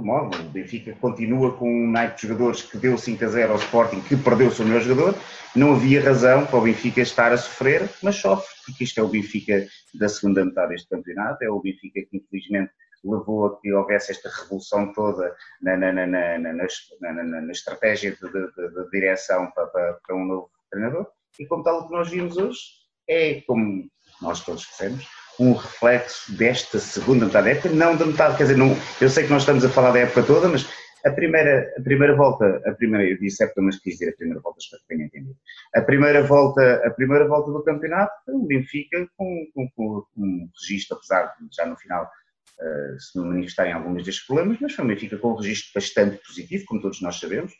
todo 0.00 0.06
modo, 0.06 0.38
o 0.38 0.50
Benfica 0.50 0.94
continua 0.94 1.52
com 1.56 1.70
um 1.70 1.90
naipe 1.90 2.16
de 2.16 2.28
jogadores 2.28 2.62
que 2.62 2.78
deu 2.78 2.96
5 2.96 3.22
a 3.22 3.28
0 3.28 3.52
ao 3.52 3.58
Sporting, 3.58 4.00
que 4.00 4.16
perdeu 4.16 4.48
o 4.48 4.50
seu 4.50 4.64
melhor 4.64 4.80
jogador, 4.80 5.14
não 5.54 5.74
havia 5.74 6.02
razão 6.02 6.46
para 6.46 6.58
o 6.58 6.62
Benfica 6.62 7.02
estar 7.02 7.32
a 7.32 7.36
sofrer, 7.36 7.88
mas 8.02 8.16
sofre, 8.16 8.48
porque 8.64 8.84
isto 8.84 8.98
é 8.98 9.02
o 9.02 9.08
Benfica 9.08 9.66
da 9.94 10.08
segunda 10.08 10.44
metade 10.44 10.70
deste 10.70 10.88
campeonato, 10.88 11.44
é 11.44 11.50
o 11.50 11.60
Benfica 11.60 12.00
que 12.08 12.16
infelizmente 12.16 12.72
levou 13.04 13.46
a 13.46 13.60
que 13.60 13.72
houvesse 13.72 14.12
esta 14.12 14.30
revolução 14.30 14.92
toda 14.92 15.34
na, 15.60 15.76
na, 15.76 15.92
na, 15.92 16.38
na 16.38 17.52
estratégia 17.52 18.12
de, 18.12 18.20
de, 18.20 18.74
de 18.74 18.90
direção 18.90 19.50
para, 19.50 19.66
para, 19.66 19.98
para, 20.06 20.16
um 20.16 20.24
novo 20.24 20.50
treinador. 20.70 21.06
E 21.38 21.46
como 21.46 21.62
tal, 21.62 21.80
o 21.80 21.88
que 21.88 21.92
nós 21.92 22.10
vimos 22.10 22.36
hoje 22.36 22.60
é, 23.08 23.40
como 23.42 23.88
nós 24.20 24.44
todos 24.44 24.66
conhecemos, 24.66 25.06
um 25.40 25.54
reflexo 25.54 26.36
desta 26.36 26.78
segunda 26.78 27.24
metade 27.24 27.46
da 27.46 27.50
época, 27.52 27.70
não 27.70 27.96
da 27.96 28.04
metade, 28.04 28.36
quer 28.36 28.44
dizer, 28.44 28.58
não, 28.58 28.76
eu 29.00 29.08
sei 29.08 29.24
que 29.24 29.30
nós 29.30 29.42
estamos 29.42 29.64
a 29.64 29.70
falar 29.70 29.90
da 29.90 30.00
época 30.00 30.22
toda, 30.22 30.48
mas 30.48 30.68
a 31.04 31.10
primeira, 31.10 31.72
a 31.78 31.82
primeira 31.82 32.14
volta, 32.14 32.60
a 32.66 32.72
primeira, 32.72 33.08
eu 33.08 33.18
disse 33.18 33.42
época, 33.42 33.62
mas 33.62 33.78
quis 33.80 33.94
dizer 33.94 34.10
a 34.10 34.16
primeira 34.16 34.40
volta, 34.40 34.58
espero 34.60 34.82
que 34.82 34.88
tenha 34.88 35.06
entendido. 35.06 35.36
A 35.74 35.80
primeira 35.80 36.22
volta, 36.22 36.82
a 36.84 36.90
primeira 36.90 37.26
volta 37.26 37.50
do 37.50 37.64
campeonato, 37.64 38.12
o 38.28 38.46
Benfica 38.46 39.08
com, 39.16 39.46
com, 39.54 39.70
com 39.70 40.04
um 40.18 40.48
registro, 40.60 40.98
apesar 40.98 41.34
de 41.40 41.56
já 41.56 41.64
no 41.64 41.76
final 41.78 42.04
uh, 42.04 43.00
se 43.00 43.18
manifestarem 43.18 43.72
alguns 43.72 44.04
destes 44.04 44.26
problemas, 44.26 44.58
mas 44.60 44.74
foi 44.74 44.84
um 44.84 44.88
Benfica 44.88 45.16
com 45.16 45.32
um 45.32 45.36
registro 45.36 45.70
bastante 45.74 46.20
positivo, 46.22 46.64
como 46.66 46.82
todos 46.82 47.00
nós 47.00 47.18
sabemos, 47.18 47.52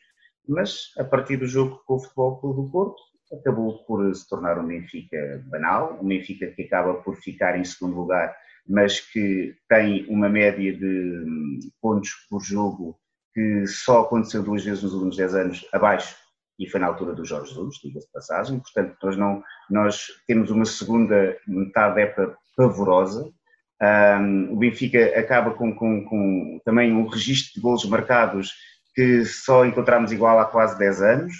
mas 0.46 0.92
a 0.98 1.04
partir 1.04 1.38
do 1.38 1.46
jogo 1.46 1.82
com 1.86 1.94
o 1.94 2.00
Futebol 2.00 2.40
Clube 2.40 2.60
do 2.60 2.70
Porto, 2.70 3.10
acabou 3.32 3.84
por 3.84 4.14
se 4.14 4.28
tornar 4.28 4.58
um 4.58 4.66
Benfica 4.66 5.42
banal, 5.46 5.98
um 6.00 6.06
Benfica 6.06 6.48
que 6.48 6.62
acaba 6.62 6.94
por 6.94 7.16
ficar 7.16 7.58
em 7.58 7.64
segundo 7.64 7.96
lugar, 7.96 8.34
mas 8.66 9.00
que 9.00 9.54
tem 9.68 10.06
uma 10.08 10.28
média 10.28 10.72
de 10.72 11.24
hum, 11.26 11.58
pontos 11.80 12.10
por 12.28 12.40
jogo 12.42 12.98
que 13.32 13.66
só 13.66 14.02
aconteceu 14.02 14.42
duas 14.42 14.64
vezes 14.64 14.82
nos 14.82 14.92
últimos 14.92 15.16
10 15.16 15.34
anos 15.34 15.68
abaixo 15.72 16.16
e 16.58 16.68
foi 16.68 16.80
na 16.80 16.88
altura 16.88 17.14
do 17.14 17.24
Jorge 17.24 17.50
Jesus, 17.50 17.76
diga-se 17.82 18.06
de 18.06 18.12
passagem, 18.12 18.60
portanto 18.60 18.96
nós, 19.02 19.16
não, 19.16 19.42
nós 19.70 20.06
temos 20.26 20.50
uma 20.50 20.64
segunda 20.66 21.36
metade 21.46 21.94
da 21.94 22.00
época 22.02 22.36
pavorosa, 22.56 23.32
um, 23.82 24.52
o 24.52 24.56
Benfica 24.56 25.18
acaba 25.18 25.54
com, 25.54 25.74
com, 25.74 26.04
com, 26.04 26.60
também 26.64 26.92
um 26.92 27.06
registro 27.06 27.54
de 27.54 27.60
golos 27.60 27.84
marcados 27.86 28.52
que 28.94 29.24
só 29.24 29.64
encontramos 29.64 30.12
igual 30.12 30.38
há 30.38 30.44
quase 30.44 30.78
10 30.78 31.02
anos. 31.02 31.32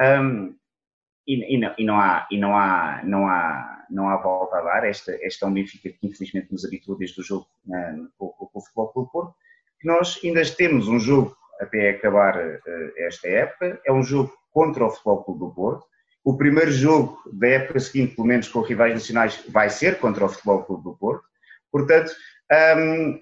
Um, 0.00 0.56
e, 1.26 1.84
não, 1.84 1.98
há, 1.98 2.26
e 2.30 2.38
não, 2.38 2.56
há, 2.56 3.00
não, 3.04 3.26
há, 3.26 3.86
não 3.90 4.08
há 4.08 4.16
volta 4.16 4.56
a 4.56 4.62
dar. 4.62 4.84
Esta, 4.84 5.12
esta 5.22 5.46
é 5.46 5.48
um 5.48 5.52
Benfica 5.52 5.90
que 5.90 6.06
infelizmente 6.06 6.52
nos 6.52 6.64
habituou 6.64 6.98
desde 6.98 7.20
o 7.20 7.24
jogo 7.24 7.46
né, 7.66 7.98
com, 8.18 8.28
com, 8.28 8.50
o 8.52 8.60
Futebol 8.60 8.88
Clube 8.88 9.12
Porto, 9.12 9.34
que 9.80 9.86
nós 9.86 10.20
ainda 10.22 10.42
temos 10.54 10.88
um 10.88 10.98
jogo 10.98 11.36
até 11.60 11.90
acabar 11.90 12.36
uh, 12.36 12.60
esta 12.98 13.28
época, 13.28 13.80
é 13.86 13.92
um 13.92 14.02
jogo 14.02 14.32
contra 14.52 14.84
o 14.84 14.90
Futebol 14.90 15.24
Clube 15.24 15.40
do 15.40 15.50
Porto. 15.50 15.86
O 16.24 16.36
primeiro 16.36 16.72
jogo 16.72 17.18
da 17.32 17.48
época 17.48 17.80
seguinte, 17.80 18.14
pelo 18.14 18.26
menos 18.26 18.48
com 18.48 18.60
rivais 18.60 18.94
nacionais, 18.94 19.44
vai 19.48 19.68
ser 19.68 19.98
contra 19.98 20.24
o 20.24 20.28
Futebol 20.28 20.64
Clube 20.64 20.84
do 20.84 20.96
Porto. 20.96 21.24
Portanto, 21.70 22.12
um, 22.76 23.20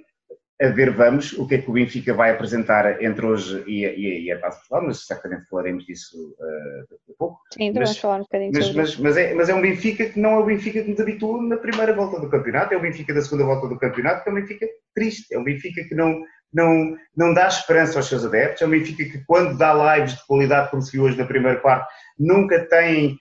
a 0.62 0.68
ver, 0.68 0.90
vamos, 0.92 1.32
o 1.32 1.46
que 1.46 1.56
é 1.56 1.58
que 1.58 1.68
o 1.68 1.72
Benfica 1.72 2.14
vai 2.14 2.30
apresentar 2.30 3.02
entre 3.02 3.26
hoje 3.26 3.64
e, 3.66 3.84
e, 3.84 4.24
e 4.24 4.32
a 4.32 4.38
Taça 4.38 4.58
Portugal, 4.58 4.86
mas 4.86 5.06
certamente 5.06 5.48
falaremos 5.48 5.84
disso 5.84 6.16
uh, 6.38 6.80
daqui 6.88 7.10
a 7.10 7.14
pouco. 7.18 7.40
Sim, 7.52 7.72
vamos 7.72 7.98
falar 7.98 8.16
um 8.16 8.20
bocadinho 8.20 8.52
mas, 8.54 8.72
mas, 8.72 8.96
mas, 8.96 9.16
é, 9.16 9.34
mas 9.34 9.48
é 9.48 9.54
um 9.54 9.60
Benfica 9.60 10.06
que 10.06 10.20
não 10.20 10.30
é 10.30 10.38
o 10.38 10.44
Benfica 10.44 10.82
que 10.82 10.90
nos 10.90 11.00
habituou 11.00 11.42
na 11.42 11.56
primeira 11.56 11.92
volta 11.92 12.20
do 12.20 12.30
campeonato, 12.30 12.72
é 12.72 12.76
o 12.76 12.80
Benfica 12.80 13.12
da 13.12 13.22
segunda 13.22 13.44
volta 13.44 13.66
do 13.66 13.78
campeonato, 13.78 14.22
que 14.22 14.28
é 14.28 14.32
um 14.32 14.36
Benfica 14.36 14.66
triste, 14.94 15.34
é 15.34 15.38
um 15.38 15.44
Benfica 15.44 15.82
que 15.82 15.94
não, 15.96 16.22
não, 16.52 16.96
não 17.16 17.34
dá 17.34 17.48
esperança 17.48 17.98
aos 17.98 18.06
seus 18.06 18.24
adeptos, 18.24 18.62
é 18.62 18.66
um 18.66 18.70
Benfica 18.70 19.04
que 19.04 19.24
quando 19.26 19.58
dá 19.58 19.96
lives 19.96 20.14
de 20.14 20.26
qualidade, 20.26 20.70
como 20.70 20.82
se 20.82 20.92
viu 20.92 21.04
hoje 21.04 21.18
na 21.18 21.26
primeira 21.26 21.58
parte, 21.58 21.92
nunca 22.16 22.64
tem 22.66 23.18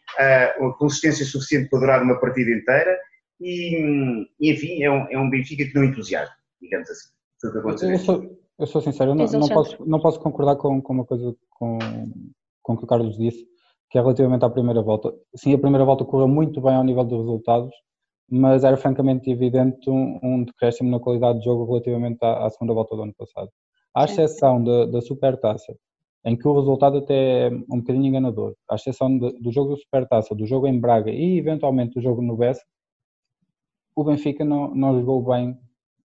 uh, 0.60 0.74
consistência 0.78 1.26
suficiente 1.26 1.70
para 1.70 1.80
durar 1.80 2.04
uma 2.04 2.20
partida 2.20 2.52
inteira 2.52 3.00
e, 3.40 4.28
enfim, 4.40 4.84
é 4.84 4.92
um, 4.92 5.08
é 5.10 5.18
um 5.18 5.30
Benfica 5.30 5.66
que 5.66 5.74
não 5.74 5.84
entusiasma, 5.84 6.36
digamos 6.62 6.88
assim. 6.88 7.10
Eu 7.92 8.00
sou, 8.00 8.38
eu 8.60 8.68
sou 8.68 8.82
sincero, 8.82 9.12
eu 9.12 9.16
não, 9.16 9.26
não, 9.26 9.48
posso, 9.48 9.86
não 9.86 10.00
posso 10.00 10.20
concordar 10.20 10.56
com, 10.56 10.82
com 10.82 10.94
uma 10.94 11.06
coisa 11.06 11.36
com, 11.50 11.80
com 12.62 12.74
o 12.74 12.78
que 12.78 12.84
o 12.84 12.88
Carlos 12.88 13.18
disse, 13.18 13.46
que 13.90 13.98
é 13.98 14.02
relativamente 14.02 14.46
à 14.46 14.50
primeira 14.50 14.82
volta. 14.82 15.14
Sim, 15.36 15.54
a 15.54 15.58
primeira 15.58 15.84
volta 15.84 16.06
correu 16.06 16.28
muito 16.28 16.62
bem 16.62 16.76
ao 16.76 16.84
nível 16.84 17.04
dos 17.04 17.20
resultados, 17.20 17.74
mas 18.30 18.64
era 18.64 18.78
francamente 18.78 19.30
evidente 19.30 19.90
um, 19.90 20.20
um 20.22 20.44
decréscimo 20.44 20.90
na 20.90 21.00
qualidade 21.00 21.40
de 21.40 21.46
jogo 21.46 21.66
relativamente 21.66 22.20
à, 22.24 22.46
à 22.46 22.50
segunda 22.50 22.74
volta 22.74 22.96
do 22.96 23.04
ano 23.04 23.14
passado. 23.18 23.50
À 23.94 24.06
exceção 24.06 24.64
da, 24.64 24.86
da 24.86 25.02
Supertaça, 25.02 25.76
em 26.24 26.38
que 26.38 26.48
o 26.48 26.54
resultado 26.54 27.00
até 27.00 27.48
é 27.48 27.50
um 27.50 27.80
bocadinho 27.80 28.06
enganador, 28.06 28.56
à 28.70 28.76
exceção 28.76 29.18
de, 29.18 29.34
do 29.40 29.52
jogo 29.52 29.72
da 29.72 29.78
Supertaça, 29.78 30.36
do 30.36 30.46
jogo 30.46 30.68
em 30.68 30.80
Braga 30.80 31.12
e 31.12 31.38
eventualmente 31.38 31.96
do 31.96 32.02
jogo 32.02 32.22
no 32.22 32.38
Bessa, 32.38 32.64
o 33.96 34.04
Benfica 34.04 34.46
não, 34.46 34.74
não 34.74 34.98
jogou 35.00 35.22
bem 35.24 35.58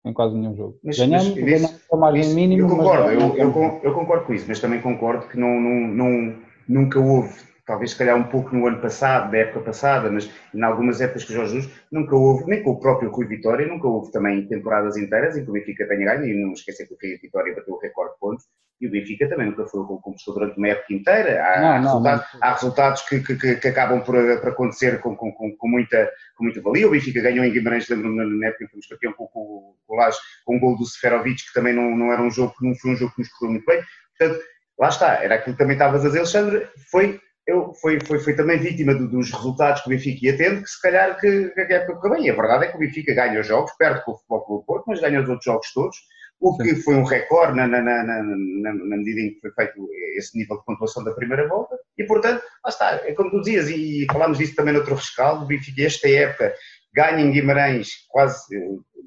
em 0.08 0.12
quase 0.12 0.34
nenhum 0.34 0.56
jogo. 0.56 0.78
Mas, 0.82 0.98
ganhamos, 0.98 1.34
mas, 1.34 1.44
ganhamos 1.44 1.80
a 1.92 1.96
margem 1.96 2.34
mínima. 2.34 2.62
Eu 2.62 2.76
concordo, 2.76 3.10
eu, 3.10 3.36
eu, 3.36 3.80
eu, 3.82 3.94
concordo 3.94 4.24
com 4.24 4.34
isso, 4.34 4.46
mas 4.48 4.60
também 4.60 4.80
concordo 4.80 5.26
que 5.28 5.38
não, 5.38 5.60
não, 5.60 5.88
não, 5.88 6.34
nunca 6.68 6.98
houve 6.98 7.48
talvez 7.68 7.90
se 7.90 7.98
calhar 7.98 8.16
um 8.16 8.24
pouco 8.24 8.56
no 8.56 8.66
ano 8.66 8.80
passado, 8.80 9.30
da 9.30 9.36
época 9.36 9.60
passada, 9.60 10.10
mas 10.10 10.30
em 10.54 10.62
algumas 10.62 11.02
épocas 11.02 11.24
que 11.24 11.32
o 11.32 11.36
Jorge 11.36 11.56
Jesus 11.56 11.72
nunca 11.92 12.16
houve, 12.16 12.46
nem 12.46 12.62
com 12.62 12.70
o 12.70 12.80
próprio 12.80 13.10
Rui 13.10 13.26
Vitória, 13.26 13.66
nunca 13.66 13.86
houve 13.86 14.10
também 14.10 14.46
temporadas 14.48 14.96
inteiras 14.96 15.36
em 15.36 15.44
que 15.44 15.50
o 15.50 15.52
Benfica 15.52 15.86
tenha 15.86 16.16
ganho, 16.16 16.24
e 16.24 16.42
não 16.42 16.54
esquecer 16.54 16.88
que 16.88 16.94
o 16.94 16.96
Rui 17.00 17.18
Vitória 17.20 17.54
bateu 17.54 17.74
o 17.74 17.78
recorde 17.78 18.14
de 18.14 18.20
pontos, 18.20 18.46
e 18.80 18.86
o 18.86 18.90
Benfica 18.90 19.28
também 19.28 19.48
nunca 19.48 19.66
foi 19.66 19.80
o 19.80 19.84
competidor 19.84 20.34
durante 20.34 20.56
uma 20.56 20.68
época 20.68 20.94
inteira. 20.94 21.44
Há, 21.44 21.60
não, 21.60 21.68
há, 21.68 21.78
não, 21.78 21.82
resultados, 21.82 22.26
não. 22.32 22.40
há 22.42 22.52
resultados, 22.52 23.02
que, 23.02 23.20
que, 23.20 23.56
que, 23.56 23.68
acabam 23.68 24.00
por, 24.02 24.14
por 24.40 24.48
acontecer 24.48 25.00
com, 25.00 25.14
com, 25.14 25.32
com, 25.32 25.68
muita, 25.68 26.10
com 26.38 26.44
muita 26.44 26.62
valia. 26.62 26.86
O 26.86 26.90
Benfica 26.90 27.20
ganhou 27.20 27.44
em 27.44 27.52
Guimarães, 27.52 27.88
lembro-me 27.88 28.38
na 28.38 28.46
época 28.46 28.64
que 28.64 28.70
fomos 28.70 28.86
campeão 28.86 29.12
com, 29.12 29.26
com, 29.26 29.74
com, 29.86 29.96
com 30.44 30.56
um 30.56 30.60
gol 30.60 30.78
do 30.78 30.86
Seferovic, 30.86 31.44
que 31.44 31.52
também 31.52 31.74
não, 31.74 31.94
não 31.96 32.12
era 32.12 32.22
um 32.22 32.30
jogo, 32.30 32.54
não 32.62 32.74
foi 32.76 32.92
um 32.92 32.96
jogo 32.96 33.12
que 33.14 33.20
nos 33.20 33.28
correu 33.32 33.52
muito 33.52 33.66
bem. 33.66 33.82
Portanto, 34.16 34.40
lá 34.78 34.88
está, 34.88 35.14
era 35.22 35.34
aquilo 35.34 35.56
que 35.56 35.62
também 35.62 35.74
estavas 35.74 36.02
a 36.02 36.06
dizer, 36.06 36.20
Alexandre, 36.20 36.68
foi 36.90 37.20
eu, 37.48 37.72
foi, 37.80 37.98
foi, 38.04 38.18
foi 38.18 38.36
também 38.36 38.58
vítima 38.58 38.94
do, 38.94 39.08
dos 39.08 39.32
resultados 39.32 39.80
que 39.80 39.88
o 39.88 39.90
Benfica 39.90 40.26
ia 40.26 40.36
tendo, 40.36 40.62
que 40.62 40.68
se 40.68 40.80
calhar 40.82 41.18
que, 41.18 41.48
que 41.48 41.60
a 41.60 41.76
época 41.76 42.10
bem. 42.10 42.26
E 42.26 42.30
a 42.30 42.34
verdade 42.34 42.66
é 42.66 42.68
que 42.68 42.76
o 42.76 42.78
Benfica 42.78 43.14
ganha 43.14 43.40
os 43.40 43.46
jogos, 43.46 43.72
perde 43.78 44.04
com 44.04 44.12
o 44.12 44.16
Futebol 44.16 44.44
Clube 44.44 44.66
Porto, 44.66 44.84
mas 44.86 45.00
ganha 45.00 45.22
os 45.22 45.28
outros 45.28 45.46
jogos 45.46 45.72
todos, 45.72 45.96
o 46.40 46.56
que 46.56 46.76
foi 46.76 46.94
um 46.94 47.04
recorde 47.04 47.56
na, 47.56 47.66
na, 47.66 47.82
na, 47.82 48.22
na, 48.22 48.96
medida 48.96 49.20
em 49.20 49.34
que 49.34 49.40
foi 49.40 49.50
feito 49.52 49.88
esse 50.16 50.38
nível 50.38 50.58
de 50.58 50.64
pontuação 50.64 51.02
da 51.02 51.12
primeira 51.12 51.48
volta. 51.48 51.76
E, 51.96 52.04
portanto, 52.04 52.42
lá 52.64 52.70
está, 52.70 52.94
é 53.04 53.12
como 53.12 53.30
tu 53.30 53.40
dizias, 53.40 53.68
e 53.68 54.06
falámos 54.10 54.38
disso 54.38 54.54
também 54.54 54.72
no 54.72 54.80
outro 54.80 54.94
rescaldo, 54.94 55.44
o 55.44 55.48
Benfica 55.48 55.82
esta 55.82 56.08
época 56.08 56.54
ganha 56.94 57.20
em 57.20 57.32
Guimarães 57.32 57.88
quase 58.08 58.56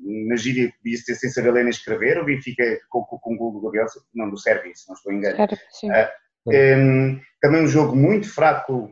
na 0.04 0.36
gíria 0.36 0.72
podia 0.78 0.98
ser 0.98 1.16
sem 1.16 1.30
saber 1.30 1.52
ler 1.52 1.64
nem 1.64 1.70
escrever, 1.70 2.20
o 2.20 2.26
Benfica 2.26 2.64
com, 2.90 3.04
com, 3.04 3.20
com 3.20 3.34
o 3.34 3.38
gol 3.38 3.52
do 3.54 3.62
Gabriel, 3.62 3.86
não 4.14 4.30
do 4.30 4.38
Sérvio, 4.38 4.72
se 4.76 4.88
não 4.88 4.96
estou 4.96 5.14
engano. 5.14 5.38
Um, 6.48 7.20
também 7.42 7.64
um 7.64 7.68
jogo 7.68 7.96
muito 7.96 8.32
fraco 8.32 8.90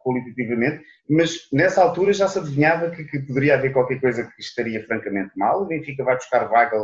qualitativamente, 0.00 0.84
mas 1.08 1.48
nessa 1.52 1.82
altura 1.82 2.12
já 2.12 2.28
se 2.28 2.38
adivinhava 2.38 2.90
que, 2.90 3.04
que, 3.04 3.20
poderia 3.20 3.54
haver 3.54 3.72
qualquer 3.72 4.00
coisa 4.00 4.24
que 4.24 4.40
estaria 4.40 4.84
francamente 4.86 5.30
mal. 5.36 5.62
O 5.62 5.66
Benfica 5.66 6.04
vai 6.04 6.16
buscar 6.16 6.44
vaga 6.48 6.76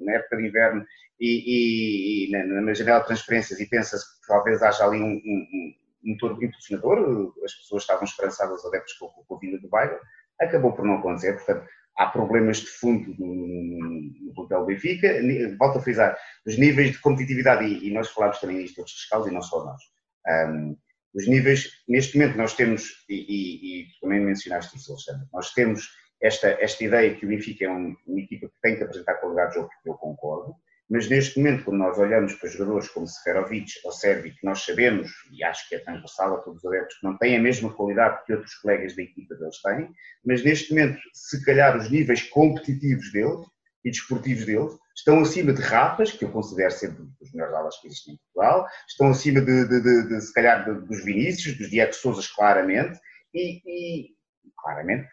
na 0.00 0.12
época 0.12 0.36
de 0.36 0.46
inverno 0.46 0.84
e, 1.20 2.26
e, 2.26 2.28
e 2.28 2.30
na, 2.30 2.62
na, 2.62 2.74
janela 2.74 3.00
de 3.00 3.06
transferências 3.06 3.60
e 3.60 3.66
pensa-se 3.68 4.04
que 4.04 4.26
talvez 4.26 4.62
haja 4.62 4.84
ali 4.84 4.98
um, 4.98 5.20
um, 5.24 5.74
um 6.04 6.10
motor 6.12 6.42
impulsionador. 6.42 7.32
As 7.44 7.54
pessoas 7.54 7.82
estavam 7.82 8.04
esperançadas 8.04 8.64
adeptos 8.64 8.94
com, 8.94 9.08
com 9.08 9.34
a 9.34 9.38
vinda 9.38 9.58
do 9.58 9.68
Weigl. 9.72 9.98
Acabou 10.40 10.72
por 10.72 10.84
não 10.84 10.96
acontecer, 10.96 11.34
portanto, 11.34 11.66
há 11.96 12.06
problemas 12.06 12.58
de 12.58 12.66
fundo 12.66 13.14
no, 13.18 14.34
papel 14.34 14.60
do 14.60 14.66
Benfica. 14.66 15.20
Volto 15.58 15.78
a 15.78 15.82
frisar, 15.82 16.16
os 16.46 16.58
níveis 16.58 16.92
de 16.92 17.00
competitividade, 17.00 17.64
e, 17.64 17.88
e 17.88 17.92
nós 17.92 18.10
falámos 18.10 18.38
também 18.38 18.62
isto 18.62 18.78
outros 18.78 18.96
fiscais 18.96 19.26
e 19.26 19.30
não 19.30 19.42
só 19.42 19.64
nós. 19.64 19.82
Um, 20.28 20.76
os 21.14 21.26
níveis, 21.26 21.82
neste 21.88 22.18
momento 22.18 22.36
nós 22.36 22.54
temos, 22.54 23.04
e, 23.08 23.14
e, 23.14 23.80
e 23.82 23.86
também 24.00 24.20
mencionaste 24.20 24.76
isso, 24.76 24.92
Alexandre, 24.92 25.26
nós 25.32 25.52
temos 25.52 25.88
esta, 26.20 26.48
esta 26.60 26.84
ideia 26.84 27.14
que 27.14 27.24
o 27.24 27.28
Benfica 27.28 27.64
é 27.64 27.70
um, 27.70 27.96
uma 28.06 28.20
equipa 28.20 28.48
que 28.48 28.60
tem 28.62 28.76
que 28.76 28.82
apresentar 28.82 29.14
qualidade 29.14 29.50
de 29.50 29.54
jogo, 29.56 29.70
eu 29.84 29.94
concordo, 29.94 30.54
mas 30.88 31.08
neste 31.08 31.38
momento, 31.38 31.64
quando 31.64 31.78
nós 31.78 31.98
olhamos 31.98 32.34
para 32.34 32.48
jogadores 32.48 32.88
como 32.88 33.08
Seferovic 33.08 33.72
ou 33.84 33.90
Servi, 33.90 34.30
que 34.30 34.44
nós 34.44 34.64
sabemos, 34.64 35.10
e 35.32 35.42
acho 35.42 35.68
que 35.68 35.74
é 35.74 35.78
transversal 35.80 36.34
a 36.34 36.38
todos 36.38 36.62
os 36.62 36.66
adeptos, 36.66 36.98
que 36.98 37.06
não 37.06 37.18
têm 37.18 37.36
a 37.36 37.42
mesma 37.42 37.72
qualidade 37.72 38.24
que 38.24 38.32
outros 38.32 38.54
colegas 38.56 38.94
da 38.94 39.02
equipa 39.02 39.34
deles 39.34 39.60
têm, 39.62 39.90
mas 40.24 40.44
neste 40.44 40.72
momento, 40.72 41.00
se 41.12 41.44
calhar 41.44 41.76
os 41.76 41.90
níveis 41.90 42.22
competitivos 42.22 43.10
deles 43.12 43.40
e 43.84 43.90
desportivos 43.90 44.44
deles 44.46 44.72
estão 44.96 45.20
acima 45.20 45.52
de 45.52 45.60
Rapas, 45.60 46.12
que 46.12 46.24
eu 46.24 46.30
considero 46.30 46.70
ser 46.70 46.90
dos 46.92 47.32
melhores 47.32 47.54
alas 47.54 47.80
que 47.80 47.88
existem 47.88 48.14
em 48.14 48.18
Portugal, 48.18 48.66
estão 48.88 49.08
acima 49.08 49.40
de, 49.40 49.68
de, 49.68 49.80
de, 49.82 50.08
de 50.08 50.20
se 50.20 50.32
calhar, 50.32 50.64
dos 50.64 51.04
Vinícius, 51.04 51.58
dos 51.58 51.68
Diego 51.68 51.92
Souzas, 51.92 52.28
claramente, 52.28 52.98
e, 53.34 53.60
e 53.66 54.14
claramente 54.56 55.08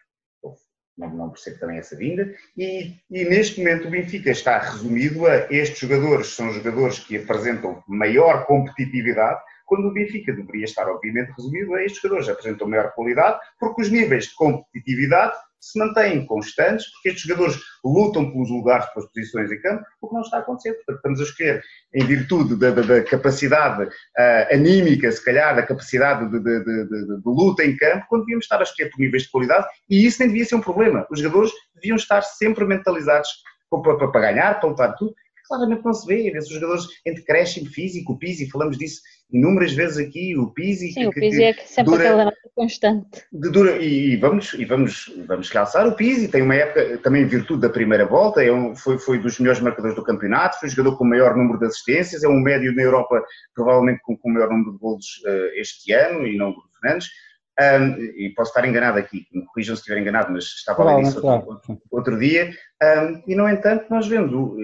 não, 0.96 1.10
não 1.10 1.30
percebo 1.30 1.58
também 1.58 1.78
essa 1.78 1.96
vinda, 1.96 2.34
e, 2.56 2.94
e, 3.10 3.24
neste 3.24 3.58
momento 3.58 3.88
o 3.88 3.90
Benfica 3.90 4.30
está 4.30 4.58
resumido 4.58 5.26
a 5.26 5.46
estes 5.50 5.78
jogadores, 5.78 6.28
são 6.28 6.52
jogadores 6.52 6.98
que 7.00 7.16
apresentam 7.16 7.82
maior 7.88 8.46
competitividade, 8.46 9.40
quando 9.66 9.88
o 9.88 9.92
Benfica 9.92 10.32
deveria 10.32 10.64
estar, 10.64 10.88
obviamente, 10.88 11.32
resumido 11.36 11.74
a 11.74 11.82
estes 11.82 12.00
jogadores, 12.00 12.28
apresentam 12.28 12.68
maior 12.68 12.92
qualidade, 12.92 13.38
porque 13.58 13.82
os 13.82 13.90
níveis 13.90 14.26
de 14.26 14.34
competitividade 14.34 15.34
se 15.64 15.78
mantêm 15.78 16.26
constantes, 16.26 16.90
porque 16.92 17.08
estes 17.08 17.24
jogadores 17.24 17.58
lutam 17.82 18.30
pelos 18.30 18.50
lugares, 18.50 18.86
pelas 18.92 19.10
posições 19.10 19.50
em 19.50 19.60
campo, 19.60 19.82
o 20.02 20.08
que 20.08 20.14
não 20.14 20.20
está 20.20 20.36
a 20.36 20.40
acontecer. 20.40 20.74
Portanto, 20.74 20.96
estamos 20.96 21.20
a 21.20 21.22
escolher, 21.22 21.62
em 21.94 22.04
virtude 22.04 22.56
da, 22.56 22.70
da, 22.70 22.82
da 22.82 23.02
capacidade 23.02 23.84
uh, 23.84 24.54
anímica, 24.54 25.10
se 25.10 25.24
calhar, 25.24 25.56
da 25.56 25.62
capacidade 25.62 26.30
de, 26.30 26.38
de, 26.38 26.64
de, 26.64 26.86
de, 26.86 27.22
luta 27.24 27.64
em 27.64 27.76
campo, 27.76 28.04
quando 28.08 28.22
devíamos 28.22 28.44
estar 28.44 28.60
a 28.60 28.62
escolher 28.62 28.90
por 28.90 29.00
níveis 29.00 29.22
de 29.22 29.30
qualidade, 29.30 29.66
e 29.88 30.04
isso 30.06 30.18
nem 30.20 30.28
devia 30.28 30.44
ser 30.44 30.56
um 30.56 30.60
problema. 30.60 31.06
Os 31.10 31.18
jogadores 31.18 31.52
deviam 31.74 31.96
estar 31.96 32.20
sempre 32.20 32.66
mentalizados 32.66 33.30
para, 33.70 33.96
para, 33.96 34.08
para 34.08 34.20
ganhar, 34.20 34.60
para 34.60 34.68
lutar 34.68 34.94
tudo, 34.96 35.14
claramente 35.46 35.84
não 35.84 35.94
se 35.94 36.06
vê. 36.06 36.26
Às 36.28 36.32
vezes 36.32 36.48
os 36.50 36.54
jogadores 36.54 36.84
entre 37.06 37.22
crescimento 37.22 37.72
físico, 37.72 38.12
o 38.12 38.18
Pizzi, 38.18 38.50
falamos 38.50 38.78
disso 38.78 39.00
inúmeras 39.32 39.72
vezes 39.72 39.98
aqui, 39.98 40.36
o 40.36 40.50
Pizzi. 40.50 40.92
Sim, 40.92 41.00
que, 41.00 41.06
o 41.06 41.12
Pizzi 41.12 41.38
que, 41.38 41.44
é 41.44 41.52
que 41.52 41.68
sempre 41.68 41.92
dura, 41.92 42.08
aquela 42.08 42.32
constante. 42.54 43.24
Dura, 43.32 43.76
e, 43.82 44.16
vamos, 44.16 44.54
e 44.54 44.64
vamos, 44.64 45.12
vamos 45.26 45.50
realçar 45.50 45.86
o 45.86 45.96
Pizzi, 45.96 46.28
tem 46.28 46.42
uma 46.42 46.54
época, 46.54 46.98
também 46.98 47.22
em 47.22 47.26
virtude 47.26 47.62
da 47.62 47.68
primeira 47.68 48.06
volta, 48.06 48.42
é 48.42 48.52
um, 48.52 48.76
foi, 48.76 48.98
foi 48.98 49.18
dos 49.18 49.38
melhores 49.40 49.60
marcadores 49.60 49.96
do 49.96 50.04
campeonato, 50.04 50.60
foi 50.60 50.68
o 50.68 50.72
jogador 50.72 50.96
com 50.96 51.04
o 51.04 51.08
maior 51.08 51.36
número 51.36 51.58
de 51.58 51.66
assistências, 51.66 52.22
é 52.22 52.28
um 52.28 52.40
médio 52.40 52.74
na 52.74 52.82
Europa, 52.82 53.22
provavelmente 53.54 54.00
com, 54.02 54.16
com 54.16 54.30
o 54.30 54.32
maior 54.32 54.50
número 54.50 54.72
de 54.72 54.78
golos 54.78 55.06
uh, 55.26 55.60
este 55.60 55.92
ano, 55.92 56.26
e 56.26 56.36
não 56.36 56.52
do 56.52 56.62
Fernandes. 56.80 57.08
Um, 57.56 58.02
e 58.16 58.32
posso 58.34 58.50
estar 58.50 58.66
enganado 58.66 58.98
aqui, 58.98 59.28
me 59.32 59.46
corrijam 59.46 59.76
se 59.76 59.82
estiver 59.82 60.00
enganado, 60.00 60.32
mas 60.32 60.42
estava 60.44 60.82
a 60.82 60.96
ler 60.96 61.02
isso 61.04 61.24
outro, 61.24 61.80
outro, 61.88 62.18
dia, 62.18 62.52
um, 62.82 63.22
e 63.28 63.36
no 63.36 63.48
entanto 63.48 63.86
nós 63.88 64.08
vemos, 64.08 64.32
o, 64.32 64.56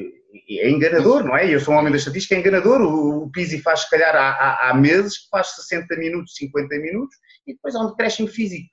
é 0.48 0.70
enganador, 0.70 1.24
não 1.24 1.36
é? 1.36 1.52
Eu 1.52 1.60
sou 1.60 1.74
um 1.74 1.78
homem 1.78 1.90
da 1.90 1.98
estatística, 1.98 2.34
é 2.34 2.38
enganador, 2.38 2.80
o, 2.80 3.24
o 3.24 3.30
Pizzi 3.30 3.60
faz 3.60 3.80
se 3.80 3.90
calhar 3.90 4.14
há, 4.14 4.30
há, 4.30 4.70
há, 4.70 4.74
meses 4.74 5.18
que 5.18 5.28
faz 5.28 5.48
60 5.56 5.96
minutos, 5.96 6.34
50 6.36 6.76
minutos, 6.78 7.16
e 7.46 7.54
depois 7.54 7.74
há 7.74 7.80
um 7.80 7.90
decréscimo 7.90 8.28
físico 8.28 8.68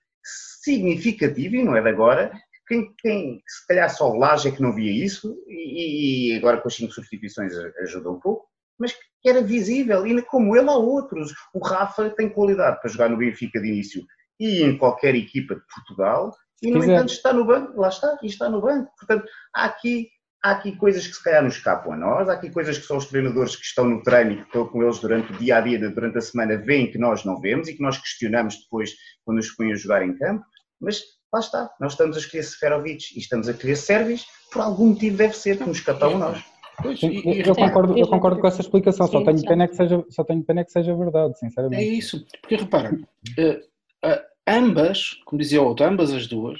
significativo, 0.63 1.56
e 1.56 1.63
não 1.63 1.76
é 1.76 1.82
de 1.82 1.89
agora, 1.89 2.32
quem, 2.67 2.93
quem 2.98 3.41
se 3.48 3.65
calhar 3.67 3.89
só 3.89 4.12
o 4.12 4.17
Laje 4.17 4.50
é 4.50 4.52
que 4.52 4.62
não 4.62 4.74
via 4.74 4.91
isso, 4.91 5.36
e, 5.48 6.34
e 6.34 6.38
agora 6.38 6.60
com 6.60 6.67
as 6.67 6.76
5 6.76 6.91
substituições 6.93 7.54
ajuda 7.82 8.12
um 8.12 8.20
pouco, 8.20 8.48
mas 8.78 8.93
que 9.22 9.30
era 9.30 9.41
visível, 9.41 10.06
e 10.06 10.22
como 10.24 10.56
ele 10.56 10.70
há 10.70 10.76
outros. 10.76 11.34
O 11.54 11.60
Rafa 11.60 12.10
tem 12.12 12.30
qualidade 12.30 12.80
para 12.80 12.89
jogar 12.89 13.10
no 13.10 13.17
Benfica 13.17 13.60
de 13.60 13.67
início 13.67 14.06
e 14.39 14.62
em 14.62 14.78
qualquer 14.78 15.15
equipa 15.15 15.56
de 15.56 15.62
Portugal, 15.74 16.32
e 16.62 16.72
no 16.72 16.84
entanto 16.84 17.12
está 17.12 17.34
no 17.34 17.46
banco, 17.46 17.80
lá 17.80 17.89
está, 17.89 18.17
e 18.22 18.28
está 18.28 18.50
no 18.50 18.62
banco. 18.62 18.91
Portanto, 18.98 19.28
há 19.54 19.65
aqui, 19.65 20.10
há 20.47 20.51
aqui 20.51 20.75
coisas 20.75 21.05
que 21.05 21.13
se 21.13 21.23
calhar 21.23 21.43
nos 21.43 21.55
escapam 21.55 21.93
a 21.93 21.97
nós, 21.97 22.29
há 22.29 22.33
aqui 22.33 22.49
coisas 22.49 22.77
que 22.77 22.86
são 22.86 22.97
os 22.97 23.05
treinadores 23.05 23.55
que 23.55 23.65
estão 23.65 23.86
no 23.86 24.01
treino 24.01 24.31
e 24.31 24.36
que 24.38 24.43
estão 24.43 24.65
com 24.65 24.81
eles 24.81 24.99
durante 24.99 25.33
o 25.33 25.38
dia 25.38 25.57
a 25.57 25.62
dia, 25.62 25.77
durante 25.77 26.17
a 26.17 26.21
semana, 26.21 26.57
veem 26.57 26.89
que 26.89 26.97
nós 26.97 27.25
não 27.25 27.39
vemos 27.39 27.67
e 27.67 27.75
que 27.75 27.81
nós 27.81 27.97
questionamos 27.97 28.55
depois 28.62 28.91
quando 29.25 29.39
os 29.39 29.51
põem 29.51 29.73
a 29.73 29.75
jogar 29.75 30.03
em 30.03 30.17
campo, 30.17 30.45
mas 30.79 31.01
lá 31.33 31.39
está, 31.39 31.69
nós 31.79 31.93
estamos 31.93 32.15
a 32.15 32.19
escolher 32.19 32.43
Seferovic 32.43 33.03
e 33.15 33.19
estamos 33.19 33.47
a 33.49 33.51
escolher 33.51 33.75
Sérvis, 33.75 34.25
por 34.51 34.62
algum 34.62 34.88
motivo 34.88 35.17
deve 35.17 35.36
ser 35.36 35.57
que 35.57 35.65
nos 35.65 35.77
escapam 35.77 36.15
a 36.15 36.17
nós. 36.17 36.43
Pois, 36.81 36.99
Sim, 36.99 37.10
e, 37.10 37.41
eu, 37.45 37.55
concordo, 37.55 37.97
eu 37.97 38.07
concordo 38.07 38.39
com 38.39 38.47
essa 38.47 38.62
explicação, 38.62 39.07
só 39.07 39.23
tenho, 39.23 39.41
pena 39.43 39.67
que 39.67 39.75
seja, 39.75 40.05
só 40.10 40.23
tenho 40.23 40.43
pena 40.43 40.63
que 40.63 40.71
seja 40.71 40.95
verdade, 40.95 41.38
sinceramente. 41.39 41.83
É 41.83 41.88
isso, 41.88 42.25
porque 42.39 42.55
repara, 42.55 42.93
uh, 42.93 44.10
ambas, 44.47 45.15
como 45.25 45.41
dizia 45.41 45.62
o 45.62 45.65
outro, 45.65 45.86
ambas 45.86 46.13
as 46.13 46.27
duas, 46.27 46.60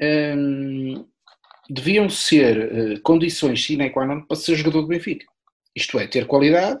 um, 0.00 1.06
deviam 1.68 2.08
ser 2.08 2.58
uh, 2.58 3.00
condições 3.02 3.64
sine 3.64 3.90
qua 3.90 4.04
non 4.04 4.22
para 4.22 4.36
ser 4.36 4.56
jogador 4.56 4.82
do 4.82 4.88
Benfica. 4.88 5.26
Isto 5.74 5.98
é, 5.98 6.06
ter 6.06 6.26
qualidade 6.26 6.80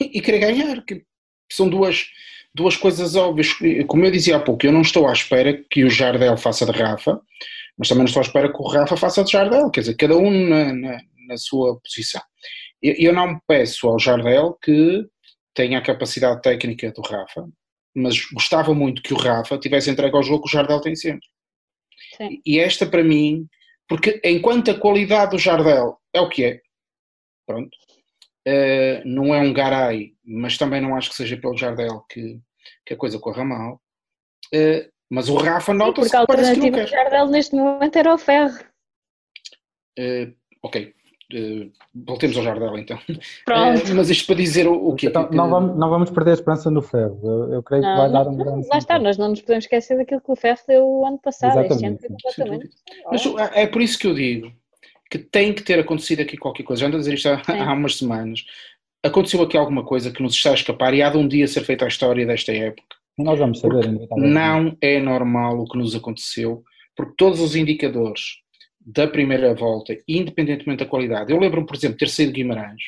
e, 0.00 0.18
e 0.18 0.20
querer 0.20 0.38
ganhar, 0.38 0.84
que 0.84 1.04
são 1.50 1.68
duas, 1.68 2.06
duas 2.54 2.76
coisas 2.76 3.16
óbvias. 3.16 3.48
Como 3.86 4.04
eu 4.04 4.10
dizia 4.10 4.36
há 4.36 4.40
pouco, 4.40 4.66
eu 4.66 4.72
não 4.72 4.82
estou 4.82 5.08
à 5.08 5.12
espera 5.12 5.64
que 5.70 5.84
o 5.84 5.90
Jardel 5.90 6.36
faça 6.36 6.66
de 6.66 6.72
Rafa, 6.72 7.20
mas 7.76 7.88
também 7.88 8.02
não 8.02 8.08
estou 8.08 8.20
à 8.20 8.24
espera 8.24 8.52
que 8.52 8.60
o 8.60 8.68
Rafa 8.68 8.96
faça 8.96 9.24
de 9.24 9.32
Jardel, 9.32 9.70
quer 9.70 9.80
dizer, 9.80 9.94
cada 9.94 10.16
um 10.16 10.30
na, 10.30 10.72
na 10.72 10.98
na 11.28 11.36
sua 11.36 11.78
posição. 11.80 12.22
Eu, 12.82 12.94
eu 12.98 13.12
não 13.12 13.34
me 13.34 13.40
peço 13.46 13.86
ao 13.86 13.98
Jardel 13.98 14.54
que 14.62 15.06
tenha 15.54 15.78
a 15.78 15.82
capacidade 15.82 16.40
técnica 16.40 16.90
do 16.92 17.02
Rafa, 17.02 17.46
mas 17.94 18.24
gostava 18.32 18.74
muito 18.74 19.02
que 19.02 19.12
o 19.12 19.18
Rafa 19.18 19.58
tivesse 19.58 19.90
entregue 19.90 20.16
ao 20.16 20.22
jogo 20.22 20.44
que 20.44 20.48
o 20.48 20.52
Jardel 20.52 20.80
tem 20.80 20.96
sempre. 20.96 21.26
Sim. 22.16 22.40
E 22.46 22.58
esta 22.58 22.86
para 22.86 23.04
mim, 23.04 23.46
porque 23.88 24.20
enquanto 24.22 24.70
a 24.70 24.78
qualidade 24.78 25.30
do 25.32 25.38
Jardel 25.38 25.98
é 26.12 26.20
o 26.20 26.28
que 26.28 26.44
é, 26.44 26.60
pronto, 27.46 27.74
uh, 28.46 29.02
não 29.04 29.34
é 29.34 29.40
um 29.40 29.52
garai, 29.52 30.12
mas 30.24 30.58
também 30.58 30.80
não 30.80 30.94
acho 30.94 31.10
que 31.10 31.16
seja 31.16 31.36
pelo 31.36 31.56
Jardel 31.56 32.04
que, 32.08 32.38
que 32.84 32.94
a 32.94 32.96
coisa 32.96 33.18
corra 33.18 33.44
mal. 33.44 33.80
Uh, 34.54 34.90
mas 35.10 35.28
o 35.30 35.36
Rafa 35.36 35.72
nota-se 35.72 36.10
que 36.10 36.16
a 36.16 36.20
alternativa 36.20 36.82
do 36.82 36.86
Jardel 36.86 37.26
neste 37.28 37.56
momento 37.56 37.96
era 37.96 38.14
o 38.14 38.18
Ferro. 38.18 38.58
Uh, 39.98 40.34
ok, 40.62 40.94
Uh, 41.32 41.70
voltemos 41.94 42.36
ao 42.38 42.42
Jardel 42.42 42.78
então. 42.78 42.98
Uh, 43.08 43.94
mas 43.94 44.08
isto 44.08 44.26
para 44.26 44.36
dizer 44.36 44.66
o, 44.66 44.88
o 44.88 44.94
quê? 44.94 45.08
Então, 45.08 45.28
não, 45.30 45.50
vamos, 45.50 45.76
não 45.76 45.90
vamos 45.90 46.10
perder 46.10 46.30
a 46.30 46.34
esperança 46.34 46.70
no 46.70 46.80
Ferro. 46.80 47.20
Eu, 47.22 47.54
eu 47.54 47.62
creio 47.62 47.82
não, 47.82 47.90
que 47.90 47.96
vai 47.98 48.10
dar 48.10 48.28
um 48.28 48.36
grande. 48.36 48.66
Lá 48.68 48.78
está, 48.78 48.98
nós 48.98 49.18
não 49.18 49.28
nos 49.28 49.42
podemos 49.42 49.64
esquecer 49.64 49.98
daquilo 49.98 50.22
que 50.22 50.32
o 50.32 50.36
Ferro 50.36 50.58
deu 50.66 50.86
o 50.86 51.06
ano 51.06 51.18
passado. 51.18 51.60
Exatamente. 51.60 51.96
Este 51.96 52.06
ano 52.06 52.16
completamente. 52.22 52.70
Mas 53.10 53.52
é 53.54 53.66
por 53.66 53.82
isso 53.82 53.98
que 53.98 54.06
eu 54.06 54.14
digo 54.14 54.52
que 55.10 55.18
tem 55.18 55.52
que 55.52 55.62
ter 55.62 55.78
acontecido 55.78 56.20
aqui 56.20 56.36
qualquer 56.36 56.62
coisa. 56.62 56.80
Já 56.80 56.86
ando 56.86 56.96
a 56.96 57.00
dizer 57.00 57.14
isto 57.14 57.28
há, 57.28 57.42
há 57.46 57.72
umas 57.72 57.96
semanas. 57.96 58.44
Aconteceu 59.04 59.42
aqui 59.42 59.56
alguma 59.56 59.84
coisa 59.84 60.10
que 60.10 60.22
nos 60.22 60.34
está 60.34 60.50
a 60.50 60.54
escapar 60.54 60.94
e 60.94 61.02
há 61.02 61.10
de 61.10 61.18
um 61.18 61.28
dia 61.28 61.46
ser 61.46 61.62
feita 61.62 61.84
a 61.84 61.88
história 61.88 62.26
desta 62.26 62.52
época. 62.52 62.96
Nós 63.18 63.38
vamos 63.38 63.60
saber. 63.60 63.86
Não 64.16 64.76
é 64.80 64.98
normal 64.98 65.60
o 65.60 65.64
que 65.66 65.76
nos 65.76 65.94
aconteceu, 65.94 66.62
porque 66.96 67.14
todos 67.16 67.40
os 67.40 67.54
indicadores 67.54 68.38
da 68.90 69.06
primeira 69.06 69.54
volta, 69.54 69.94
independentemente 70.08 70.82
da 70.82 70.88
qualidade. 70.88 71.30
Eu 71.30 71.38
lembro-me, 71.38 71.66
por 71.66 71.76
exemplo, 71.76 71.98
ter 71.98 72.08
saído 72.08 72.32
Guimarães 72.32 72.82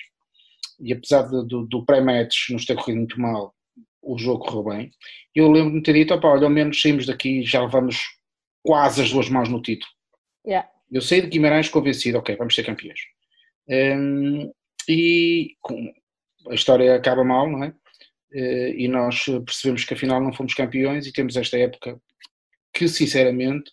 e 0.80 0.94
apesar 0.94 1.22
de, 1.24 1.46
do, 1.46 1.66
do 1.66 1.84
pré-match 1.84 2.48
nos 2.50 2.64
ter 2.64 2.74
corrido 2.74 2.96
muito 2.96 3.20
mal, 3.20 3.54
o 4.02 4.18
jogo 4.18 4.46
correu 4.46 4.64
bem. 4.64 4.90
Eu 5.34 5.50
lembro-me 5.50 5.78
de 5.78 5.84
ter 5.84 5.92
dito: 5.92 6.14
olha, 6.14 6.44
ao 6.44 6.50
menos 6.50 6.80
saímos 6.80 7.04
daqui 7.04 7.42
já 7.42 7.60
levamos 7.60 7.98
quase 8.62 9.02
as 9.02 9.12
duas 9.12 9.28
mãos 9.28 9.50
no 9.50 9.60
título. 9.60 9.90
Yeah. 10.46 10.66
Eu 10.90 11.02
saí 11.02 11.20
de 11.20 11.28
Guimarães 11.28 11.68
convencido: 11.68 12.18
ok, 12.18 12.34
vamos 12.36 12.54
ser 12.54 12.64
campeões. 12.64 13.00
Um, 13.68 14.50
e 14.88 15.54
com, 15.60 15.92
a 16.48 16.54
história 16.54 16.96
acaba 16.96 17.22
mal, 17.22 17.48
não 17.48 17.62
é? 17.62 17.68
Uh, 18.32 18.74
e 18.74 18.88
nós 18.88 19.26
percebemos 19.44 19.84
que 19.84 19.92
afinal 19.92 20.18
não 20.18 20.32
fomos 20.32 20.54
campeões 20.54 21.06
e 21.06 21.12
temos 21.12 21.36
esta 21.36 21.58
época 21.58 22.00
que, 22.72 22.88
sinceramente, 22.88 23.70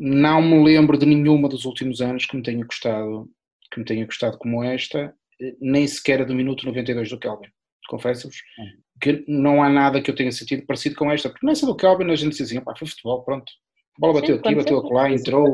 não 0.00 0.40
me 0.40 0.64
lembro 0.64 0.96
de 0.96 1.04
nenhuma 1.04 1.46
dos 1.46 1.66
últimos 1.66 2.00
anos 2.00 2.24
que 2.24 2.34
me 2.34 2.42
tenha 2.42 2.64
gostado, 2.64 3.28
que 3.70 3.78
me 3.78 3.84
tenha 3.84 4.06
gostado 4.06 4.38
como 4.38 4.64
esta, 4.64 5.14
nem 5.60 5.86
sequer 5.86 6.24
do 6.24 6.34
minuto 6.34 6.64
92 6.64 7.10
do 7.10 7.18
Kelvin. 7.18 7.48
Confesso-vos 7.86 8.36
que 9.00 9.24
não 9.28 9.62
há 9.62 9.68
nada 9.68 10.00
que 10.00 10.10
eu 10.10 10.14
tenha 10.14 10.32
sentido 10.32 10.64
parecido 10.64 10.94
com 10.94 11.10
esta, 11.10 11.28
porque 11.28 11.44
nessa 11.44 11.66
do 11.66 11.76
Kelvin 11.76 12.10
a 12.10 12.16
gente 12.16 12.30
dizia 12.30 12.44
assim, 12.44 12.64
pá, 12.64 12.74
foi 12.76 12.88
futebol, 12.88 13.22
pronto. 13.22 13.52
A 13.96 14.00
bola 14.00 14.20
bateu 14.20 14.36
Sim, 14.36 14.40
aqui, 14.40 14.54
bateu 14.54 14.82
lá, 14.90 15.10
entrou 15.10 15.46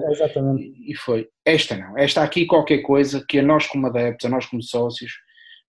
e 0.57 0.95
foi. 0.95 1.29
Esta 1.45 1.77
não. 1.77 1.99
Esta 1.99 2.23
aqui 2.23 2.47
qualquer 2.47 2.79
coisa 2.79 3.25
que 3.27 3.41
a 3.41 3.43
nós 3.43 3.67
como 3.67 3.87
adeptos, 3.89 4.27
a 4.27 4.29
nós 4.29 4.47
como 4.47 4.63
sócios, 4.63 5.13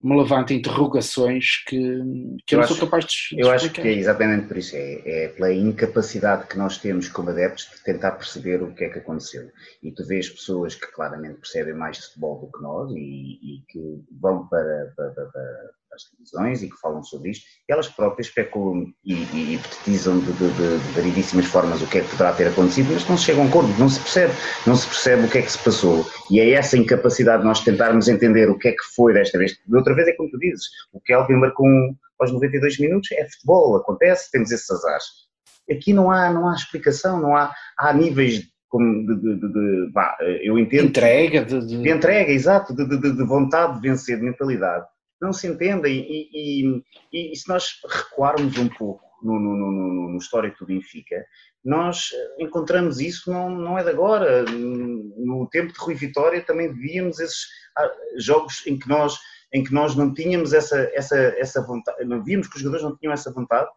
me 0.01 0.15
levanta 0.15 0.53
interrogações 0.53 1.63
que, 1.65 1.77
que 2.45 2.53
eu, 2.53 2.57
eu 2.57 2.57
não 2.57 2.63
acho, 2.63 2.75
sou 2.75 2.87
capaz 2.87 3.05
de, 3.05 3.35
de 3.35 3.41
Eu 3.41 3.49
acho 3.49 3.71
que 3.71 3.81
é 3.81 3.93
exatamente 3.93 4.47
por 4.47 4.57
isso, 4.57 4.75
é, 4.75 5.01
é, 5.05 5.27
pela 5.29 5.51
incapacidade 5.51 6.47
que 6.47 6.57
nós 6.57 6.77
temos 6.77 7.09
como 7.09 7.29
adeptos 7.31 7.69
de 7.75 7.83
tentar 7.83 8.11
perceber 8.11 8.61
o 8.61 8.73
que 8.73 8.83
é 8.83 8.89
que 8.89 8.99
aconteceu. 8.99 9.51
E 9.81 9.91
tu 9.91 10.05
vês 10.05 10.29
pessoas 10.29 10.75
que 10.75 10.91
claramente 10.91 11.39
percebem 11.39 11.73
mais 11.73 11.97
de 11.97 12.03
futebol 12.05 12.39
do 12.39 12.51
que 12.51 12.61
nós 12.61 12.91
e, 12.91 12.95
e 12.95 13.63
que 13.67 14.03
vão 14.21 14.47
para, 14.47 14.93
para, 14.95 15.11
para, 15.11 15.71
às 15.97 16.03
televisões 16.09 16.63
e 16.63 16.69
que 16.69 16.79
falam 16.79 17.03
sobre 17.03 17.31
isto, 17.31 17.45
elas 17.67 17.87
próprias 17.87 18.27
especulam 18.27 18.93
e, 19.03 19.13
e, 19.13 19.55
e 19.55 19.91
de, 19.91 19.97
de, 19.97 20.31
de, 20.31 20.79
de, 20.79 20.93
variedíssimas 20.93 21.45
formas 21.45 21.81
o 21.81 21.87
que 21.87 21.97
é 21.97 22.01
que 22.01 22.09
poderá 22.09 22.33
ter 22.33 22.47
acontecido, 22.47 22.93
mas 22.93 23.07
não 23.09 23.17
se 23.17 23.25
chega 23.25 23.41
a 23.41 23.43
um 23.43 23.47
acordo, 23.47 23.69
não 23.77 23.89
se 23.89 23.99
percebe, 23.99 24.33
não 24.65 24.75
se 24.75 24.87
percebe 24.87 25.25
o 25.25 25.29
que 25.29 25.39
é 25.39 25.41
que 25.41 25.51
se 25.51 25.63
passou. 25.63 26.05
E 26.31 26.39
é 26.39 26.51
essa 26.51 26.77
incapacidade 26.77 27.41
de 27.41 27.47
nós 27.47 27.61
tentarmos 27.61 28.07
entender 28.07 28.49
o 28.49 28.57
que 28.57 28.69
é 28.69 28.71
que 28.71 28.83
foi 28.95 29.13
desta 29.13 29.37
vez. 29.37 29.57
De 29.65 29.75
outra 29.75 29.93
vez 29.95 30.07
é 30.07 30.13
como 30.13 30.29
tu 30.29 30.37
dizes, 30.37 30.65
o 30.93 31.01
Kelvin 31.01 31.35
marcou 31.35 31.67
aos 32.19 32.31
92 32.31 32.79
minutos, 32.79 33.11
é 33.11 33.27
futebol, 33.29 33.75
acontece, 33.75 34.31
temos 34.31 34.51
esses 34.51 34.69
azares. 34.69 35.05
Aqui 35.69 35.93
não 35.93 36.09
há, 36.09 36.31
não 36.31 36.47
há 36.47 36.53
explicação, 36.53 37.19
não 37.19 37.35
há, 37.35 37.53
há 37.77 37.93
níveis 37.93 38.47
como 38.69 39.05
de, 39.05 39.15
de, 39.15 39.35
de, 39.39 39.51
de 39.51 40.47
eu 40.47 40.57
entendo. 40.57 40.87
Entrega, 40.87 41.45
de, 41.45 41.89
entrega, 41.89 42.31
exato, 42.31 42.73
de, 42.73 43.23
vontade 43.23 43.75
de 43.75 43.87
vencer, 43.87 44.17
de 44.17 44.23
mentalidade 44.23 44.85
não 45.21 45.33
se 45.33 45.47
entendem. 45.47 46.05
E, 46.09 46.83
e, 47.13 47.31
e, 47.31 47.35
se 47.35 47.47
nós 47.47 47.79
recuarmos 47.85 48.57
um 48.57 48.69
pouco 48.69 49.03
no, 49.21 49.39
no, 49.39 49.55
no, 49.55 50.09
no, 50.11 50.17
histórico 50.17 50.59
do 50.59 50.67
Benfica, 50.67 51.25
nós 51.63 52.09
encontramos 52.39 52.99
isso, 52.99 53.31
não, 53.31 53.49
não 53.49 53.77
é 53.77 53.83
de 53.83 53.89
agora. 53.89 54.43
No 54.43 55.47
tempo 55.51 55.73
de 55.73 55.79
Rui 55.79 55.95
Vitória 55.95 56.41
também 56.41 56.73
víamos 56.73 57.19
esses 57.19 57.47
ah, 57.77 57.91
jogos 58.17 58.65
em 58.67 58.77
que 58.77 58.87
nós, 58.87 59.17
em 59.53 59.63
que 59.63 59.73
nós 59.73 59.95
não 59.95 60.13
tínhamos 60.13 60.53
essa, 60.53 60.89
essa, 60.93 61.17
essa 61.17 61.65
vontade, 61.65 62.03
não 62.05 62.23
víamos 62.23 62.47
que 62.47 62.55
os 62.55 62.61
jogadores 62.61 62.85
não 62.85 62.95
tinham 62.97 63.13
essa 63.13 63.31
vontade 63.31 63.69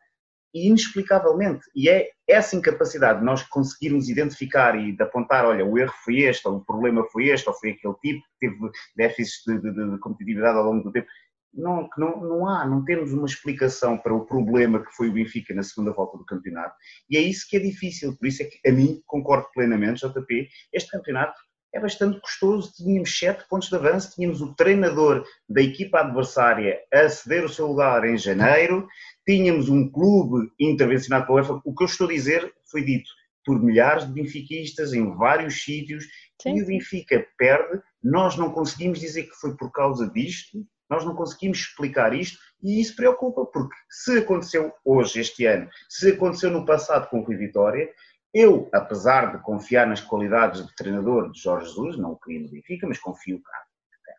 e 0.55 0.66
inexplicavelmente. 0.66 1.62
E 1.74 1.88
é 1.88 2.11
essa 2.29 2.57
incapacidade 2.57 3.20
de 3.20 3.24
nós 3.24 3.42
conseguirmos 3.44 4.09
identificar 4.09 4.76
e 4.76 4.92
de 4.92 5.03
apontar, 5.03 5.44
olha, 5.44 5.64
o 5.64 5.79
erro 5.79 5.94
foi 6.05 6.20
este, 6.20 6.46
ou 6.48 6.57
o 6.57 6.64
problema 6.64 7.05
foi 7.11 7.29
este, 7.29 7.48
ou 7.48 7.55
foi 7.55 7.70
aquele 7.70 7.94
tipo 7.94 8.26
teve 8.40 8.57
déficit 8.96 9.44
de, 9.46 9.72
de, 9.72 9.90
de 9.90 9.98
competitividade 9.98 10.59
ao 10.59 10.64
longo 10.64 10.85
do 10.85 10.92
tempo 10.92 11.09
não, 11.52 11.88
não, 11.96 12.20
não 12.20 12.48
há, 12.48 12.66
não 12.66 12.84
temos 12.84 13.12
uma 13.12 13.26
explicação 13.26 13.98
para 13.98 14.14
o 14.14 14.24
problema 14.24 14.84
que 14.84 14.92
foi 14.92 15.08
o 15.08 15.12
Benfica 15.12 15.54
na 15.54 15.62
segunda 15.62 15.92
volta 15.92 16.16
do 16.16 16.24
campeonato 16.24 16.74
e 17.08 17.16
é 17.16 17.20
isso 17.20 17.46
que 17.48 17.56
é 17.56 17.60
difícil, 17.60 18.16
por 18.16 18.26
isso 18.26 18.42
é 18.42 18.46
que 18.46 18.68
a 18.68 18.72
mim, 18.72 19.02
concordo 19.06 19.48
plenamente, 19.52 20.06
JP, 20.06 20.48
este 20.72 20.90
campeonato 20.90 21.38
é 21.72 21.80
bastante 21.80 22.20
custoso, 22.20 22.72
tínhamos 22.72 23.16
sete 23.16 23.46
pontos 23.48 23.68
de 23.68 23.76
avanço, 23.76 24.12
tínhamos 24.14 24.40
o 24.40 24.54
treinador 24.54 25.24
da 25.48 25.62
equipa 25.62 26.00
adversária 26.00 26.80
a 26.92 27.08
ceder 27.08 27.44
o 27.44 27.48
seu 27.48 27.68
lugar 27.68 28.04
em 28.04 28.18
janeiro, 28.18 28.88
tínhamos 29.24 29.68
um 29.68 29.88
clube 29.88 30.50
intervencionado 30.58 31.26
pela 31.26 31.38
UEFA, 31.38 31.60
o 31.64 31.74
que 31.74 31.84
eu 31.84 31.86
estou 31.86 32.08
a 32.08 32.10
dizer 32.10 32.52
foi 32.70 32.84
dito 32.84 33.08
por 33.44 33.62
milhares 33.62 34.06
de 34.06 34.12
benfiquistas 34.12 34.92
em 34.92 35.14
vários 35.16 35.62
sítios 35.62 36.04
Sim. 36.42 36.56
e 36.56 36.62
o 36.62 36.66
Benfica 36.66 37.26
perde, 37.38 37.80
nós 38.02 38.36
não 38.36 38.52
conseguimos 38.52 39.00
dizer 39.00 39.24
que 39.24 39.34
foi 39.36 39.56
por 39.56 39.70
causa 39.72 40.10
disto, 40.10 40.66
nós 40.90 41.05
não 41.05 41.14
conseguimos 41.14 41.59
explicar 41.59 42.12
isto 42.12 42.38
e 42.62 42.81
isso 42.81 42.96
preocupa, 42.96 43.46
porque 43.46 43.74
se 43.88 44.18
aconteceu 44.18 44.74
hoje, 44.85 45.20
este 45.20 45.46
ano, 45.46 45.70
se 45.88 46.11
aconteceu 46.11 46.50
no 46.50 46.66
passado 46.66 47.09
com 47.09 47.20
o 47.20 47.24
Rui 47.24 47.37
Vitória, 47.37 47.88
eu, 48.35 48.68
apesar 48.72 49.37
de 49.37 49.42
confiar 49.42 49.87
nas 49.87 50.00
qualidades 50.00 50.66
de 50.66 50.74
treinador 50.74 51.31
de 51.33 51.40
Jorge 51.40 51.68
Jesus, 51.68 51.96
não 51.96 52.12
o 52.12 52.16
queria 52.16 52.40
no 52.40 52.88
mas 52.88 52.98
confio 52.98 53.40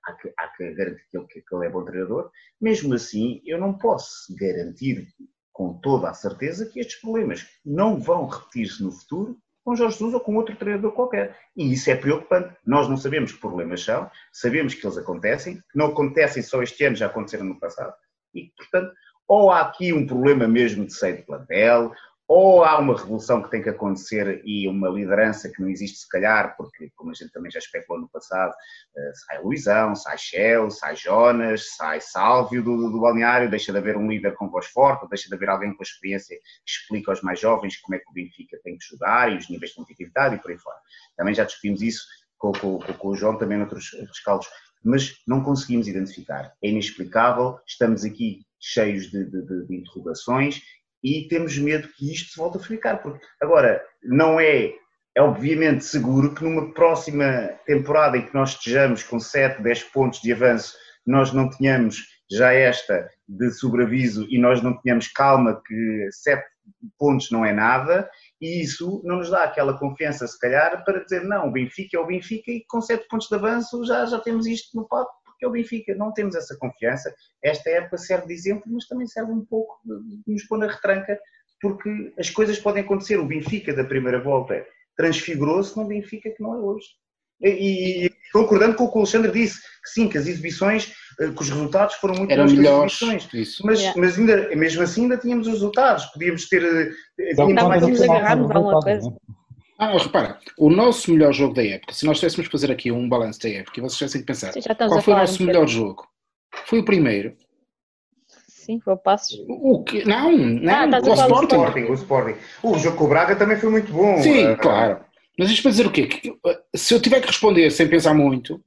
há, 0.05 0.13
que, 0.13 0.33
há 0.37 0.47
que 0.47 0.73
garantir 0.73 1.25
que 1.27 1.55
ele 1.55 1.65
é 1.65 1.69
bom 1.69 1.83
treinador, 1.83 2.31
mesmo 2.59 2.93
assim 2.93 3.41
eu 3.45 3.59
não 3.59 3.77
posso 3.77 4.33
garantir 4.35 5.07
com 5.51 5.79
toda 5.79 6.09
a 6.09 6.13
certeza 6.13 6.65
que 6.65 6.79
estes 6.79 6.99
problemas 6.99 7.47
não 7.65 7.99
vão 7.99 8.27
repetir-se 8.27 8.83
no 8.83 8.91
futuro 8.91 9.37
com 9.63 9.75
Jorge 9.75 9.97
Jesus 9.97 10.13
ou 10.13 10.19
com 10.19 10.35
outro 10.35 10.55
treinador 10.55 10.91
qualquer. 10.91 11.37
E 11.55 11.73
isso 11.73 11.89
é 11.89 11.95
preocupante. 11.95 12.55
Nós 12.65 12.89
não 12.89 12.97
sabemos 12.97 13.31
que 13.31 13.39
problemas 13.39 13.83
são, 13.83 14.09
sabemos 14.31 14.73
que 14.73 14.85
eles 14.85 14.97
acontecem, 14.97 15.61
não 15.73 15.87
acontecem 15.87 16.41
só 16.41 16.61
este 16.61 16.83
ano, 16.85 16.95
já 16.95 17.07
aconteceram 17.07 17.45
no 17.45 17.59
passado. 17.59 17.93
E, 18.33 18.51
portanto, 18.57 18.93
ou 19.27 19.51
há 19.51 19.61
aqui 19.61 19.93
um 19.93 20.05
problema 20.05 20.47
mesmo 20.47 20.85
de 20.85 20.93
seio 20.93 21.17
de 21.17 21.23
plantel, 21.23 21.93
ou 22.33 22.63
há 22.63 22.79
uma 22.79 22.97
revolução 22.97 23.43
que 23.43 23.51
tem 23.51 23.61
que 23.61 23.67
acontecer 23.67 24.41
e 24.45 24.65
uma 24.65 24.87
liderança 24.87 25.49
que 25.49 25.61
não 25.61 25.67
existe 25.67 25.97
se 25.97 26.07
calhar, 26.07 26.55
porque 26.55 26.89
como 26.95 27.11
a 27.11 27.13
gente 27.13 27.29
também 27.33 27.51
já 27.51 27.59
especulou 27.59 28.01
no 28.01 28.07
passado, 28.07 28.53
eh, 28.95 29.11
sai 29.13 29.41
Luizão, 29.41 29.93
sai 29.95 30.17
Shell, 30.17 30.71
sai 30.71 30.95
Jonas, 30.95 31.75
sai 31.75 31.99
Sálvio 31.99 32.63
do, 32.63 32.89
do, 32.89 33.01
balneário, 33.01 33.49
deixa 33.49 33.73
de 33.73 33.77
haver 33.77 33.97
um 33.97 34.09
líder 34.09 34.33
com 34.35 34.49
voz 34.49 34.67
forte, 34.67 35.09
deixa 35.09 35.27
de 35.27 35.35
haver 35.35 35.49
alguém 35.49 35.75
com 35.75 35.83
experiência 35.83 36.37
que 36.37 36.71
explica 36.71 37.11
aos 37.11 37.21
mais 37.21 37.37
jovens 37.37 37.75
como 37.81 37.95
é 37.95 37.99
que 37.99 38.09
o 38.09 38.13
Benfica 38.13 38.57
tem 38.63 38.77
que 38.77 38.85
jogar 38.85 39.29
e 39.29 39.35
os 39.35 39.49
níveis 39.49 39.71
de 39.71 39.75
competitividade 39.75 40.35
e 40.35 40.39
por 40.39 40.51
aí 40.51 40.57
fora. 40.57 40.77
Também 41.17 41.33
já 41.33 41.43
discutimos 41.43 41.81
isso 41.81 42.05
com, 42.37 42.53
com, 42.53 42.79
com 42.79 43.07
o 43.09 43.13
João, 43.13 43.37
também 43.37 43.57
noutros 43.57 43.91
rescaldos, 44.07 44.47
mas 44.81 45.17
não 45.27 45.43
conseguimos 45.43 45.85
identificar. 45.85 46.53
É 46.63 46.69
inexplicável, 46.69 47.59
estamos 47.67 48.05
aqui 48.05 48.45
cheios 48.57 49.11
de, 49.11 49.25
de, 49.25 49.67
de 49.67 49.75
interrogações 49.75 50.61
e 51.03 51.27
temos 51.27 51.57
medo 51.57 51.87
que 51.95 52.11
isto 52.11 52.31
se 52.31 52.37
volte 52.37 52.57
a 52.57 52.61
ficar. 52.61 52.97
Porque, 52.97 53.25
agora, 53.41 53.83
não 54.03 54.39
é, 54.39 54.71
é 55.15 55.21
obviamente 55.21 55.83
seguro 55.83 56.33
que 56.33 56.43
numa 56.43 56.73
próxima 56.73 57.49
temporada 57.65 58.17
em 58.17 58.25
que 58.25 58.33
nós 58.33 58.51
estejamos 58.51 59.03
com 59.03 59.19
7, 59.19 59.61
10 59.61 59.83
pontos 59.85 60.21
de 60.21 60.31
avanço, 60.33 60.75
nós 61.05 61.33
não 61.33 61.49
tenhamos 61.49 61.97
já 62.31 62.53
esta 62.53 63.09
de 63.27 63.51
sobreaviso 63.51 64.25
e 64.29 64.39
nós 64.39 64.61
não 64.61 64.79
tenhamos 64.81 65.07
calma 65.09 65.61
que 65.65 66.07
7 66.11 66.41
pontos 66.97 67.29
não 67.31 67.43
é 67.43 67.51
nada 67.51 68.09
e 68.39 68.61
isso 68.61 69.01
não 69.03 69.17
nos 69.17 69.29
dá 69.29 69.43
aquela 69.43 69.77
confiança, 69.77 70.25
se 70.27 70.39
calhar, 70.39 70.83
para 70.85 71.03
dizer 71.03 71.23
não, 71.23 71.47
o 71.47 71.51
Benfica 71.51 71.97
é 71.97 71.99
o 71.99 72.07
Benfica 72.07 72.51
e 72.51 72.63
com 72.67 72.81
7 72.81 73.07
pontos 73.07 73.27
de 73.27 73.35
avanço 73.35 73.83
já, 73.85 74.05
já 74.05 74.19
temos 74.19 74.45
isto 74.45 74.75
no 74.77 74.87
que 74.87 74.95
é 75.45 75.47
o 75.47 75.51
Benfica. 75.51 75.95
Não 75.95 76.13
temos 76.13 76.35
essa 76.35 76.55
confiança. 76.57 77.13
Esta 77.43 77.69
época 77.69 77.97
serve 77.97 78.27
de 78.27 78.33
exemplo, 78.33 78.63
mas 78.67 78.87
também 78.87 79.07
serve 79.07 79.31
um 79.31 79.45
pouco 79.45 79.79
de 79.85 80.33
nos 80.33 80.43
pôr 80.45 80.57
na 80.57 80.67
retranca, 80.67 81.19
porque 81.61 82.13
as 82.17 82.29
coisas 82.29 82.59
podem 82.59 82.83
acontecer. 82.83 83.17
O 83.17 83.27
Benfica 83.27 83.73
da 83.73 83.83
primeira 83.83 84.21
volta 84.21 84.65
transfigurou-se 84.95 85.75
num 85.77 85.87
Benfica 85.87 86.29
que 86.29 86.41
não 86.41 86.55
é 86.55 86.59
hoje. 86.59 86.87
E, 87.43 88.05
e 88.05 88.11
concordando 88.31 88.75
com 88.75 88.83
o 88.83 88.91
que 88.91 88.97
o 88.97 88.99
Alexandre 88.99 89.31
disse, 89.31 89.59
que 89.61 89.89
sim, 89.89 90.07
que 90.07 90.17
as 90.17 90.27
exibições, 90.27 90.93
eh, 91.19 91.29
que 91.29 91.41
os 91.41 91.49
resultados 91.49 91.95
foram 91.95 92.15
muito 92.15 92.31
Eram 92.31 92.45
melhores, 92.45 93.01
exibições. 93.01 93.59
Mas, 93.63 93.79
yeah. 93.79 93.99
mas 93.99 94.17
ainda, 94.17 94.55
mesmo 94.55 94.83
assim 94.83 95.03
ainda 95.03 95.17
tínhamos 95.17 95.47
os 95.47 95.53
resultados. 95.53 96.05
Podíamos 96.07 96.47
ter. 96.47 96.95
Então, 97.19 97.47
ainda 97.47 97.67
mais 97.67 98.01
agarrar-nos 98.01 98.51
a 98.51 98.55
alguma 98.55 98.79
coisa. 98.79 99.11
Ah, 99.81 99.97
repara, 99.97 100.37
o 100.59 100.69
nosso 100.69 101.11
melhor 101.11 101.33
jogo 101.33 101.55
da 101.55 101.65
época, 101.65 101.91
se 101.91 102.05
nós 102.05 102.19
tivéssemos 102.19 102.47
que 102.47 102.51
fazer 102.51 102.71
aqui 102.71 102.91
um 102.91 103.09
balanço 103.09 103.41
da 103.41 103.49
época 103.49 103.79
e 103.79 103.81
vocês 103.81 103.97
tivessem 103.97 104.21
que 104.21 104.27
pensar 104.27 104.53
qual 104.87 105.01
foi 105.01 105.11
o 105.15 105.17
nosso 105.17 105.43
melhor 105.43 105.67
jogo, 105.67 106.07
foi 106.67 106.77
o 106.77 106.85
primeiro. 106.85 107.35
Sim, 108.47 108.79
foi 108.79 108.93
o 108.93 108.97
Passos. 108.97 109.43
O 109.49 109.83
que? 109.83 110.07
Não, 110.07 110.37
não, 110.37 110.71
ah, 110.71 111.01
o, 111.01 111.13
Sporting. 111.13 111.55
Sporting. 111.55 111.79
o 111.79 111.93
Sporting. 111.95 112.39
O 112.61 112.77
jogo 112.77 112.95
com 112.95 113.05
o 113.05 113.07
Braga 113.07 113.35
também 113.35 113.57
foi 113.57 113.71
muito 113.71 113.91
bom. 113.91 114.21
Sim, 114.21 114.51
uh, 114.51 114.57
claro. 114.57 115.03
Mas 115.35 115.49
isto 115.49 115.63
para 115.63 115.71
dizer 115.71 115.87
o 115.87 115.91
quê? 115.91 116.05
Que, 116.05 116.31
se 116.75 116.93
eu 116.93 117.01
tiver 117.01 117.19
que 117.19 117.27
responder 117.27 117.71
sem 117.71 117.89
pensar 117.89 118.13
muito, 118.13 118.63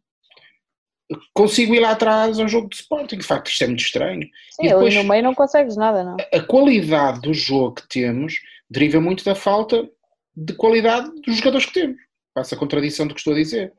consigo 1.33 1.77
ir 1.77 1.81
lá 1.81 1.92
atrás 1.92 2.40
ao 2.40 2.48
jogo 2.48 2.68
de 2.68 2.74
Sporting. 2.74 3.18
De 3.18 3.24
facto, 3.24 3.46
isto 3.50 3.62
é 3.62 3.68
muito 3.68 3.85
estranho. 3.85 4.29
Sim, 4.50 4.66
e 4.66 4.68
depois, 4.68 4.92
no 4.92 5.05
meio 5.05 5.22
não 5.22 5.33
consegues 5.33 5.77
nada, 5.77 6.03
não. 6.03 6.16
A 6.33 6.40
qualidade 6.40 7.20
do 7.20 7.33
jogo 7.33 7.77
que 7.77 7.88
temos 7.88 8.35
deriva 8.68 9.00
muito 9.00 9.24
da 9.24 9.37
falta 9.37 9.88
de 10.37 10.55
qualidade 10.55 11.11
dos 11.23 11.37
jogadores 11.37 11.66
que 11.66 11.75
temos. 11.75 12.01
Passa 12.33 12.55
a 12.55 12.59
contradição 12.59 13.07
do 13.07 13.14
que 13.14 13.20
estou 13.20 13.33
a 13.33 13.37
dizer. 13.37 13.73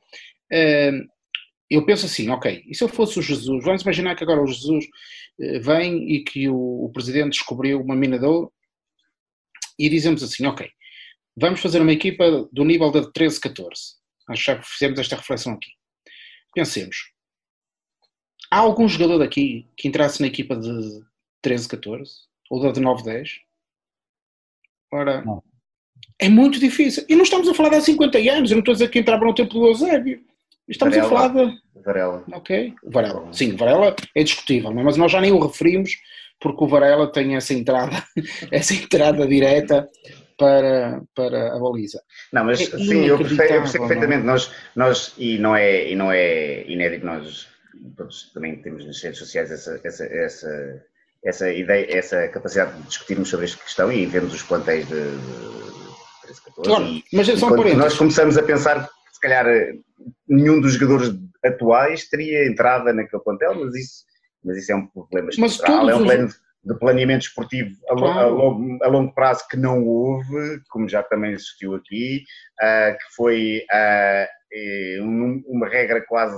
eu 1.69 1.85
penso 1.85 2.05
assim, 2.05 2.29
ok, 2.29 2.63
e 2.67 2.75
se 2.75 2.83
eu 2.83 2.87
fosse 2.87 3.19
o 3.19 3.21
Jesus, 3.21 3.63
vamos 3.63 3.81
imaginar 3.81 4.15
que 4.15 4.23
agora 4.23 4.41
o 4.41 4.47
Jesus 4.47 4.85
eh, 5.39 5.59
vem 5.59 6.11
e 6.11 6.23
que 6.23 6.47
o, 6.47 6.89
presidente 6.93 7.33
descobriu 7.33 7.81
uma 7.81 7.95
mina 7.95 8.17
de 8.19 8.25
ouro 8.25 8.53
e 9.77 9.89
dizemos 9.89 10.23
assim, 10.23 10.45
ok, 10.45 10.69
vamos 11.35 11.59
fazer 11.59 11.81
uma 11.81 11.91
equipa 11.91 12.47
do 12.51 12.63
nível 12.63 12.91
da 12.91 13.11
13, 13.11 13.41
14. 13.41 13.95
Acho 14.29 14.45
que 14.45 14.51
já 14.51 14.63
fizemos 14.63 14.99
esta 14.99 15.15
reflexão 15.15 15.53
aqui. 15.53 15.71
Pensemos, 16.53 16.95
há 18.49 18.59
algum 18.59 18.87
jogador 18.87 19.17
daqui 19.19 19.67
que 19.75 19.87
entrasse 19.87 20.21
na 20.21 20.27
equipa 20.27 20.55
de 20.55 20.69
13, 21.41 21.67
14? 21.67 22.11
Ou 22.49 22.61
da 22.61 22.71
de 22.71 22.79
9, 22.79 23.03
10? 23.03 23.29
Ora. 24.93 25.23
É 26.19 26.29
muito 26.29 26.59
difícil. 26.59 27.03
E 27.09 27.15
não 27.15 27.23
estamos 27.23 27.47
a 27.49 27.53
falar 27.53 27.69
de 27.69 27.75
há 27.75 27.81
50 27.81 28.17
anos, 28.17 28.51
eu 28.51 28.55
não 28.55 28.59
estou 28.59 28.71
a 28.71 28.75
dizer 28.75 28.89
que 28.89 28.99
entrava 28.99 29.25
no 29.25 29.35
tempo 29.35 29.53
do 29.53 29.67
Eusébio. 29.67 30.21
Estamos 30.67 30.95
Varela. 30.95 31.13
a 31.13 31.29
falar 31.29 31.45
de. 31.45 31.57
Varela. 31.83 32.23
Ok. 32.31 32.73
Varela. 32.83 33.33
Sim, 33.33 33.55
Varela 33.55 33.95
é 34.15 34.23
discutível, 34.23 34.71
é? 34.71 34.83
mas 34.83 34.97
nós 34.97 35.11
já 35.11 35.21
nem 35.21 35.31
o 35.31 35.39
referimos 35.39 35.91
porque 36.39 36.63
o 36.63 36.67
Varela 36.67 37.11
tem 37.11 37.35
essa 37.35 37.53
entrada, 37.53 38.03
essa 38.51 38.73
entrada 38.73 39.27
direta 39.27 39.87
para, 40.37 41.01
para 41.15 41.55
a 41.55 41.59
baliza. 41.59 42.01
Não, 42.31 42.43
mas 42.43 42.61
é 42.61 42.77
sim, 42.77 43.05
eu 43.05 43.17
percebo, 43.17 43.43
eu 43.43 43.61
percebo 43.61 43.87
perfeitamente. 43.87 44.25
Nós, 44.25 44.51
nós, 44.75 45.13
e, 45.17 45.37
não 45.37 45.55
é, 45.55 45.89
e 45.89 45.95
não 45.95 46.11
é 46.11 46.63
inédito, 46.69 47.05
nós 47.05 47.47
todos 47.95 48.31
também 48.33 48.61
temos 48.61 48.85
nas 48.85 49.01
redes 49.01 49.19
sociais 49.19 49.51
essa, 49.51 49.79
essa, 49.83 50.05
essa, 50.05 50.83
essa 51.23 51.51
ideia, 51.51 51.87
essa 51.89 52.27
capacidade 52.29 52.75
de 52.77 52.87
discutirmos 52.87 53.29
sobre 53.29 53.45
esta 53.45 53.63
questão 53.63 53.91
e 53.91 54.05
vemos 54.05 54.33
os 54.33 54.43
plantéis 54.43 54.87
de, 54.87 54.95
de 54.95 55.05
13, 55.05 55.55
14. 55.61 55.84
Claro, 56.63 56.85
mas 57.13 57.29
é 57.29 57.39
quando 57.39 57.73
nós 57.75 57.97
começamos 57.97 58.37
a 58.37 58.43
pensar 58.43 58.87
que 58.87 59.13
se 59.13 59.19
calhar 59.19 59.45
nenhum 60.27 60.59
dos 60.59 60.73
jogadores 60.73 61.13
atuais 61.43 62.07
teria 62.09 62.47
entrada 62.47 62.93
naquele 62.93 63.21
plantel, 63.21 63.55
mas 63.55 63.75
isso, 63.75 64.05
mas 64.43 64.57
isso 64.57 64.71
é 64.71 64.75
um 64.75 64.87
problema 64.87 65.29
estrutural, 65.29 65.89
é 65.89 65.95
um 65.95 66.03
plano 66.03 66.29
de 66.65 66.73
planeamento 66.79 67.27
esportivo 67.27 67.75
a, 67.89 67.95
claro. 67.95 68.19
a, 68.19 68.25
longo, 68.25 68.83
a, 68.83 68.87
longo, 68.87 69.13
prazo 69.13 69.47
que 69.47 69.55
não 69.55 69.85
houve, 69.85 70.61
como 70.69 70.89
já 70.89 71.03
também 71.03 71.33
existiu 71.33 71.75
aqui, 71.75 72.23
uh, 72.59 72.97
que 72.97 73.15
foi 73.15 73.61
uh, 73.71 75.03
um, 75.03 75.43
uma 75.47 75.67
regra 75.67 76.03
quase 76.07 76.35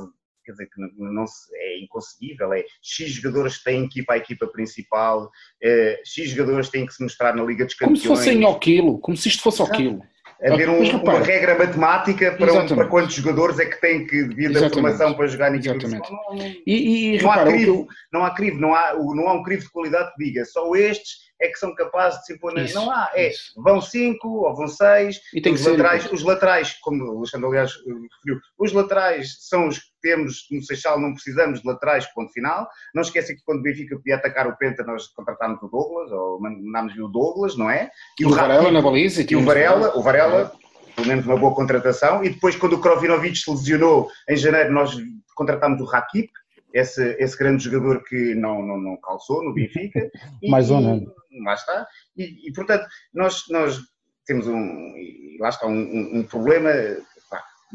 quer 0.48 0.54
dizer, 0.54 0.68
que 0.68 0.82
não, 0.82 1.14
não 1.14 1.26
é 1.54 1.80
inconcebível, 1.80 2.54
é 2.54 2.64
X 2.82 3.12
jogadores 3.12 3.62
têm 3.62 3.88
que 3.90 4.00
ir 4.00 4.06
para 4.06 4.16
a 4.16 4.18
equipa 4.18 4.48
principal, 4.48 5.30
é, 5.62 6.02
X 6.06 6.30
jogadores 6.30 6.70
têm 6.70 6.86
que 6.86 6.94
se 6.94 7.04
mostrar 7.04 7.36
na 7.36 7.44
Liga 7.44 7.66
dos 7.66 7.76
Campeões. 7.76 8.02
Como 8.02 8.16
se 8.16 8.24
fossem 8.24 8.44
ao 8.46 8.58
quilo, 8.58 8.98
como 9.00 9.18
se 9.18 9.28
isto 9.28 9.44
fosse 9.44 9.62
ao 9.62 9.70
quilo. 9.70 10.02
Haver 10.42 10.70
um, 10.70 11.02
uma 11.02 11.20
regra 11.20 11.58
matemática 11.58 12.32
para, 12.34 12.54
um, 12.54 12.68
para, 12.68 12.88
quantos 12.88 13.16
jogadores 13.16 13.58
é 13.58 13.66
que 13.66 13.82
têm 13.82 14.06
que 14.06 14.24
vir 14.24 14.54
da 14.54 14.70
formação 14.70 15.16
para 15.16 15.28
jogar 15.28 15.50
na 15.50 15.58
equipa 15.58 15.76
Exatamente. 15.76 16.12
Não, 16.12 16.36
não, 16.36 16.46
e, 16.46 17.16
e, 17.16 17.22
não, 17.22 17.32
há 17.32 17.44
crivo, 17.44 17.88
não 18.14 18.24
há 18.24 18.36
crivo, 18.36 18.60
não 18.60 18.76
há, 18.76 18.94
não 18.94 19.28
há 19.28 19.34
um 19.34 19.44
crivo 19.44 19.64
de 19.64 19.72
qualidade 19.72 20.14
que 20.14 20.24
diga 20.24 20.46
só 20.46 20.76
estes 20.76 21.27
é 21.42 21.48
que 21.48 21.60
são 21.60 21.74
capazes 21.76 22.20
de 22.20 22.26
se 22.26 22.34
impor. 22.34 22.58
Isso, 22.58 22.76
não 22.76 22.92
há, 22.92 23.12
é, 23.14 23.30
isso. 23.30 23.54
vão 23.62 23.82
cinco 23.82 24.28
ou 24.46 24.56
vão 24.56 24.68
seis. 24.68 25.20
E 25.34 25.42
tem 25.42 25.54
os, 25.54 25.66
laterais, 25.66 26.12
os 26.12 26.24
laterais, 26.24 26.74
como 26.82 27.04
o 27.04 27.18
Alexandre 27.20 27.48
aliás 27.48 27.72
referiu, 27.74 28.42
os 28.58 28.74
laterais 28.74 29.38
são 29.40 29.68
os 29.68 29.80
que 29.80 29.86
temos 30.02 30.48
no 30.52 30.64
Seixal, 30.64 31.00
não 31.00 31.14
precisamos 31.14 31.62
de 31.62 31.68
laterais, 31.68 32.06
ponto 32.14 32.32
final. 32.32 32.68
Não 32.94 33.02
esquecem 33.02 33.36
que 33.36 33.44
quando 33.44 33.60
o 33.60 33.64
Benfica 33.64 33.96
podia 33.96 34.16
atacar 34.16 34.48
o 34.48 34.58
Penta, 34.58 34.84
nós 34.84 35.08
contratámos 35.08 35.62
o 35.62 35.68
Douglas, 35.68 36.12
ou 36.12 36.40
mandámos-lhe 36.40 37.02
o 37.02 37.08
Douglas, 37.08 37.58
não 37.58 37.70
é? 37.70 37.90
E 38.20 38.26
o, 38.26 38.30
o 38.30 38.34
Varela 38.34 38.72
na 38.72 38.82
baliza. 38.82 39.26
E 39.30 39.36
o 39.36 39.44
Varela, 39.44 39.98
o 39.98 40.02
Varela, 40.02 40.52
pelo 40.96 41.08
menos 41.08 41.26
uma 41.26 41.38
boa 41.38 41.54
contratação. 41.54 42.24
E 42.24 42.30
depois, 42.30 42.56
quando 42.56 42.74
o 42.74 42.82
Krovinovic 42.82 43.38
se 43.38 43.50
lesionou 43.50 44.10
em 44.30 44.36
janeiro, 44.36 44.72
nós 44.74 44.98
contratámos 45.36 45.80
o 45.82 45.86
Rakip, 45.86 46.32
esse, 46.74 47.16
esse 47.20 47.38
grande 47.38 47.64
jogador 47.64 48.04
que 48.04 48.36
não, 48.36 48.62
não, 48.66 48.78
não 48.78 48.98
calçou 48.98 49.44
no 49.44 49.54
Benfica. 49.54 50.10
Mais 50.50 50.70
ou 50.70 50.82
menos. 50.82 51.10
Lá 51.44 51.54
está. 51.54 51.88
E, 52.16 52.50
e, 52.50 52.54
portanto, 52.54 52.88
nós, 53.14 53.44
nós 53.50 53.80
temos 54.26 54.48
um, 54.48 54.94
lá 55.40 55.50
está, 55.50 55.68
um, 55.68 56.20
um 56.20 56.24
problema 56.24 56.72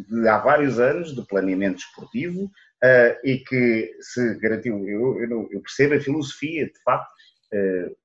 de 0.08 0.28
há 0.28 0.38
vários 0.38 0.78
anos 0.78 1.14
de 1.14 1.26
planeamento 1.26 1.80
esportivo 1.80 2.44
uh, 2.44 3.26
e 3.26 3.38
que 3.38 3.90
se 4.00 4.38
garantiu, 4.38 4.86
eu, 4.88 5.20
eu, 5.20 5.48
eu, 5.50 5.60
percebo 5.60 5.94
a 5.94 6.00
filosofia, 6.00 6.66
de 6.66 6.82
facto, 6.82 7.10
uh, 7.54 7.96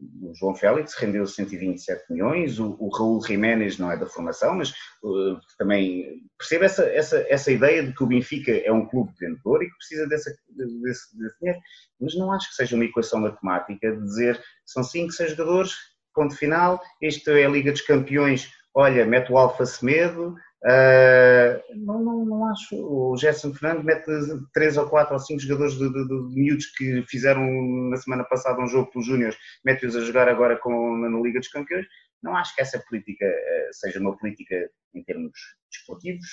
o 0.00 0.34
João 0.34 0.54
Félix 0.54 0.94
rendeu 0.94 1.26
127 1.26 2.04
milhões, 2.10 2.58
o, 2.58 2.76
o 2.78 2.88
Raul 2.88 3.24
Jiménez 3.24 3.78
não 3.78 3.90
é 3.90 3.96
da 3.96 4.06
formação, 4.06 4.54
mas 4.54 4.70
uh, 5.02 5.38
também 5.58 6.22
percebe 6.38 6.64
essa, 6.64 6.84
essa, 6.84 7.24
essa 7.28 7.50
ideia 7.50 7.82
de 7.82 7.92
que 7.92 8.02
o 8.02 8.06
Benfica 8.06 8.52
é 8.52 8.72
um 8.72 8.86
clube 8.86 9.12
vendedor 9.18 9.62
e 9.62 9.66
que 9.68 9.76
precisa 9.76 10.06
dessa, 10.06 10.30
desse, 10.48 11.18
desse 11.18 11.38
dinheiro, 11.40 11.60
mas 12.00 12.14
não 12.16 12.32
acho 12.32 12.48
que 12.48 12.56
seja 12.56 12.76
uma 12.76 12.84
equação 12.84 13.20
matemática 13.20 13.92
de 13.92 14.02
dizer 14.02 14.40
são 14.64 14.82
5, 14.82 15.12
6 15.12 15.30
jogadores, 15.30 15.72
ponto 16.14 16.34
final, 16.36 16.80
isto 17.00 17.30
é 17.30 17.44
a 17.44 17.48
Liga 17.48 17.72
dos 17.72 17.82
Campeões, 17.82 18.50
olha, 18.74 19.04
mete 19.04 19.32
o 19.32 19.38
Alfa 19.38 19.66
Semedo, 19.66 20.34
Uh, 20.64 21.62
não, 21.76 22.02
não, 22.02 22.24
não 22.24 22.44
acho. 22.46 22.74
O 22.74 23.16
Gerson 23.16 23.54
Fernandes 23.54 23.84
mete 23.84 24.10
3 24.52 24.76
ou 24.76 24.88
4 24.88 25.14
ou 25.14 25.20
5 25.20 25.40
jogadores 25.40 25.74
de, 25.74 25.88
de, 25.88 26.08
de, 26.08 26.34
miúdos 26.34 26.66
que 26.66 27.02
fizeram 27.06 27.42
na 27.90 27.96
semana 27.96 28.24
passada 28.24 28.60
um 28.60 28.66
jogo 28.66 28.90
pelos 28.90 29.06
Júniors, 29.06 29.36
mete-os 29.64 29.94
a 29.94 30.00
jogar 30.00 30.28
agora 30.28 30.56
com, 30.56 30.96
na 30.96 31.20
Liga 31.20 31.38
dos 31.38 31.48
Campeões. 31.48 31.86
Não 32.22 32.36
acho 32.36 32.54
que 32.54 32.60
essa 32.60 32.82
política 32.88 33.24
uh, 33.24 33.72
seja 33.72 34.00
uma 34.00 34.16
política 34.16 34.68
em 34.94 35.02
termos 35.04 35.32
desportivos. 35.70 36.26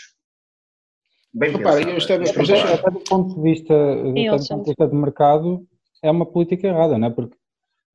Bem 1.32 1.52
Repara, 1.52 1.82
eu 1.82 1.98
estava, 1.98 2.24
até 2.24 2.92
do 2.92 3.00
ponto 3.02 3.36
de 3.36 3.42
vista, 3.42 3.74
do 3.74 4.14
ponto 4.14 4.64
de 4.64 4.70
vista 4.70 4.88
de 4.88 4.96
mercado, 4.96 5.68
é 6.02 6.10
uma 6.10 6.26
política 6.26 6.68
errada, 6.68 6.98
não 6.98 7.10
é? 7.10 7.12
Porque 7.12 7.36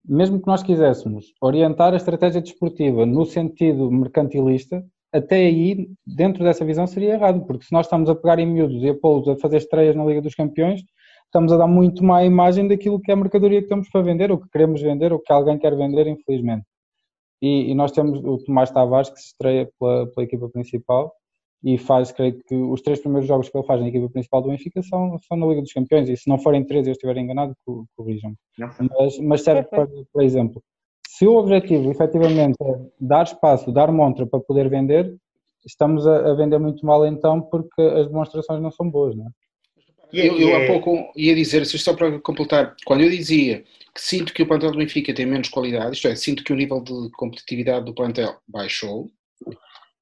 mesmo 0.05 0.41
que 0.41 0.47
nós 0.47 0.63
quiséssemos 0.63 1.33
orientar 1.41 1.93
a 1.93 1.97
estratégia 1.97 2.41
desportiva 2.41 3.05
no 3.05 3.25
sentido 3.25 3.91
mercantilista, 3.91 4.85
até 5.13 5.37
aí, 5.37 5.89
dentro 6.07 6.45
dessa 6.45 6.65
visão, 6.65 6.87
seria 6.87 7.15
errado, 7.15 7.45
porque 7.47 7.65
se 7.65 7.73
nós 7.73 7.87
estamos 7.87 8.09
a 8.09 8.15
pegar 8.15 8.39
em 8.39 8.47
miúdos 8.47 8.83
e 8.83 8.89
a 8.89 8.95
pô-los 8.95 9.29
a 9.29 9.37
fazer 9.37 9.59
estreias 9.59 9.97
na 9.97 10.05
Liga 10.05 10.23
dos 10.23 10.35
Campeões, 10.35 10.83
estamos 11.25 11.53
a 11.53 11.57
dar 11.57 11.67
muito 11.67 12.05
má 12.05 12.25
imagem 12.25 12.69
daquilo 12.69 13.01
que 13.01 13.11
é 13.11 13.15
a 13.15 13.17
mercadoria 13.17 13.61
que 13.61 13.69
temos 13.69 13.89
para 13.89 14.03
vender, 14.03 14.31
ou 14.31 14.39
que 14.39 14.49
queremos 14.49 14.81
vender, 14.81 15.13
ou 15.13 15.19
que 15.19 15.33
alguém 15.33 15.59
quer 15.59 15.77
vender, 15.77 16.07
infelizmente. 16.07 16.65
E, 17.43 17.71
e 17.71 17.75
nós 17.75 17.93
temos 17.93 18.23
o 18.23 18.39
Tomás 18.39 18.71
Tavares, 18.71 19.11
que 19.11 19.19
se 19.19 19.29
estreia 19.29 19.69
pela, 19.79 20.07
pela, 20.09 20.25
equipa 20.25 20.49
principal 20.49 21.13
e 21.63 21.77
faz, 21.77 22.11
creio 22.13 22.39
que 22.45 22.55
os 22.55 22.81
três 22.81 23.01
primeiros 23.01 23.29
jogos 23.29 23.49
que 23.49 23.57
ele 23.57 23.67
faz 23.67 23.81
na 23.81 23.89
equipa 23.89 24.09
principal 24.09 24.43
do 24.43 24.49
Benfica 24.49 24.83
são, 24.83 25.19
são 25.21 25.37
na 25.37 25.47
Liga 25.47 25.61
dos 25.61 25.73
Campeões, 25.73 26.09
e 26.09 26.17
se 26.17 26.29
não 26.29 26.39
forem 26.39 26.65
três 26.65 26.87
e 26.87 26.91
eu 26.91 26.93
estiver 26.93 27.17
enganado, 27.17 27.55
corrijam-me. 27.97 28.37
Mas, 28.99 29.19
mas 29.19 29.43
serve, 29.43 29.65
para, 29.65 29.87
por 29.87 30.23
exemplo, 30.23 30.63
se 31.21 31.27
o 31.27 31.37
objetivo 31.37 31.91
efetivamente 31.91 32.57
é 32.63 32.81
dar 32.99 33.25
espaço, 33.25 33.71
dar 33.71 33.93
montra 33.93 34.27
para 34.27 34.41
poder 34.41 34.71
vender, 34.71 35.15
estamos 35.67 36.07
a, 36.07 36.31
a 36.31 36.35
vender 36.35 36.59
muito 36.59 36.87
mal 36.87 37.07
então 37.07 37.43
porque 37.43 37.83
as 37.83 38.07
demonstrações 38.07 38.63
não 38.63 38.71
são 38.71 38.89
boas, 38.89 39.15
não 39.15 39.27
é? 39.27 39.31
Eu, 40.15 40.41
eu 40.41 40.57
há 40.57 40.67
pouco 40.67 41.13
ia 41.15 41.35
dizer, 41.35 41.67
só 41.67 41.93
para 41.95 42.19
completar, 42.21 42.75
quando 42.87 43.03
eu 43.03 43.11
dizia 43.11 43.63
que 43.95 44.01
sinto 44.01 44.33
que 44.33 44.43
o 44.43 44.47
plantel 44.47 44.73
do 44.73 44.79
Benfica 44.79 45.13
tem 45.13 45.27
menos 45.27 45.51
qualidade, 45.51 45.95
isto 45.95 46.09
é, 46.09 46.17
sinto 46.17 46.43
que 46.43 46.55
o 46.55 46.57
nível 46.57 46.83
de 46.83 47.11
competitividade 47.11 47.85
do 47.85 47.95
plantel 47.95 48.39
baixou, 48.49 49.11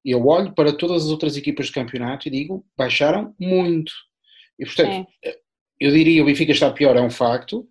eu 0.05 0.25
olho 0.25 0.53
para 0.53 0.71
todas 0.71 1.03
as 1.03 1.11
outras 1.11 1.35
equipas 1.35 1.65
de 1.65 1.73
campeonato 1.73 2.29
e 2.29 2.31
digo, 2.31 2.65
baixaram 2.77 3.35
muito. 3.37 3.91
E 4.57 4.65
portanto, 4.65 5.05
é. 5.25 5.35
eu 5.81 5.91
diria 5.91 6.23
o 6.23 6.25
Benfica 6.25 6.53
está 6.53 6.71
pior, 6.71 6.95
é 6.95 7.01
um 7.01 7.11
facto, 7.11 7.67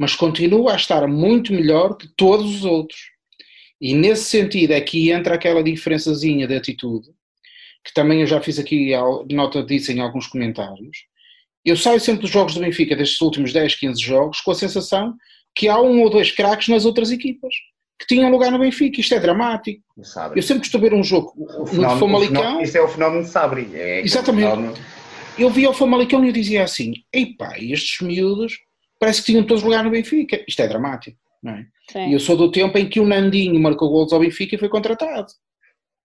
mas 0.00 0.14
continua 0.14 0.72
a 0.72 0.76
estar 0.76 1.06
muito 1.06 1.52
melhor 1.52 1.94
que 1.94 2.08
todos 2.16 2.54
os 2.54 2.64
outros. 2.64 2.98
E 3.78 3.92
nesse 3.94 4.24
sentido 4.24 4.72
é 4.72 4.80
que 4.80 5.10
entra 5.10 5.34
aquela 5.34 5.62
diferençazinha 5.62 6.48
de 6.48 6.56
atitude, 6.56 7.08
que 7.84 7.92
também 7.92 8.22
eu 8.22 8.26
já 8.26 8.40
fiz 8.40 8.58
aqui 8.58 8.92
nota 9.30 9.62
disso 9.62 9.92
em 9.92 10.00
alguns 10.00 10.26
comentários. 10.26 11.04
Eu 11.62 11.76
saio 11.76 12.00
sempre 12.00 12.22
dos 12.22 12.30
jogos 12.30 12.54
do 12.54 12.60
Benfica, 12.60 12.96
destes 12.96 13.20
últimos 13.20 13.52
10, 13.52 13.74
15 13.74 14.00
jogos, 14.00 14.40
com 14.40 14.52
a 14.52 14.54
sensação 14.54 15.14
que 15.54 15.68
há 15.68 15.78
um 15.78 16.00
ou 16.00 16.08
dois 16.08 16.30
craques 16.30 16.68
nas 16.68 16.86
outras 16.86 17.10
equipas 17.10 17.52
que 17.98 18.06
tinham 18.06 18.30
lugar 18.30 18.50
no 18.50 18.58
Benfica. 18.58 19.02
Isto 19.02 19.16
é 19.16 19.20
dramático. 19.20 19.82
Eu 20.34 20.42
sempre 20.42 20.60
costumo 20.60 20.82
ver 20.82 20.94
um 20.94 21.04
jogo 21.04 21.34
o 21.36 21.74
no 21.74 21.98
Famalicão. 21.98 22.62
Isto 22.62 22.76
é 22.76 22.80
o 22.80 22.88
fenómeno 22.88 23.24
de 23.24 23.28
Sabri. 23.28 23.68
É 23.74 24.00
Exatamente. 24.00 24.80
Eu 25.38 25.50
via 25.50 25.68
o 25.68 25.74
Famalicão 25.74 26.24
e 26.24 26.28
eu 26.28 26.32
dizia 26.32 26.64
assim: 26.64 26.94
ei 27.12 27.34
pá, 27.34 27.58
estes 27.58 28.00
miúdos 28.00 28.54
parece 29.00 29.20
que 29.20 29.32
tinham 29.32 29.44
todos 29.44 29.64
lugar 29.64 29.82
no 29.82 29.90
Benfica. 29.90 30.44
Isto 30.46 30.60
é 30.62 30.68
dramático, 30.68 31.18
não 31.42 31.54
é? 31.54 31.66
Sim. 31.90 32.10
E 32.10 32.12
eu 32.12 32.20
sou 32.20 32.36
do 32.36 32.52
tempo 32.52 32.76
em 32.78 32.88
que 32.88 33.00
o 33.00 33.06
Nandinho 33.06 33.58
marcou 33.58 33.90
gols 33.90 34.12
ao 34.12 34.20
Benfica 34.20 34.54
e 34.54 34.58
foi 34.58 34.68
contratado. 34.68 35.26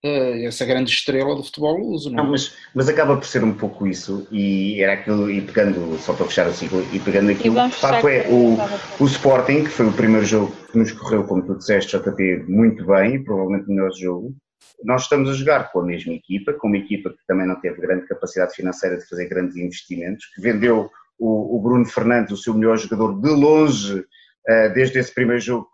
Uh, 0.04 0.46
essa 0.46 0.66
grande 0.66 0.91
estrela 0.91 1.36
do 1.36 1.43
futebol 1.43 1.82
uso, 1.82 2.12
não, 2.12 2.20
é? 2.20 2.24
não 2.24 2.32
mas, 2.32 2.56
mas 2.76 2.88
acaba 2.88 3.18
por 3.18 3.26
ser 3.26 3.43
um 3.43 3.54
pouco 3.54 3.88
isso, 3.88 4.28
e 4.32 4.80
era 4.80 4.93
aquilo, 4.93 5.32
e 5.32 5.41
pegando, 5.41 5.98
só 5.98 6.14
para 6.14 6.28
fechar 6.28 6.48
o 6.48 6.54
ciclo, 6.54 6.86
e 6.93 7.00
pegando 7.00 7.32
aquilo, 7.32 7.56
de 7.68 7.76
facto 7.76 8.08
é 8.08 8.28
o, 8.30 8.56
o 9.04 9.08
Sporting, 9.08 9.64
que 9.64 9.70
foi 9.72 9.88
o 9.88 9.93
primeiro 9.93 10.24
jogo 10.24 10.56
que 10.72 10.78
nos 10.78 10.91
correu, 10.91 11.24
como 11.24 11.43
tu 11.43 11.58
disseste, 11.58 11.98
JP, 11.98 12.46
muito 12.48 12.86
bem, 12.86 13.24
provavelmente 13.24 13.66
o 13.66 13.74
melhor 13.74 13.91
jogo, 13.93 14.36
nós 14.84 15.04
estamos 15.04 15.28
a 15.28 15.34
jogar 15.34 15.72
com 15.72 15.80
a 15.80 15.86
mesma 15.86 16.14
equipa, 16.14 16.54
com 16.54 16.68
uma 16.68 16.78
equipa 16.78 17.10
que 17.10 17.26
também 17.28 17.48
não 17.48 17.60
teve 17.60 17.82
grande 17.82 18.06
capacidade 18.06 18.54
financeira 18.54 18.98
de 18.98 19.08
fazer 19.08 19.28
grandes 19.28 19.56
investimentos, 19.56 20.26
que 20.36 20.41
vendeu 20.41 20.91
o, 21.20 21.57
o 21.57 21.61
Bruno 21.61 21.86
Fernandes, 21.86 22.32
o 22.32 22.38
seu 22.38 22.53
melhor 22.53 22.78
jogador 22.78 23.20
de 23.20 23.30
longe, 23.30 23.99
uh, 23.99 24.74
desde 24.74 24.99
esse 24.99 25.13
primeiro 25.13 25.41
jogo, 25.41 25.68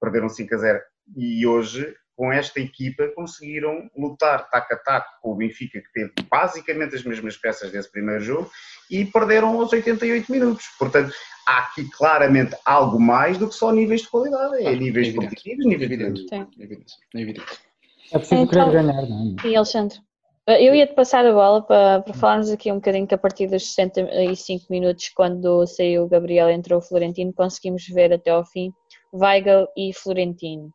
perderam 0.00 0.28
5 0.28 0.54
a 0.54 0.58
0, 0.58 0.80
e 1.16 1.46
hoje, 1.46 1.94
com 2.16 2.32
esta 2.32 2.60
equipa, 2.60 3.08
conseguiram 3.14 3.88
lutar 3.96 4.48
taco 4.50 4.74
a 4.74 4.76
taco 4.76 5.08
com 5.22 5.32
o 5.32 5.36
Benfica, 5.36 5.80
que 5.80 5.92
teve 5.92 6.12
basicamente 6.28 6.94
as 6.94 7.04
mesmas 7.04 7.36
peças 7.36 7.70
desse 7.70 7.90
primeiro 7.90 8.20
jogo, 8.20 8.50
e 8.90 9.04
perderam 9.04 9.60
aos 9.60 9.72
88 9.72 10.30
minutos. 10.30 10.66
Portanto, 10.78 11.12
há 11.46 11.58
aqui 11.58 11.88
claramente 11.90 12.56
algo 12.64 13.00
mais 13.00 13.38
do 13.38 13.48
que 13.48 13.54
só 13.54 13.72
níveis 13.72 14.02
de 14.02 14.08
qualidade, 14.08 14.62
é 14.62 14.68
ah, 14.68 14.76
níveis 14.76 15.08
é 15.08 15.12
competitivos, 15.12 15.66
níveis 15.66 15.88
de... 15.88 15.94
É 15.94 16.06
evidente, 16.06 16.96
é 17.14 17.20
evidente. 17.20 17.72
É 18.12 18.18
preciso 18.18 18.46
querer 18.46 18.60
então, 18.60 18.72
ganhar, 18.72 19.08
não 19.08 19.36
é? 19.42 19.48
E 19.48 19.56
Alexandre? 19.56 19.98
Eh, 20.46 20.64
eu 20.68 20.74
ia-te 20.74 20.94
passar 20.94 21.24
a 21.24 21.32
bola 21.32 21.62
para, 21.62 22.02
para 22.02 22.14
falarmos 22.14 22.50
aqui 22.50 22.70
um 22.72 22.76
bocadinho 22.76 23.06
que 23.06 23.14
a 23.14 23.18
partir 23.18 23.46
dos 23.46 23.74
65 23.74 24.66
minutos, 24.70 25.08
quando 25.10 25.66
saiu 25.66 26.04
o 26.04 26.08
Gabriel 26.08 26.50
entrou 26.50 26.78
o 26.80 26.82
Florentino, 26.82 27.32
conseguimos 27.32 27.86
ver 27.86 28.12
até 28.12 28.30
ao 28.30 28.44
fim 28.44 28.72
Weigl 29.14 29.68
e 29.76 29.92
Florentino. 29.94 30.72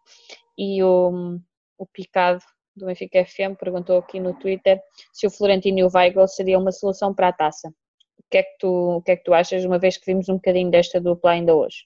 E 0.58 0.82
o, 0.84 1.38
o 1.78 1.86
Picado 1.86 2.40
do 2.76 2.86
Benfica 2.86 3.26
FM 3.26 3.60
perguntou 3.60 3.98
aqui 3.98 4.20
no 4.20 4.34
Twitter 4.36 4.80
se 5.12 5.28
o 5.28 5.32
Florentino 5.32 5.80
e 5.80 5.84
o 5.84 5.90
Weigl 5.94 6.28
seria 6.28 6.58
uma 6.58 6.72
solução 6.72 7.14
para 7.14 7.30
a 7.30 7.34
taça. 7.34 7.68
O 8.18 8.24
que 8.30 8.38
é 8.38 8.44
que 8.44 8.58
tu, 8.60 8.98
o 8.98 9.02
que 9.02 9.12
é 9.12 9.16
que 9.18 9.24
tu 9.24 9.34
achas, 9.34 9.66
uma 9.66 9.80
vez 9.80 9.98
que 9.98 10.06
vimos 10.06 10.30
um 10.30 10.36
bocadinho 10.36 10.72
desta 10.72 11.02
dupla 11.02 11.32
ainda 11.32 11.56
hoje? 11.56 11.86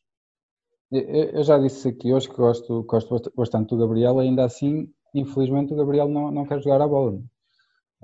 Eu 0.91 1.43
já 1.43 1.57
disse 1.57 1.87
aqui 1.87 2.13
hoje 2.13 2.29
que 2.29 2.35
gosto, 2.35 2.83
gosto 2.83 3.31
bastante 3.35 3.69
do 3.69 3.77
Gabriel, 3.77 4.19
ainda 4.19 4.43
assim, 4.43 4.91
infelizmente, 5.15 5.73
o 5.73 5.77
Gabriel 5.77 6.07
não, 6.09 6.29
não 6.31 6.45
quer 6.45 6.59
jogar 6.59 6.81
a 6.81 6.87
bola 6.87 7.21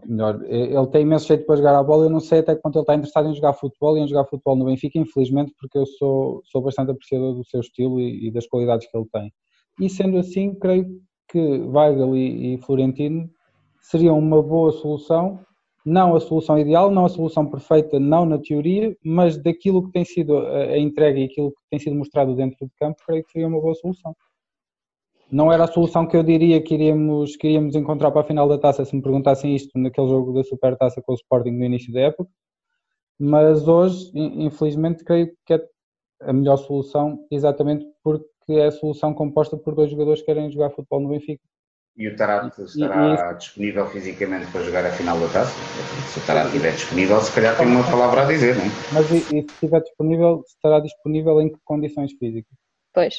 melhor. 0.06 0.44
Ele 0.46 0.88
tem 0.88 1.02
imenso 1.02 1.28
jeito 1.28 1.46
para 1.46 1.56
jogar 1.56 1.78
a 1.78 1.84
bola. 1.84 2.06
Eu 2.06 2.10
não 2.10 2.20
sei 2.20 2.40
até 2.40 2.56
quanto 2.56 2.76
ele 2.76 2.84
está 2.84 2.96
interessado 2.96 3.30
em 3.30 3.36
jogar 3.36 3.54
futebol 3.54 3.98
e 3.98 4.02
em 4.02 4.08
jogar 4.08 4.26
futebol 4.26 4.56
no 4.56 4.66
Benfica, 4.66 5.00
infelizmente, 5.00 5.54
porque 5.60 5.78
eu 5.78 5.86
sou, 5.86 6.42
sou 6.46 6.62
bastante 6.62 6.92
apreciador 6.92 7.34
do 7.34 7.46
seu 7.46 7.62
estilo 7.62 8.00
e, 8.00 8.28
e 8.28 8.32
das 8.32 8.48
qualidades 8.48 8.88
que 8.90 8.98
ele 8.98 9.08
tem. 9.12 9.32
E 9.80 9.90
sendo 9.90 10.18
assim, 10.18 10.54
creio 10.56 10.88
que 11.28 11.40
Weigl 11.40 12.16
e, 12.16 12.56
e 12.56 12.58
Florentino 12.60 13.30
seriam 13.82 14.18
uma 14.18 14.42
boa 14.42 14.72
solução. 14.72 15.40
Não 15.86 16.16
a 16.16 16.20
solução 16.20 16.60
ideal, 16.60 16.92
não 16.92 17.06
a 17.06 17.10
solução 17.10 17.46
perfeita, 17.46 17.98
não 17.98 18.26
na 18.26 18.38
teoria, 18.38 18.94
mas 19.04 19.42
daquilo 19.42 19.86
que 19.86 19.92
tem 19.94 20.04
sido 20.04 20.38
a, 20.38 20.58
a 20.64 20.78
entrega 20.78 21.18
e 21.18 21.24
aquilo 21.24 21.52
que 21.52 21.58
tem 21.70 21.80
sido 21.80 21.96
mostrado 21.96 22.36
dentro 22.36 22.58
do 22.60 22.72
campo, 22.78 23.02
creio 23.06 23.24
que 23.24 23.32
seria 23.32 23.48
uma 23.48 23.62
boa 23.62 23.74
solução 23.74 24.14
não 25.32 25.52
era 25.52 25.66
a 25.66 25.68
solução 25.68 26.08
que 26.08 26.16
eu 26.16 26.24
diria 26.24 26.62
que 26.62 26.74
iríamos, 26.74 27.36
que 27.36 27.48
iríamos 27.48 27.76
encontrar 27.76 28.12
para 28.12 28.22
a 28.22 28.26
final 28.26 28.48
da 28.48 28.58
taça 28.58 28.86
se 28.86 28.96
me 28.96 29.02
perguntassem 29.02 29.56
isto 29.56 29.78
naquele 29.78 30.08
jogo 30.08 30.34
da 30.34 30.44
Super 30.44 30.78
Taça 30.78 31.02
com 31.02 31.12
o 31.12 31.16
Sporting 31.16 31.52
no 31.52 31.66
início 31.66 31.92
da 31.92 32.02
época, 32.02 32.30
mas 33.20 33.68
hoje, 33.68 34.12
infelizmente, 34.14 35.04
creio 35.04 35.32
que 35.46 35.54
é 35.54 35.62
a 36.22 36.34
melhor 36.34 36.58
solução 36.58 37.26
exatamente 37.32 37.86
porque 38.04 38.26
é 38.50 38.68
a 38.68 38.72
solução 38.72 39.14
composta 39.14 39.58
por 39.58 39.76
dois 39.76 39.92
jogadores 39.92 40.22
que 40.22 40.28
querem 40.28 40.50
jogar 40.52 40.70
futebol 40.70 41.02
no 41.02 41.10
Benfica. 41.10 41.44
E 41.98 42.08
o 42.08 42.16
Tarato 42.16 42.64
estará 42.64 43.32
e, 43.32 43.38
disponível 43.38 43.88
fisicamente 43.88 44.52
para 44.52 44.62
jogar 44.62 44.86
a 44.86 44.92
final 44.92 45.20
da 45.20 45.28
taça? 45.30 45.52
Se 46.14 46.20
o 46.20 46.26
Tarato 46.28 46.50
estiver 46.50 46.74
disponível, 46.74 47.20
se 47.20 47.34
calhar 47.34 47.58
tem 47.58 47.66
uma 47.66 47.84
palavra 47.84 48.22
a 48.22 48.26
dizer, 48.26 48.56
não 48.56 48.66
é? 48.66 48.68
Mas 48.94 49.12
e, 49.12 49.18
e 49.18 49.42
se 49.42 49.48
estiver 49.48 49.82
disponível, 49.82 50.44
estará 50.48 50.80
disponível 50.80 51.42
em 51.42 51.50
que 51.50 51.58
condições 51.66 52.14
físicas? 52.14 52.56
Pois. 52.94 53.16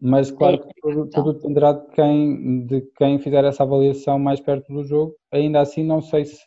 Mas 0.00 0.30
claro 0.30 0.58
que 0.58 0.80
tudo, 0.80 1.08
tudo 1.08 1.32
dependerá 1.32 1.72
de 1.72 1.86
quem, 1.92 2.66
de 2.66 2.80
quem 2.96 3.18
fizer 3.18 3.44
essa 3.44 3.62
avaliação 3.62 4.18
mais 4.18 4.40
perto 4.40 4.72
do 4.72 4.84
jogo. 4.84 5.14
Ainda 5.32 5.60
assim 5.60 5.82
não 5.82 6.02
sei 6.02 6.24
se, 6.26 6.44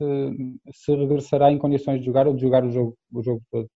se 0.71 0.95
regressará 0.95 1.51
em 1.51 1.57
condições 1.57 1.99
de 1.99 2.05
jogar 2.05 2.27
ou 2.27 2.35
de 2.35 2.41
jogar 2.41 2.63
o 2.63 2.71
jogo, 2.71 2.95
o 3.11 3.23
jogo 3.23 3.41
todo. 3.51 3.67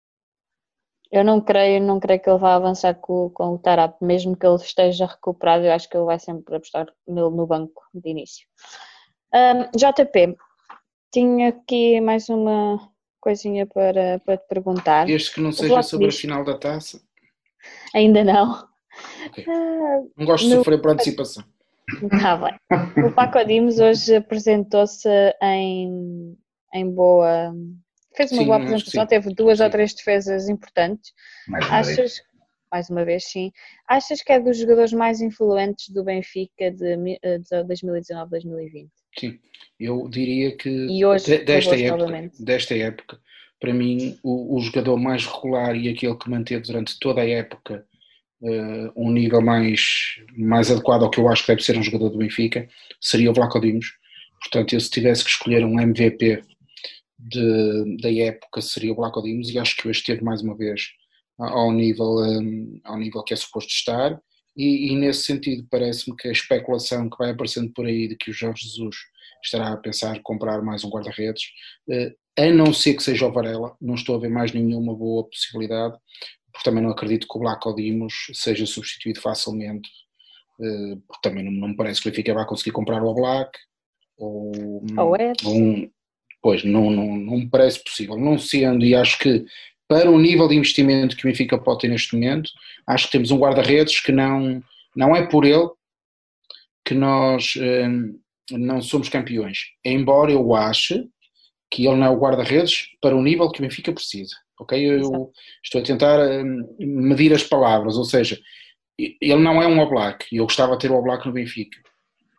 Eu 1.11 1.23
não 1.23 1.39
creio, 1.39 1.81
não 1.81 1.99
creio 1.99 2.19
que 2.19 2.29
ele 2.29 2.39
vá 2.39 2.55
avançar 2.55 2.95
com, 2.95 3.29
com 3.29 3.53
o 3.53 3.57
Tarap, 3.59 4.01
mesmo 4.01 4.35
que 4.35 4.45
ele 4.45 4.55
esteja 4.55 5.05
recuperado, 5.05 5.63
eu 5.63 5.71
acho 5.71 5.87
que 5.87 5.95
ele 5.95 6.05
vai 6.05 6.17
sempre 6.19 6.55
apostar 6.55 6.87
nele 7.07 7.29
no 7.29 7.45
banco 7.45 7.83
de 7.93 8.09
início. 8.09 8.47
Um, 9.31 9.63
JP, 9.77 10.35
tinha 11.11 11.49
aqui 11.49 12.01
mais 12.01 12.29
uma 12.29 12.91
coisinha 13.19 13.67
para, 13.67 14.19
para 14.25 14.37
te 14.37 14.47
perguntar. 14.47 15.07
Este 15.07 15.35
que 15.35 15.41
não 15.41 15.51
seja 15.51 15.83
sobre 15.83 16.07
a 16.07 16.11
final 16.11 16.43
da 16.43 16.57
taça? 16.57 16.99
Ainda 17.93 18.23
não. 18.23 18.72
Okay. 19.27 19.45
Ah, 19.47 20.01
não 20.17 20.25
gosto 20.25 20.47
de 20.47 20.53
sofrer 20.53 20.81
por 20.81 20.91
antecipação. 20.91 21.43
Está 21.89 22.37
bem. 22.37 23.05
O 23.05 23.11
Paco 23.11 23.43
Dimos 23.45 23.79
hoje 23.79 24.15
apresentou-se 24.15 25.09
em, 25.41 26.37
em 26.73 26.89
boa. 26.89 27.53
Fez 28.15 28.31
uma 28.31 28.41
sim, 28.41 28.45
boa 28.45 28.57
apresentação, 28.57 29.07
teve 29.07 29.33
duas 29.33 29.57
sim. 29.57 29.63
ou 29.63 29.69
três 29.69 29.93
defesas 29.93 30.47
importantes. 30.47 31.11
Mais 31.47 31.65
uma 31.65 31.77
Achas, 31.77 31.95
vez. 31.95 32.21
mais 32.71 32.89
uma 32.89 33.03
vez, 33.03 33.23
sim. 33.25 33.51
Achas 33.87 34.21
que 34.21 34.31
é 34.31 34.39
dos 34.39 34.57
jogadores 34.57 34.93
mais 34.93 35.19
influentes 35.19 35.89
do 35.89 36.03
Benfica 36.03 36.71
de, 36.71 36.95
de 36.95 37.65
2019-2020? 37.65 38.89
Sim, 39.17 39.39
eu 39.79 40.07
diria 40.09 40.55
que 40.55 40.69
e 40.69 41.03
hoje, 41.03 41.43
desta, 41.43 41.75
época, 41.75 42.31
desta 42.39 42.75
época, 42.75 43.19
para 43.59 43.73
mim, 43.73 44.17
o, 44.23 44.57
o 44.57 44.61
jogador 44.61 44.97
mais 44.97 45.25
regular 45.25 45.75
e 45.75 45.89
aquele 45.89 46.15
que 46.15 46.29
manteve 46.29 46.63
durante 46.63 46.99
toda 46.99 47.21
a 47.21 47.29
época 47.29 47.85
um 48.95 49.11
nível 49.11 49.41
mais, 49.41 50.15
mais 50.35 50.69
adequado 50.69 51.03
ao 51.03 51.09
que 51.09 51.19
eu 51.19 51.29
acho 51.29 51.43
que 51.43 51.47
deve 51.49 51.63
ser 51.63 51.77
um 51.77 51.83
jogador 51.83 52.09
do 52.09 52.17
Benfica, 52.17 52.67
seria 52.99 53.31
o 53.31 53.33
Vlaco 53.33 53.59
Dimos. 53.59 53.93
Portanto, 54.41 54.73
eu 54.73 54.79
se 54.79 54.89
tivesse 54.89 55.23
que 55.23 55.29
escolher 55.29 55.63
um 55.63 55.79
MVP 55.79 56.43
de, 57.17 57.97
da 58.01 58.11
época 58.11 58.61
seria 58.61 58.91
o 58.91 58.95
Vlaco 58.95 59.21
Dimos 59.21 59.49
e 59.49 59.57
acho 59.57 59.77
que 59.77 59.87
hoje 59.87 59.99
esteve 59.99 60.23
mais 60.23 60.41
uma 60.41 60.55
vez 60.57 60.89
ao 61.37 61.71
nível, 61.71 62.17
um, 62.17 62.79
ao 62.83 62.97
nível 62.97 63.23
que 63.23 63.33
é 63.33 63.37
suposto 63.37 63.71
estar, 63.71 64.19
e, 64.55 64.91
e 64.91 64.95
nesse 64.95 65.23
sentido 65.23 65.65
parece-me 65.69 66.15
que 66.15 66.27
a 66.27 66.31
especulação 66.31 67.09
que 67.09 67.17
vai 67.17 67.31
aparecendo 67.31 67.71
por 67.73 67.85
aí 67.85 68.07
de 68.07 68.15
que 68.15 68.29
o 68.29 68.33
Jorge 68.33 68.67
Jesus 68.67 68.95
estará 69.43 69.73
a 69.73 69.77
pensar 69.77 70.21
comprar 70.21 70.61
mais 70.61 70.83
um 70.83 70.89
guarda-redes, 70.89 71.43
uh, 71.89 72.13
a 72.37 72.51
não 72.51 72.73
ser 72.73 72.95
que 72.95 73.03
seja 73.03 73.27
o 73.27 73.31
Varela, 73.31 73.75
não 73.81 73.95
estou 73.95 74.15
a 74.15 74.19
ver 74.19 74.29
mais 74.29 74.51
nenhuma 74.51 74.95
boa 74.95 75.27
possibilidade, 75.27 75.97
porque 76.53 76.69
também 76.69 76.83
não 76.83 76.91
acredito 76.91 77.27
que 77.27 77.37
o 77.37 77.41
Black 77.41 77.67
Odimos 77.67 78.27
seja 78.33 78.65
substituído 78.65 79.19
facilmente, 79.19 79.89
uh, 80.59 80.97
porque 81.07 81.27
também 81.27 81.43
não, 81.43 81.51
não, 81.51 81.67
me 81.69 81.75
parece 81.75 82.01
que 82.01 82.07
o 82.07 82.11
Benfica 82.11 82.33
vai 82.33 82.45
conseguir 82.45 82.71
comprar 82.71 83.03
o 83.03 83.13
Black, 83.13 83.51
ou, 84.17 84.83
ou 84.97 85.15
é. 85.15 85.33
um, 85.45 85.89
pois, 86.41 86.63
não, 86.63 86.91
não, 86.91 87.17
não 87.17 87.37
me 87.39 87.49
parece 87.49 87.83
possível, 87.83 88.15
não 88.17 88.37
sendo, 88.37 88.85
e 88.85 88.95
acho 88.95 89.17
que 89.17 89.43
para 89.87 90.09
o 90.09 90.19
nível 90.19 90.47
de 90.47 90.55
investimento 90.55 91.15
que 91.15 91.25
o 91.25 91.29
Benfica 91.29 91.57
pode 91.57 91.81
ter 91.81 91.87
neste 91.87 92.15
momento, 92.15 92.49
acho 92.87 93.07
que 93.07 93.11
temos 93.11 93.31
um 93.31 93.37
guarda-redes 93.37 93.99
que 93.99 94.11
não, 94.11 94.63
não 94.95 95.15
é 95.15 95.25
por 95.25 95.45
ele 95.45 95.69
que 96.85 96.93
nós 96.93 97.55
hum, 97.57 98.19
não 98.51 98.81
somos 98.81 99.09
campeões. 99.09 99.59
Embora 99.83 100.31
eu 100.31 100.53
ache 100.53 101.07
que 101.71 101.87
ele 101.87 101.97
não 101.97 102.07
é 102.07 102.09
o 102.09 102.19
guarda-redes 102.19 102.87
para 103.01 103.15
o 103.15 103.21
nível 103.21 103.49
que 103.51 103.59
o 103.59 103.61
Benfica 103.61 103.91
precisa. 103.91 104.35
Ok? 104.59 104.77
Eu 104.77 105.31
estou 105.63 105.81
a 105.81 105.83
tentar 105.83 106.19
hum, 106.19 106.75
medir 106.79 107.33
as 107.33 107.43
palavras, 107.43 107.97
ou 107.97 108.05
seja, 108.05 108.39
ele 108.97 109.41
não 109.41 109.61
é 109.61 109.67
um 109.67 109.79
Oblak 109.79 110.25
e 110.31 110.37
eu 110.37 110.45
gostava 110.45 110.73
de 110.73 110.79
ter 110.79 110.91
o 110.91 110.95
Oblak 110.95 111.25
no 111.25 111.33
Benfica. 111.33 111.79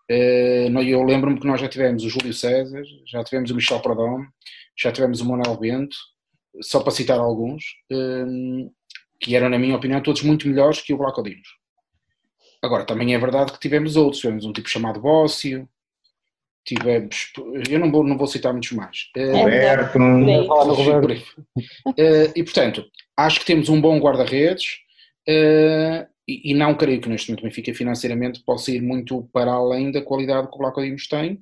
Eh, 0.09 0.69
eu 0.69 1.03
lembro-me 1.03 1.41
que 1.41 1.47
nós 1.47 1.61
já 1.61 1.69
tivemos 1.69 2.05
o 2.05 2.09
Júlio 2.09 2.33
César, 2.33 2.83
já 3.07 3.25
tivemos 3.25 3.51
o 3.51 3.55
Michel 3.55 3.81
Pradão, 3.81 4.25
já 4.77 4.93
tivemos 4.93 5.21
o 5.21 5.29
Manuel 5.29 5.59
Bento, 5.59 5.97
só 6.63 6.81
para 6.81 6.93
citar 6.93 7.19
alguns, 7.19 7.65
hum, 7.91 8.71
que 9.21 9.35
eram, 9.35 9.49
na 9.49 9.59
minha 9.59 9.77
opinião, 9.77 10.03
todos 10.03 10.23
muito 10.23 10.49
melhores 10.49 10.81
que 10.81 10.93
o 10.93 10.99
Black 10.99 11.19
Odimos. 11.19 11.49
Agora, 12.63 12.85
também 12.85 13.15
é 13.15 13.19
verdade 13.19 13.53
que 13.53 13.61
tivemos 13.61 13.97
outros, 13.97 14.21
tivemos 14.21 14.45
um 14.45 14.53
tipo 14.53 14.69
chamado 14.69 15.01
Bócio, 15.01 15.69
tivemos, 16.65 17.33
eu 17.69 17.79
não 17.79 17.91
vou, 17.91 18.05
não 18.05 18.17
vou 18.17 18.27
citar 18.27 18.53
muitos 18.53 18.73
mais. 18.73 19.11
É 19.17 19.33
Roberto, 19.33 19.99
uh, 21.87 22.33
e 22.35 22.43
portanto, 22.43 22.85
acho 23.17 23.41
que 23.41 23.47
temos 23.47 23.69
um 23.69 23.81
bom 23.81 23.99
guarda-redes 23.99 24.79
uh, 25.29 26.07
e, 26.27 26.53
e, 26.53 26.55
não 26.55 26.75
creio 26.75 27.01
que 27.01 27.09
neste 27.09 27.29
momento 27.29 27.43
o 27.43 27.45
Benfica 27.45 27.75
financeiramente 27.75 28.43
possa 28.45 28.71
ir 28.71 28.81
muito 28.81 29.29
para 29.33 29.53
além 29.53 29.93
da 29.93 30.01
qualidade 30.01 30.49
que 30.49 30.55
o 30.55 30.59
Black 30.59 30.79
Odimos 30.79 31.07
tem. 31.07 31.35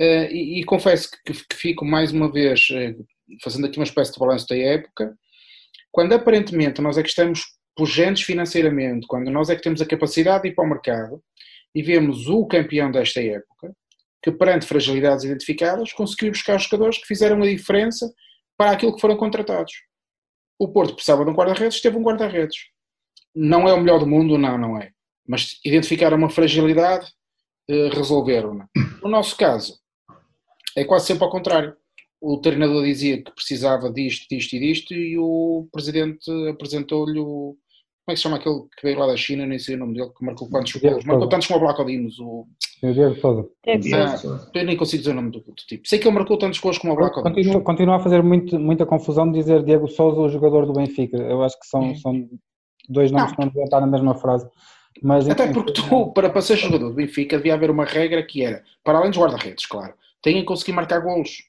Uh, 0.00 0.30
e, 0.30 0.60
e, 0.60 0.64
confesso 0.64 1.10
que, 1.10 1.32
que, 1.32 1.54
fico 1.54 1.84
mais 1.84 2.12
uma 2.12 2.30
vez 2.30 2.68
fazendo 3.42 3.66
aqui 3.66 3.78
uma 3.78 3.84
espécie 3.84 4.12
de 4.12 4.18
balanço 4.18 4.46
da 4.48 4.56
época, 4.56 5.14
quando 5.90 6.12
aparentemente 6.12 6.80
nós 6.80 6.98
é 6.98 7.02
que 7.02 7.08
estamos 7.08 7.44
pujentes 7.76 8.22
financeiramente, 8.22 9.06
quando 9.06 9.30
nós 9.30 9.48
é 9.48 9.56
que 9.56 9.62
temos 9.62 9.80
a 9.80 9.86
capacidade 9.86 10.42
de 10.42 10.48
ir 10.50 10.54
para 10.54 10.64
o 10.64 10.68
mercado 10.68 11.22
e 11.74 11.82
vemos 11.82 12.26
o 12.26 12.46
campeão 12.46 12.90
desta 12.90 13.22
época, 13.22 13.72
que 14.22 14.30
perante 14.30 14.66
fragilidades 14.66 15.24
identificadas 15.24 15.92
conseguiu 15.92 16.30
buscar 16.30 16.56
os 16.56 16.64
jogadores 16.64 16.98
que 16.98 17.06
fizeram 17.06 17.42
a 17.42 17.46
diferença 17.46 18.12
para 18.56 18.72
aquilo 18.72 18.94
que 18.94 19.00
foram 19.00 19.16
contratados. 19.16 19.72
O 20.58 20.68
Porto 20.68 20.94
precisava 20.94 21.24
de 21.24 21.30
um 21.30 21.34
guarda-redes, 21.34 21.80
teve 21.80 21.96
um 21.96 22.02
guarda-redes. 22.02 22.56
Não 23.34 23.66
é 23.66 23.72
o 23.72 23.80
melhor 23.80 23.98
do 23.98 24.06
mundo? 24.06 24.36
Não, 24.36 24.58
não 24.58 24.78
é. 24.78 24.90
Mas 25.26 25.58
identificaram 25.64 26.18
uma 26.18 26.28
fragilidade, 26.28 27.10
eh, 27.68 27.88
resolveram-na. 27.88 28.68
No 29.02 29.08
nosso 29.08 29.36
caso, 29.36 29.78
é 30.76 30.84
quase 30.84 31.06
sempre 31.06 31.24
ao 31.24 31.30
contrário 31.30 31.74
o 32.20 32.38
treinador 32.38 32.84
dizia 32.84 33.22
que 33.22 33.32
precisava 33.32 33.90
disto, 33.90 34.26
disto 34.28 34.54
e 34.54 34.60
disto 34.60 34.94
e 34.94 35.18
o 35.18 35.66
presidente 35.72 36.30
apresentou-lhe. 36.50 37.18
Como 38.10 38.12
é 38.12 38.14
que 38.14 38.16
se 38.16 38.22
chama 38.22 38.36
aquele 38.38 38.60
que 38.76 38.82
veio 38.82 38.98
lá 38.98 39.06
da 39.06 39.16
China? 39.16 39.46
Nem 39.46 39.58
sei 39.58 39.76
o 39.76 39.78
nome 39.78 39.94
dele, 39.94 40.10
que 40.16 40.24
marcou 40.24 40.48
quantos 40.48 40.74
gols? 40.74 41.04
Marcou 41.04 41.28
tantos 41.28 41.46
como 41.46 41.60
o 41.60 41.62
Black 41.62 41.80
Odimos. 41.80 42.18
O... 42.18 42.46
O 42.82 42.92
Diego 42.92 43.14
Sousa. 43.20 43.48
Ah, 43.68 44.50
eu 44.52 44.64
nem 44.64 44.76
consigo 44.76 45.00
dizer 45.02 45.12
o 45.12 45.14
nome 45.14 45.30
do, 45.30 45.38
do, 45.38 45.54
tipo. 45.54 45.86
Sei 45.86 45.98
que 45.98 46.08
ele 46.08 46.14
marcou 46.14 46.36
tantos 46.36 46.58
gols 46.58 46.78
como 46.78 46.92
o 46.92 46.96
Black 46.96 47.16
Odimos. 47.16 47.36
Continua, 47.36 47.60
continua 47.60 47.96
a 47.96 48.00
fazer 48.00 48.20
muito, 48.22 48.58
muita 48.58 48.84
confusão 48.84 49.30
de 49.30 49.38
dizer 49.38 49.62
Diego 49.62 49.86
Sousa, 49.86 50.20
o 50.20 50.28
jogador 50.28 50.66
do 50.66 50.72
Benfica. 50.72 51.16
Eu 51.18 51.42
acho 51.44 51.58
que 51.60 51.66
são, 51.66 51.94
são 51.94 52.28
dois 52.88 53.12
nomes 53.12 53.32
não. 53.38 53.48
que 53.48 53.56
não 53.56 53.64
estar 53.64 53.80
na 53.80 53.86
mesma 53.86 54.16
frase. 54.16 54.48
Mas, 55.00 55.28
Até 55.28 55.52
porque 55.52 55.72
tu, 55.72 56.12
para, 56.12 56.28
para 56.30 56.42
ser 56.42 56.56
jogador 56.56 56.88
do 56.88 56.94
Benfica, 56.94 57.36
devia 57.36 57.54
haver 57.54 57.70
uma 57.70 57.84
regra 57.84 58.24
que 58.24 58.42
era, 58.42 58.64
para 58.82 58.98
além 58.98 59.10
dos 59.10 59.20
guarda-redes, 59.20 59.66
claro, 59.66 59.94
têm 60.20 60.40
que 60.40 60.44
conseguir 60.44 60.72
marcar 60.72 60.98
golos. 60.98 61.44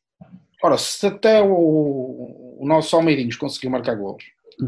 Ora, 0.64 0.78
se 0.78 1.08
até 1.08 1.42
o, 1.42 2.58
o 2.60 2.66
nosso 2.68 2.96
Almeirinhos 2.96 3.36
conseguiu 3.36 3.72
marcar 3.72 3.96
golos, 3.96 4.24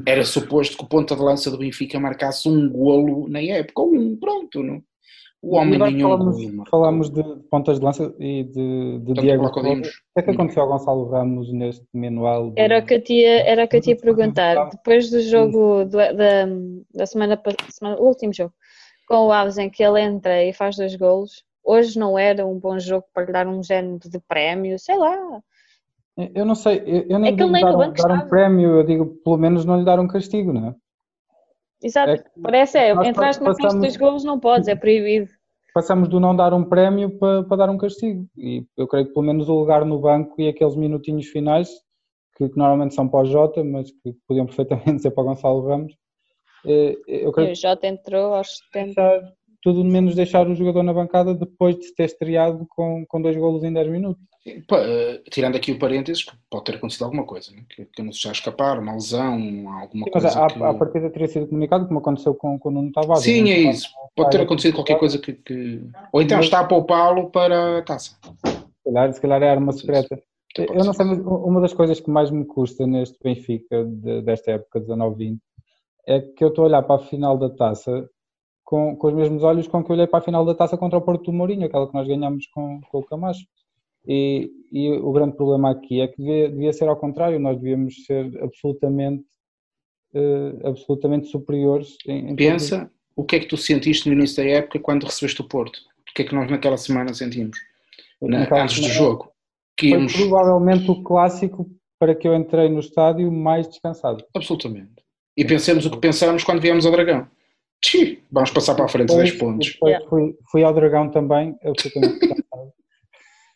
era 0.06 0.24
suposto 0.24 0.78
que 0.78 0.84
o 0.84 0.88
ponta 0.88 1.16
de 1.16 1.22
lança 1.22 1.52
do 1.52 1.58
Benfica 1.58 2.00
marcasse 2.00 2.50
um 2.50 2.70
golo 2.70 3.28
na 3.30 3.42
época, 3.42 3.82
ou 3.82 3.94
um, 3.94 4.16
pronto, 4.16 4.64
não? 4.64 4.82
O 5.44 5.58
homem 5.58 5.78
nenhum 5.78 6.08
falamos, 6.08 6.70
falamos 6.70 7.10
de 7.10 7.22
pontas 7.52 7.78
de 7.78 7.84
lança 7.84 8.16
e 8.18 8.46
de, 8.46 9.00
de 9.00 9.14
Diego. 9.14 9.46
O 9.46 9.52
que 9.52 9.90
é 10.16 10.22
que 10.22 10.32
aconteceu 10.32 10.64
ao 10.64 10.70
Gonçalo 10.70 11.10
Ramos 11.10 11.52
neste 11.52 11.86
manual? 11.94 12.54
Era 12.56 12.80
o 12.80 12.86
que 12.86 12.94
eu 12.94 13.04
tinha, 13.04 13.42
era 13.42 13.68
que 13.68 13.76
eu 13.76 13.82
tinha 13.82 13.98
perguntar. 13.98 14.70
Depois 14.70 15.10
do 15.10 15.20
jogo 15.20 15.84
do, 15.84 15.98
da, 15.98 16.46
da 16.96 17.06
semana, 17.06 17.38
semana, 17.70 18.00
o 18.00 18.08
último 18.08 18.34
jogo, 18.34 18.54
com 19.06 19.28
o 19.28 19.32
Aves 19.34 19.58
em 19.58 19.70
que 19.70 19.84
ele 19.84 20.00
entra 20.00 20.42
e 20.42 20.54
faz 20.54 20.78
dois 20.78 20.96
golos, 20.96 21.44
hoje 21.62 22.00
não 22.00 22.18
era 22.18 22.48
um 22.48 22.58
bom 22.58 22.80
jogo 22.80 23.06
para 23.14 23.26
lhe 23.26 23.34
dar 23.34 23.46
um 23.46 23.62
género 23.62 24.00
de 24.10 24.20
prémio, 24.22 24.80
sei 24.80 24.98
lá. 24.98 25.42
Eu 26.36 26.46
não 26.46 26.54
sei, 26.54 26.84
eu, 26.86 27.06
eu 27.10 27.20
nem 27.20 27.34
é 27.34 27.36
digo 27.36 27.50
nem 27.50 27.64
dar, 27.64 27.92
dar 27.92 28.12
um 28.12 28.28
prémio, 28.28 28.80
eu 28.80 28.84
digo 28.84 29.06
pelo 29.24 29.38
menos 29.38 29.66
não 29.66 29.80
lhe 29.80 29.86
dar 29.86 30.00
um 30.00 30.08
castigo, 30.08 30.54
não 30.54 30.68
é? 30.68 30.76
Exato, 31.82 32.12
é, 32.12 32.24
parece 32.42 32.78
é, 32.78 32.92
entraste 32.92 33.44
na 33.44 33.54
frente 33.56 33.80
dos 33.80 33.98
golos 33.98 34.24
não 34.24 34.40
podes, 34.40 34.68
é 34.68 34.76
proibido. 34.76 35.30
Passamos 35.74 36.08
do 36.08 36.20
não 36.20 36.36
dar 36.36 36.54
um 36.54 36.64
prémio 36.64 37.18
para, 37.18 37.44
para 37.44 37.58
dar 37.58 37.70
um 37.70 37.78
castigo 37.78 38.28
e 38.38 38.64
eu 38.78 38.88
creio 38.88 39.08
que 39.08 39.14
pelo 39.14 39.26
menos 39.26 39.50
o 39.50 39.56
lugar 39.56 39.84
no 39.84 40.00
banco 40.00 40.40
e 40.40 40.48
aqueles 40.48 40.76
minutinhos 40.76 41.26
finais, 41.28 41.70
que, 42.38 42.48
que 42.48 42.58
normalmente 42.58 42.94
são 42.94 43.08
para 43.08 43.22
o 43.22 43.26
Jota, 43.26 43.64
mas 43.64 43.92
que 43.92 44.16
podiam 44.28 44.46
perfeitamente 44.48 45.02
ser 45.02 45.12
para 45.12 45.24
o 45.24 45.26
Gonçalo 45.28 45.68
Ramos. 45.68 45.94
Eh, 46.66 46.96
eu 47.08 47.32
creio 47.32 47.50
e 47.50 47.54
o 47.54 47.56
Jota 47.56 47.88
entrou 47.88 48.36
aos 48.36 48.60
70. 48.72 49.34
Tudo 49.64 49.84
menos 49.84 50.14
deixar 50.14 50.48
o 50.48 50.56
jogador 50.56 50.84
na 50.84 50.94
bancada 50.94 51.34
depois 51.34 51.78
de 51.78 51.86
se 51.86 51.96
ter 51.96 52.04
estreado 52.04 52.66
com, 52.70 53.06
com 53.08 53.22
dois 53.22 53.38
golos 53.38 53.64
em 53.64 53.72
10 53.72 53.88
minutos. 53.90 54.22
Uh, 54.46 55.24
tirando 55.32 55.56
aqui 55.56 55.72
o 55.72 55.80
parênteses, 55.80 56.26
que 56.26 56.34
pode 56.50 56.66
ter 56.66 56.76
acontecido 56.76 57.06
alguma 57.06 57.24
coisa, 57.26 57.50
né? 57.52 57.64
que, 57.70 57.86
que 57.86 58.04
não 58.04 58.12
se 58.12 58.22
já 58.22 58.34
escapar, 58.34 58.78
uma 58.78 58.92
lesão, 58.92 59.36
alguma 59.70 60.06
Sim, 60.06 60.12
coisa. 60.12 60.28
Mas 60.28 60.36
a, 60.36 60.48
que... 60.48 60.64
a 60.64 60.74
partida 60.74 61.10
teria 61.10 61.28
sido 61.30 61.48
comunicado, 61.48 61.88
como 61.88 62.00
aconteceu 62.00 62.36
com, 62.36 62.60
com 62.60 62.68
o 62.68 62.72
Nuno 62.74 62.92
Tavares. 62.92 63.24
Sim, 63.24 63.50
é 63.50 63.58
isso. 63.58 63.88
Pode 64.14 64.32
ter 64.32 64.42
acontecido 64.42 64.76
qualquer 64.76 65.00
coisa 65.00 65.18
que. 65.18 65.32
que... 65.32 65.82
Ou 66.12 66.22
então 66.22 66.42
está 66.42 66.60
a 66.60 66.66
poupá-lo 66.66 67.30
para 67.30 67.80
a 67.80 67.82
taça. 67.84 68.18
Se 68.46 68.84
calhar, 68.84 69.14
se 69.14 69.22
calhar 69.22 69.44
é 69.44 69.50
arma 69.50 69.72
secreta. 69.72 70.22
Eu 70.58 70.84
não 70.84 70.94
sei, 70.94 71.06
mas 71.06 71.20
uma 71.20 71.62
das 71.62 71.74
coisas 71.74 72.00
que 72.02 72.12
mais 72.12 72.30
me 72.30 72.46
custa 72.46 72.86
neste 72.86 73.18
Benfica 73.24 73.86
de, 73.86 74.22
desta 74.24 74.52
época, 74.52 74.82
19-20, 74.82 75.38
é 76.06 76.20
que 76.20 76.44
eu 76.44 76.50
estou 76.50 76.66
a 76.66 76.68
olhar 76.68 76.84
para 76.84 77.02
a 77.02 77.06
final 77.06 77.38
da 77.38 77.50
taça 77.50 78.10
com, 78.74 78.96
com 78.96 79.08
os 79.08 79.14
mesmos 79.14 79.44
olhos 79.44 79.68
com 79.68 79.84
que 79.84 79.92
eu 79.92 79.96
olhei 79.96 80.08
para 80.08 80.18
a 80.18 80.24
final 80.24 80.44
da 80.44 80.56
taça 80.56 80.76
contra 80.76 80.98
o 80.98 81.02
Porto 81.02 81.26
do 81.26 81.32
Mourinho, 81.32 81.68
aquela 81.68 81.88
que 81.88 81.94
nós 81.94 82.08
ganhamos 82.08 82.48
com, 82.48 82.82
com 82.90 82.98
o 82.98 83.04
Camacho. 83.04 83.46
E, 84.08 84.50
e, 84.72 84.90
o 84.90 85.12
grande 85.12 85.36
problema 85.36 85.70
aqui 85.70 86.02
é 86.02 86.08
que 86.08 86.18
devia, 86.18 86.50
devia, 86.50 86.74
ser 86.74 86.88
ao 86.88 86.98
contrário, 86.98 87.40
nós 87.40 87.56
devíamos 87.56 88.04
ser 88.04 88.36
absolutamente, 88.42 89.24
uh, 90.16 90.68
absolutamente 90.68 91.28
superiores. 91.28 91.96
Em, 92.08 92.32
em 92.32 92.36
Pensa 92.36 92.92
o 93.16 93.24
que 93.24 93.36
é 93.36 93.40
que 93.42 93.46
tu 93.46 93.58
sentiste 93.58 94.10
no 94.10 94.16
início 94.16 94.44
da 94.44 94.50
época 94.50 94.80
quando 94.80 95.04
recebeste 95.04 95.42
o 95.42 95.48
Porto? 95.48 95.78
O 96.10 96.14
que 96.16 96.24
é 96.24 96.26
que 96.26 96.34
nós 96.34 96.50
naquela 96.50 96.78
semana 96.78 97.14
sentimos? 97.14 97.60
Na, 98.20 98.48
antes 98.64 98.80
do 98.80 98.88
jogo? 98.88 99.32
Que 99.78 99.90
íamos... 99.90 100.14
Foi 100.14 100.28
provavelmente 100.28 100.90
o 100.90 101.04
clássico 101.04 101.70
para 102.00 102.16
que 102.16 102.28
eu 102.28 102.34
entrei 102.34 102.70
no 102.70 102.80
estádio 102.80 103.32
mais 103.32 103.68
descansado. 103.68 104.26
Absolutamente. 104.36 105.04
E 105.38 105.46
pensemos 105.46 105.86
o 105.86 105.92
que 105.92 105.98
pensámos 105.98 106.44
quando 106.44 106.60
viemos 106.60 106.88
ao 106.88 106.92
Dragão. 106.92 107.28
Tchim, 107.84 108.18
vamos 108.32 108.50
passar 108.52 108.76
para 108.76 108.86
a 108.86 108.88
frente 108.88 109.10
depois, 109.10 109.30
10 109.30 109.40
pontos. 109.40 109.74
Depois 109.74 110.04
fui, 110.06 110.36
fui, 110.50 110.64
ao 110.64 110.74
Dragão 110.74 111.10
também, 111.12 111.54
absolutamente. 111.64 112.20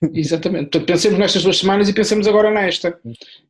Exatamente. 0.14 0.66
Portanto, 0.66 0.86
pensemos 0.86 1.18
nestas 1.18 1.44
duas 1.44 1.58
semanas 1.58 1.90
e 1.90 1.94
pensemos 1.94 2.28
agora 2.28 2.52
nesta. 2.52 3.00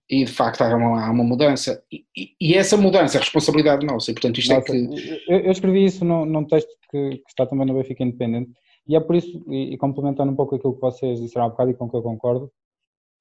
E 0.10 0.24
de 0.24 0.32
facto 0.32 0.62
há 0.62 0.76
uma, 0.76 1.06
há 1.06 1.12
uma 1.12 1.24
mudança. 1.24 1.84
E, 1.92 2.06
e, 2.16 2.30
e, 2.40 2.54
essa 2.54 2.78
mudança 2.78 3.18
é 3.18 3.20
responsabilidade 3.20 3.86
nossa. 3.86 4.12
E 4.12 4.14
portanto 4.14 4.40
isto 4.40 4.54
é 4.54 4.56
nossa, 4.56 4.72
é 4.72 4.88
que. 4.88 5.24
Eu, 5.28 5.40
eu, 5.40 5.52
escrevi 5.52 5.84
isso 5.84 6.06
num, 6.06 6.26
num 6.26 6.46
texto 6.46 6.70
que, 6.90 7.10
que, 7.10 7.24
está 7.28 7.46
também 7.46 7.66
no 7.66 7.74
Benfica 7.74 8.04
Independente. 8.04 8.52
E 8.88 8.96
é 8.96 9.00
por 9.00 9.16
isso, 9.16 9.44
e, 9.50 9.74
e 9.74 9.78
complementando 9.78 10.32
um 10.32 10.36
pouco 10.36 10.56
aquilo 10.56 10.76
que 10.76 10.82
vocês 10.82 11.20
disseram 11.20 11.48
há 11.48 11.50
bocado 11.50 11.72
e 11.72 11.74
com 11.74 11.90
que 11.90 11.98
eu 11.98 12.02
concordo, 12.02 12.50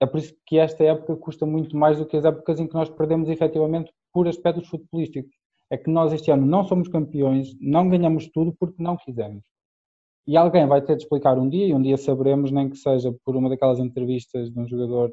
é 0.00 0.07
por 0.07 0.18
isso 0.18 0.34
que 0.46 0.59
esta 0.59 0.84
época 0.84 1.16
custa 1.16 1.46
muito 1.46 1.76
mais 1.76 1.98
do 1.98 2.07
que 2.07 2.16
as 2.16 2.24
épocas 2.24 2.61
em 2.61 2.68
que 2.68 2.74
nós 2.74 2.88
perdemos 2.90 3.28
efetivamente 3.28 3.90
por 4.12 4.28
aspectos 4.28 4.68
futebolísticos. 4.68 5.34
É 5.70 5.76
que 5.76 5.90
nós 5.90 6.12
este 6.12 6.30
ano 6.30 6.46
não 6.46 6.64
somos 6.64 6.88
campeões, 6.88 7.54
não 7.60 7.88
ganhamos 7.88 8.28
tudo 8.28 8.54
porque 8.58 8.82
não 8.82 8.96
quisemos. 8.96 9.42
E 10.26 10.36
alguém 10.36 10.66
vai 10.66 10.82
ter 10.82 10.96
de 10.96 11.02
explicar 11.04 11.38
um 11.38 11.48
dia, 11.48 11.66
e 11.66 11.74
um 11.74 11.82
dia 11.82 11.96
saberemos, 11.96 12.50
nem 12.50 12.68
que 12.70 12.76
seja 12.76 13.12
por 13.24 13.36
uma 13.36 13.48
daquelas 13.48 13.78
entrevistas 13.78 14.50
de 14.50 14.60
um 14.60 14.66
jogador 14.66 15.12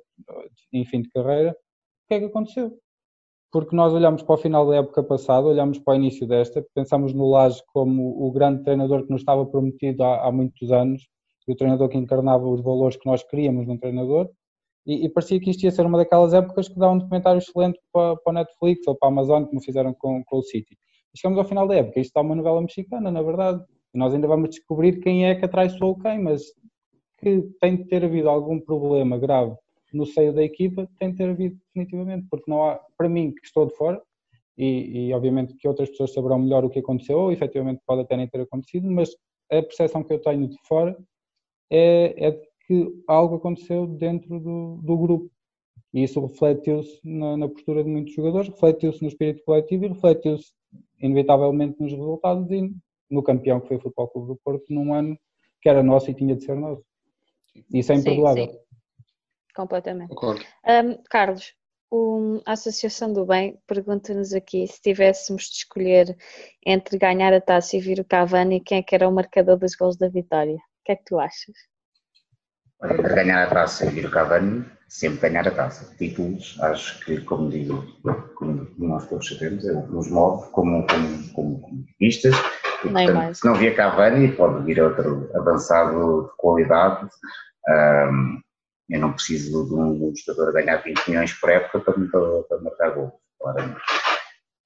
em 0.72 0.86
fim 0.86 1.02
de 1.04 1.10
carreira, 1.10 1.52
o 1.52 2.08
que 2.08 2.14
é 2.16 2.20
que 2.20 2.26
aconteceu. 2.26 2.78
porque 3.54 3.76
nós 3.76 3.94
olhamos 3.94 4.24
para 4.24 4.34
o 4.34 4.38
final 4.38 4.68
da 4.68 4.78
época 4.78 5.04
passada, 5.04 5.46
olhamos 5.46 5.78
para 5.78 5.94
o 5.94 5.96
início 5.96 6.28
desta, 6.28 6.66
pensamos 6.74 7.14
no 7.14 7.30
Laje 7.30 7.62
como 7.68 8.26
o 8.26 8.32
grande 8.32 8.64
treinador 8.64 9.04
que 9.06 9.12
nos 9.12 9.22
estava 9.22 9.46
prometido 9.46 10.04
há, 10.04 10.28
há 10.28 10.32
muitos 10.32 10.72
anos, 10.72 11.08
e 11.48 11.52
o 11.54 11.56
treinador 11.56 11.88
que 11.88 11.98
encarnava 11.98 12.48
os 12.48 12.62
valores 12.62 12.98
que 12.98 13.06
nós 13.08 13.24
queríamos 13.24 13.68
num 13.68 13.78
treinador, 13.78 14.28
e, 14.86 15.06
e, 15.06 15.10
parecia 15.10 15.40
que 15.40 15.50
isto 15.50 15.64
ia 15.64 15.72
ser 15.72 15.86
uma 15.86 15.98
daquelas 15.98 16.34
épocas 16.34 16.68
que 16.68 16.78
dá 16.78 16.92
um 16.92 16.98
documentário 16.98 17.38
excelente 17.40 17.80
para, 17.92 18.18
para 18.18 18.32
a 18.32 18.44
Netflix 18.44 18.86
ou 18.88 18.96
para 18.96 19.08
a 19.08 19.12
Amazon, 19.12 19.46
como 19.46 19.62
fizeram 19.62 19.94
com, 19.94 20.24
com 20.26 20.38
o 20.38 20.44
City. 20.44 20.78
E 21.14 21.20
chegamos 21.20 21.40
ao 21.40 21.46
final 21.46 21.68
da 21.68 21.76
época, 21.76 22.00
isto 22.00 22.10
está 22.10 22.22
uma 22.22 22.36
novela 22.36 22.62
mexicana, 22.62 23.10
na 23.10 23.22
verdade, 23.22 23.64
e 23.94 23.98
nós 23.98 24.14
ainda 24.14 24.28
vamos 24.28 24.50
descobrir 24.50 25.00
quem 25.00 25.26
é 25.26 25.36
que 25.36 25.46
atraiçoou 25.46 25.98
quem, 26.00 26.20
mas 26.22 26.44
que 27.20 27.42
tem 27.62 27.78
de 27.78 27.86
ter 27.86 28.04
havido 28.04 28.30
algum 28.30 28.60
problema 28.60 29.18
grave 29.18 29.56
no 29.94 30.06
seio 30.06 30.34
da 30.34 30.44
equipa, 30.44 30.90
tem 31.00 31.12
de 31.12 31.18
ter 31.18 31.30
havido 31.30 31.56
definitivamente, 31.68 32.28
porque 32.30 32.50
não 32.50 32.64
há, 32.66 32.80
para 32.98 33.08
mim, 33.08 33.32
que 33.32 33.46
estou 33.46 33.68
de 33.68 33.76
fora, 33.76 34.02
e, 34.58 35.08
e 35.08 35.14
obviamente 35.14 35.56
que 35.56 35.68
outras 35.68 35.90
pessoas 35.90 36.14
saberão 36.14 36.40
melhor 36.40 36.66
o 36.66 36.70
que 36.70 36.80
aconteceu, 36.80 37.20
ou 37.20 37.32
efetivamente 37.32 37.82
pode 37.86 38.02
até 38.02 38.18
nem 38.18 38.28
ter 38.28 38.42
acontecido, 38.42 38.90
mas 38.90 39.12
a 39.52 39.62
percepção 39.62 40.04
que 40.04 40.14
eu 40.14 40.20
tenho 40.20 40.48
de 40.48 40.58
fora 40.68 40.98
é, 41.72 42.28
é 42.28 42.42
que 42.66 42.94
algo 43.08 43.36
aconteceu 43.36 43.86
dentro 43.86 44.40
do, 44.40 44.80
do 44.84 44.98
grupo. 44.98 45.32
E 45.94 46.04
isso 46.04 46.20
refletiu-se 46.26 47.00
na, 47.04 47.38
na, 47.38 47.48
postura 47.48 47.84
de 47.84 47.90
muitos 47.90 48.14
jogadores, 48.14 48.50
refletiu-se 48.50 49.02
no 49.02 49.08
espírito 49.08 49.44
coletivo 49.44 49.86
e 49.86 49.90
refletiu-se, 49.90 50.52
inevitavelmente, 51.00 51.80
nos 51.80 51.92
resultados 51.92 52.50
e 52.52 52.74
no 53.10 53.22
campeão 53.22 53.60
que 53.60 53.68
foi 53.68 53.78
o 53.78 53.80
Futebol 53.80 54.08
Clube 54.08 54.28
do 54.28 54.36
Porto, 54.44 54.66
num 54.70 54.94
ano 54.94 55.18
que 55.62 55.70
era 55.70 55.84
nosso 55.84 56.10
e 56.10 56.14
tinha 56.14 56.36
de 56.36 56.44
ser 56.44 56.56
nosso. 56.56 56.84
Isso 57.72 57.92
é 57.92 57.96
imperdoável. 57.96 58.46
Sim, 58.48 58.52
sim. 58.52 58.60
Completamente. 59.56 60.14
Um, 60.14 61.04
Carlos, 61.10 61.54
um, 61.92 62.42
a 62.44 62.54
Associação 62.54 63.14
do 63.14 63.24
Bem 63.24 63.60
pergunta-nos 63.68 64.34
aqui 64.34 64.66
se 64.66 64.82
tivéssemos 64.82 65.44
de 65.44 65.58
escolher 65.58 66.18
entre 66.66 66.98
ganhar 66.98 67.32
a 67.34 67.40
taça 67.40 67.78
e 67.78 67.80
vir 67.80 68.00
o 68.00 68.06
Cavani, 68.06 68.60
quem 68.60 68.80
é 68.80 68.84
que 68.84 68.96
era 68.96 69.08
o 69.08 69.14
marcador 69.14 69.58
dos 69.58 69.76
gols 69.76 69.96
da 69.96 70.10
vitória? 70.10 70.56
O 70.56 70.84
que 70.84 70.92
é 70.92 70.96
que 70.96 71.06
tu 71.06 71.20
achas? 71.20 71.56
Entre 72.84 73.16
ganhar 73.16 73.44
a 73.44 73.48
taça 73.48 73.86
e 73.86 73.90
vir 73.90 74.06
o 74.06 74.12
Cavani, 74.12 74.66
sempre 74.88 75.30
ganhar 75.30 75.48
a 75.48 75.52
taça. 75.52 75.96
Títulos, 75.98 76.58
acho 76.62 77.00
que, 77.06 77.22
como 77.22 77.50
digo, 77.50 77.86
como 78.36 78.68
nós 78.78 79.08
todos 79.08 79.28
sabemos, 79.28 79.66
é 79.66 79.72
o 79.72 79.84
que 79.84 79.94
nos 79.94 80.10
move 80.10 80.50
como, 80.52 80.86
como, 80.88 81.34
como, 81.34 81.62
como 81.62 81.86
pistas. 81.98 82.36
E, 82.84 82.90
portanto, 82.90 83.36
se 83.36 83.46
não 83.46 83.56
vier 83.56 83.76
Cavani, 83.76 84.34
pode 84.34 84.66
vir 84.66 84.82
outro 84.82 85.30
avançado 85.34 86.24
de 86.24 86.38
qualidade. 86.38 87.10
Um, 87.70 88.42
eu 88.90 89.00
não 89.00 89.14
preciso 89.14 89.66
de 89.66 89.74
um, 89.74 90.14
a 90.48 90.52
ganhar 90.52 90.78
20 90.78 91.08
milhões 91.08 91.34
por 91.34 91.50
época 91.50 91.80
para, 91.80 91.94
para, 91.94 92.44
para 92.44 92.62
marcar 92.62 92.90
gol, 92.92 93.14
claramente. 93.40 93.82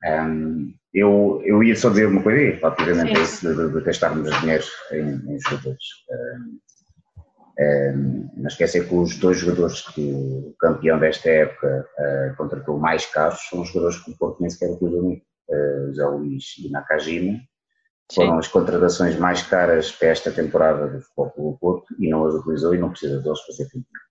Um, 0.04 0.74
eu, 0.94 1.42
eu 1.46 1.64
ia 1.64 1.76
só 1.76 1.90
dizer 1.90 2.08
uma 2.08 2.24
coisa, 2.24 2.58
relativamente 2.58 3.18
a 3.18 3.22
isso 3.22 3.56
de, 3.56 3.74
de, 3.74 3.82
gastarmos 3.82 4.40
dinheiro 4.40 4.64
em, 4.92 5.36
em 5.36 5.40
jogadores. 5.40 5.86
Um, 6.10 6.60
um, 7.60 8.30
não 8.36 8.48
esquecer 8.48 8.88
que 8.88 8.94
os 8.94 9.18
dois 9.18 9.40
jogadores 9.40 9.82
que 9.82 10.12
o 10.12 10.56
campeão 10.60 11.00
desta 11.00 11.30
época 11.30 11.88
uh, 11.98 12.36
contratou 12.38 12.78
mais 12.78 13.06
caros 13.06 13.40
são 13.50 13.62
os 13.62 13.70
jogadores 13.70 13.98
que 14.04 14.12
o 14.12 14.18
Porto 14.18 14.42
nem 14.42 14.50
sequer 14.50 14.72
utilizou, 14.72 15.14
uh, 15.14 15.88
José 15.88 16.06
Luís 16.06 16.44
e 16.60 16.70
Nakajima, 16.70 17.40
foram 18.14 18.34
Sim. 18.34 18.40
as 18.40 18.48
contratações 18.48 19.18
mais 19.18 19.42
caras 19.42 19.92
para 19.92 20.10
esta 20.10 20.32
temporada 20.32 20.88
do 20.88 21.02
Futebol 21.02 21.52
do 21.52 21.58
Porto 21.60 21.96
e 22.00 22.10
não 22.10 22.26
as 22.26 22.36
utilizou 22.36 22.74
e 22.74 22.78
não 22.78 22.92
precisa 22.92 23.22
deles 23.22 23.42
fazer 23.42 23.66
campeão. 23.66 24.08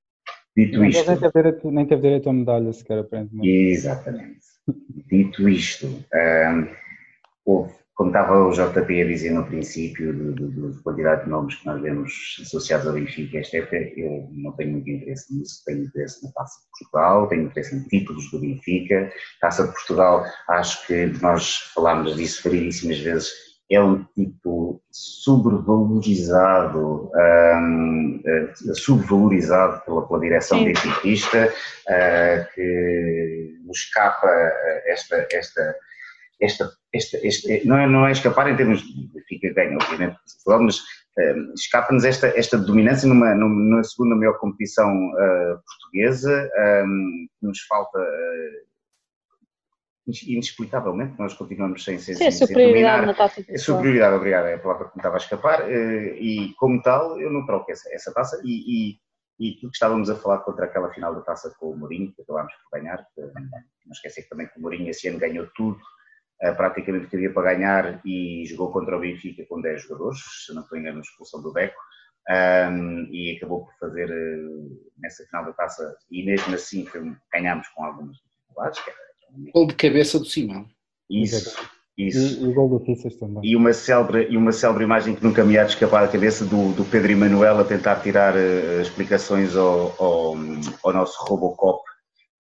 Dito 0.57 0.85
isto. 0.85 1.07
Nem 1.11 1.19
teve, 1.19 1.33
direito, 1.35 1.71
nem 1.71 1.87
teve 1.87 2.03
direito 2.03 2.31
a 2.31 2.33
medalha 2.33 2.73
sequer, 2.73 2.99
aparentemente. 2.99 3.49
Exatamente. 3.49 4.41
Dito 5.07 5.49
isto, 5.49 5.87
um, 5.87 6.69
houve, 7.45 7.75
como 7.97 8.11
estava 8.11 8.47
o 8.47 8.53
JP 8.53 9.03
a 9.03 9.07
dizer 9.07 9.31
no 9.31 9.47
princípio, 9.47 10.35
da 10.35 10.83
quantidade 10.83 11.25
de 11.25 11.31
nomes 11.31 11.55
que 11.55 11.67
nós 11.67 11.81
vemos 11.81 12.37
associados 12.43 12.87
ao 12.87 12.93
Benfica 12.93 13.39
esta 13.39 13.57
época, 13.57 13.77
eu 13.77 14.29
não 14.33 14.53
tenho 14.53 14.73
muito 14.73 14.91
interesse 14.91 15.35
nisso. 15.35 15.63
Tenho 15.65 15.85
interesse 15.85 16.23
na 16.23 16.31
Taça 16.33 16.61
de 16.61 16.67
Portugal, 16.79 17.27
tenho 17.27 17.45
interesse 17.45 17.75
em 17.75 17.83
títulos 17.85 18.31
do 18.31 18.39
Benfica. 18.39 19.11
Taça 19.41 19.67
de 19.67 19.73
Portugal, 19.73 20.27
acho 20.51 20.87
que 20.87 21.07
nós 21.23 21.73
falámos 21.75 22.17
disso 22.17 22.43
variedíssimas 22.45 22.99
vezes 22.99 23.47
é 23.71 23.83
um 23.83 24.05
tipo 24.15 24.81
sobrevalorizado, 24.93 27.11
um, 27.15 28.23
uh, 28.25 28.75
subvalorizado 28.75 29.83
pela, 29.85 30.07
pela 30.07 30.21
direção 30.21 30.63
benfiquista, 30.63 31.53
uh, 31.89 32.55
que 32.55 33.59
nos 33.65 33.79
escapa 33.79 34.29
esta, 34.87 35.27
esta, 35.33 35.75
esta, 36.41 36.71
este, 36.97 37.67
não, 37.67 37.79
é, 37.79 37.87
não 37.87 38.07
é 38.07 38.13
escapar 38.13 38.51
em 38.51 38.57
termos 38.57 38.83
de 38.83 39.09
Benfica 39.09 39.53
ganha, 39.55 39.77
obviamente, 39.77 40.17
mas 40.47 40.83
um, 41.19 41.53
escapa-nos 41.55 42.05
esta, 42.05 42.29
esta 42.29 42.59
dominância 42.59 43.09
numa, 43.09 43.35
numa 43.35 43.83
segunda 43.85 44.15
maior 44.15 44.39
competição 44.39 44.91
uh, 44.91 45.61
portuguesa, 45.65 46.51
um, 46.85 47.27
que 47.41 47.47
nos 47.47 47.61
falta 47.63 47.99
inexplicavelmente, 50.27 51.19
nós 51.19 51.35
continuamos 51.35 51.83
sem, 51.83 51.99
sem, 51.99 52.15
Sim, 52.15 52.31
sem, 52.31 52.47
superioridade 52.47 52.99
dominar. 52.99 53.07
na 53.07 53.15
taça 53.15 53.43
de 53.43 53.59
Superioridade, 53.59 54.15
obrigado, 54.15 54.47
é 54.47 54.55
a 54.55 54.59
palavra 54.59 54.89
que 54.89 54.97
me 54.97 55.01
estava 55.01 55.17
a 55.17 55.19
escapar, 55.19 55.71
eh, 55.71 56.17
e 56.21 56.55
como 56.55 56.81
tal, 56.81 57.21
eu 57.21 57.31
não 57.31 57.45
troco 57.45 57.71
essa, 57.73 57.93
essa 57.93 58.13
taça, 58.13 58.41
e, 58.45 58.93
e, 58.93 59.01
e 59.41 59.53
aquilo 59.53 59.71
que 59.71 59.77
estávamos 59.77 60.09
a 60.09 60.15
falar 60.15 60.39
contra 60.39 60.67
aquela 60.67 60.93
final 60.93 61.13
da 61.13 61.23
taça 61.23 61.53
com 61.59 61.71
o 61.71 61.77
Mourinho, 61.77 62.13
que 62.15 62.23
acabámos 62.23 62.53
por 62.55 62.79
ganhar, 62.79 63.05
não 63.17 63.93
esquecer 63.93 64.23
que 64.23 64.29
também 64.29 64.47
que 64.47 64.59
o 64.59 64.63
Mourinho 64.63 64.91
esse 64.91 65.09
ano 65.09 65.19
ganhou 65.19 65.49
tudo, 65.57 65.81
praticamente 66.57 67.07
que 67.07 67.17
havia 67.17 67.33
para 67.33 67.55
ganhar, 67.55 68.01
e 68.05 68.45
jogou 68.47 68.73
contra 68.73 68.97
o 68.97 69.01
Benfica 69.01 69.45
com 69.49 69.61
10 69.61 69.83
jogadores, 69.83 70.19
se 70.45 70.55
não 70.55 70.63
estou 70.63 70.79
engano, 70.79 71.01
expulsão 71.01 71.43
do 71.43 71.53
Beco, 71.53 71.81
um, 72.29 73.09
e 73.11 73.37
acabou 73.37 73.65
por 73.65 73.73
fazer 73.79 74.11
uh, 74.11 74.91
nessa 74.99 75.25
final 75.25 75.45
da 75.45 75.53
taça, 75.53 75.97
e 76.11 76.25
mesmo 76.25 76.55
assim 76.55 76.87
ganhámos 77.33 77.69
com 77.69 77.85
algumas 77.85 78.17
dificuldades, 78.17 78.83
que 78.83 78.91
era 78.91 79.07
Gol 79.53 79.67
de 79.67 79.75
cabeça 79.75 80.19
do 80.19 80.25
Simão. 80.25 80.67
Isso. 81.11 81.57
Isso. 81.97 82.45
E, 82.45 82.47
o 82.47 82.53
gol 82.53 82.69
do 82.69 82.85
Fissas 82.85 83.17
também. 83.17 83.41
E 83.43 83.57
uma, 83.57 83.73
célebre, 83.73 84.27
e 84.29 84.37
uma 84.37 84.53
célebre 84.53 84.85
imagem 84.85 85.15
que 85.15 85.25
nunca 85.25 85.45
me 85.45 85.57
há 85.57 85.65
de 85.65 85.71
escapar 85.71 86.03
da 86.03 86.13
cabeça 86.13 86.45
do, 86.45 86.73
do 86.73 86.85
Pedro 86.85 87.13
Emanuel 87.13 87.59
a 87.59 87.65
tentar 87.65 88.03
tirar 88.03 88.35
uh, 88.35 88.81
explicações 88.83 89.57
ao, 89.57 89.95
ao, 89.99 90.37
ao 90.85 90.93
nosso 90.93 91.25
Robocop 91.25 91.83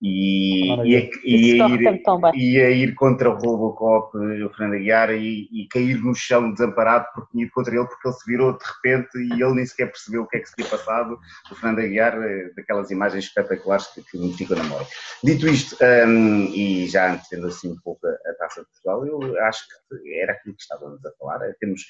e, 0.02 0.68
e, 0.68 0.74
a, 0.74 0.82
e, 0.84 1.60
a 1.62 1.68
ir, 1.68 2.02
e, 2.34 2.60
a 2.60 2.70
ir, 2.70 2.94
contra 2.94 3.30
o 3.30 3.34
Robocop, 3.34 4.16
o 4.16 4.50
Fernando 4.50 4.74
Aguiar, 4.74 5.10
e, 5.12 5.48
e, 5.50 5.66
cair 5.68 5.98
no 6.02 6.14
chão 6.14 6.52
desamparado 6.52 7.06
porque 7.14 7.32
tinha 7.32 7.44
ido 7.44 7.52
contra 7.52 7.74
ele, 7.74 7.86
porque 7.86 8.06
ele 8.06 8.14
se 8.14 8.30
virou 8.30 8.58
de 8.58 8.64
repente 8.64 9.18
e 9.18 9.42
ele 9.42 9.54
nem 9.54 9.64
sequer 9.66 9.86
percebeu 9.86 10.22
o 10.22 10.26
que 10.26 10.36
é 10.36 10.40
que 10.40 10.48
se 10.48 10.56
tinha 10.56 10.68
passado. 10.68 11.18
O 11.50 11.54
Fernando 11.54 11.78
Aguiar, 11.78 12.22
eh, 12.22 12.50
daquelas 12.54 12.90
imagens 12.90 13.24
espetaculares 13.24 13.86
que, 13.86 14.02
que 14.02 14.18
me 14.18 14.32
ficam 14.34 14.56
na 14.58 14.64
memória. 14.64 14.86
Dito 15.24 15.48
isto, 15.48 15.76
um, 15.82 16.44
e 16.52 16.86
já 16.88 17.14
antecedendo 17.14 17.48
assim 17.48 17.72
um 17.72 17.78
pouco 17.82 18.06
a, 18.06 18.10
a 18.10 18.34
taça 18.34 18.60
de 18.60 18.66
Portugal, 18.66 19.06
eu 19.06 19.44
acho 19.44 19.64
que 19.66 20.14
era 20.20 20.32
aquilo 20.32 20.54
que 20.54 20.62
estávamos 20.62 21.04
a 21.06 21.10
falar. 21.18 21.42
É, 21.48 21.54
temos, 21.58 21.80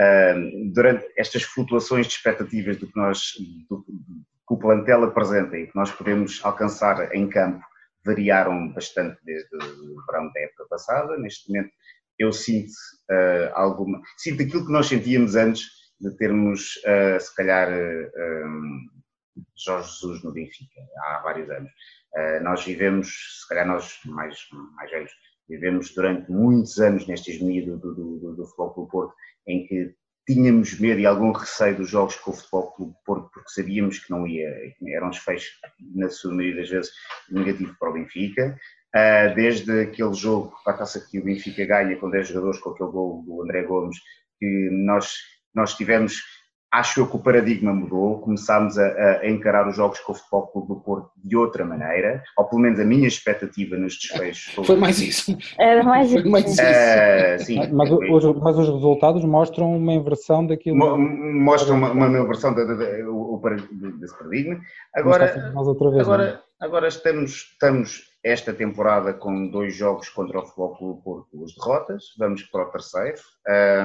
um, 0.00 0.70
durante 0.72 1.06
estas 1.16 1.42
flutuações 1.42 2.06
de 2.06 2.12
expectativas 2.12 2.76
do 2.76 2.86
que 2.86 2.96
nós. 2.96 3.32
Do, 3.68 3.84
que 4.48 4.54
o 4.54 4.58
plantel 4.58 5.04
apresenta 5.04 5.56
e 5.58 5.66
que 5.66 5.76
nós 5.76 5.92
podemos 5.92 6.40
alcançar 6.42 7.14
em 7.14 7.28
campo 7.28 7.62
variaram 8.04 8.72
bastante 8.72 9.18
desde 9.24 9.54
o 9.56 10.06
verão 10.06 10.32
da 10.32 10.40
época 10.40 10.66
passada. 10.70 11.18
Neste 11.18 11.52
momento 11.52 11.70
eu 12.18 12.32
sinto 12.32 12.72
uh, 13.10 13.52
alguma. 13.54 14.00
Sinto 14.16 14.42
aquilo 14.42 14.66
que 14.66 14.72
nós 14.72 14.88
sentíamos 14.88 15.36
antes 15.36 15.62
de 16.00 16.10
termos, 16.16 16.76
uh, 16.78 17.20
se 17.20 17.34
calhar, 17.36 17.68
uh, 17.70 18.46
um, 18.46 18.88
Jorge 19.56 19.90
Jesus 19.92 20.24
no 20.24 20.32
Benfica, 20.32 20.80
há 20.98 21.20
vários 21.22 21.48
anos. 21.50 21.70
nós 22.42 22.64
vivemos, 22.64 23.08
se 23.40 23.48
calhar 23.48 23.66
nós 23.66 24.00
mais, 24.06 24.36
mais 24.74 24.90
velhos, 24.90 25.12
vivemos 25.48 25.94
durante 25.94 26.30
muitos 26.30 26.78
anos 26.80 27.06
neste 27.06 27.30
esmio 27.30 27.64
do, 27.64 27.78
do, 27.78 28.18
do, 28.18 28.36
do 28.36 28.46
Futebol 28.46 28.74
do 28.74 28.90
Porto, 28.90 29.14
em 29.46 29.66
que 29.66 29.94
tínhamos 30.28 30.78
medo 30.78 31.00
e 31.00 31.06
algum 31.06 31.32
receio 31.32 31.74
dos 31.74 31.88
jogos 31.88 32.16
com 32.16 32.32
o 32.32 32.34
Futebol 32.34 32.70
Clube 32.72 32.94
Porto, 33.02 33.30
porque 33.32 33.48
sabíamos 33.48 33.98
que 33.98 34.10
não 34.10 34.26
ia, 34.26 34.74
era 34.88 35.06
um 35.06 35.10
desfecho, 35.10 35.50
na 35.94 36.10
sua 36.10 36.34
maioria 36.34 36.60
das 36.60 36.68
vezes, 36.68 36.92
negativo 37.30 37.74
para 37.80 37.88
o 37.88 37.94
Benfica. 37.94 38.54
Ah, 38.94 39.28
desde 39.34 39.80
aquele 39.80 40.12
jogo 40.12 40.54
para 40.62 40.74
a 40.74 40.76
taça 40.76 41.00
que 41.00 41.18
o 41.18 41.24
Benfica 41.24 41.64
ganha 41.64 41.96
com 41.96 42.10
10 42.10 42.28
jogadores, 42.28 42.60
com 42.60 42.70
aquele 42.70 42.90
gol 42.90 43.22
do 43.22 43.42
André 43.42 43.62
Gomes, 43.62 43.96
que 44.38 44.68
nós, 44.70 45.14
nós 45.54 45.74
tivemos 45.74 46.22
acho 46.70 47.00
eu 47.00 47.06
que 47.06 47.16
o 47.16 47.18
paradigma 47.18 47.72
mudou, 47.72 48.20
começámos 48.20 48.78
a, 48.78 48.86
a, 48.86 49.28
encarar 49.28 49.68
os 49.68 49.76
jogos 49.76 50.00
com 50.00 50.12
o 50.12 50.14
Futebol 50.14 50.46
Clube 50.48 50.68
do 50.68 50.76
Porto 50.80 51.10
de 51.16 51.36
outra 51.36 51.64
maneira, 51.64 52.22
ou 52.36 52.44
pelo 52.44 52.60
menos 52.60 52.78
a 52.78 52.84
minha 52.84 53.08
expectativa 53.08 53.76
nos 53.76 53.98
desfechos. 53.98 54.54
Foi 54.66 54.76
mais 54.76 55.00
isso. 55.00 55.36
Era 55.58 55.82
mais 55.82 56.12
isso. 56.12 56.28
Mais 56.28 56.44
isso. 56.46 56.62
Uh, 56.62 57.44
sim, 57.44 57.72
mas, 57.72 57.90
os, 57.90 58.36
mas, 58.40 58.58
os, 58.58 58.68
resultados 58.68 59.24
mostram 59.24 59.76
uma 59.76 59.94
inversão 59.94 60.46
daquilo. 60.46 60.76
Mo, 60.76 60.98
mostram 60.98 61.76
uma, 61.76 61.90
uma 61.90 62.06
inversão 62.06 62.54
da, 62.54 62.64
da, 62.64 62.74
da, 62.74 63.10
o, 63.10 63.40
desse 63.98 64.18
paradigma. 64.18 64.60
Agora, 64.94 65.52
agora, 66.00 66.42
agora 66.60 66.88
estamos, 66.88 67.48
estamos 67.52 68.08
esta 68.22 68.52
temporada 68.52 69.14
com 69.14 69.48
dois 69.48 69.74
jogos 69.74 70.08
contra 70.10 70.40
o 70.40 70.42
Futebol 70.42 70.76
Clube 70.76 71.02
Porto, 71.02 71.44
as 71.44 71.54
derrotas, 71.54 72.04
vamos 72.18 72.42
para 72.42 72.64
o 72.64 72.70
terceiro. 72.70 73.18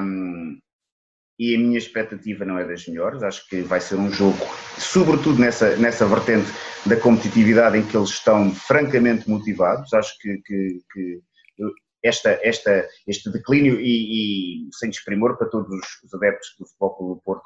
Um, 0.01 0.57
e 1.43 1.55
a 1.55 1.59
minha 1.59 1.77
expectativa 1.77 2.45
não 2.45 2.57
é 2.57 2.65
das 2.65 2.87
melhores. 2.87 3.21
Acho 3.21 3.45
que 3.49 3.61
vai 3.61 3.81
ser 3.81 3.95
um 3.95 4.09
jogo, 4.09 4.37
sobretudo 4.77 5.39
nessa, 5.39 5.75
nessa 5.75 6.05
vertente 6.07 6.49
da 6.85 6.95
competitividade 6.95 7.77
em 7.77 7.85
que 7.85 7.97
eles 7.97 8.11
estão 8.11 8.49
francamente 8.55 9.29
motivados. 9.29 9.93
Acho 9.93 10.17
que, 10.19 10.37
que, 10.45 10.79
que 10.93 11.21
esta, 12.01 12.39
esta, 12.41 12.87
este 13.05 13.29
declínio 13.29 13.77
e, 13.79 14.67
e, 14.67 14.69
sem 14.71 14.89
desprimor 14.89 15.37
para 15.37 15.49
todos 15.49 15.69
os 16.03 16.13
adeptos 16.13 16.55
do 16.57 16.65
Futebol 16.65 17.15
do 17.15 17.21
Porto 17.23 17.43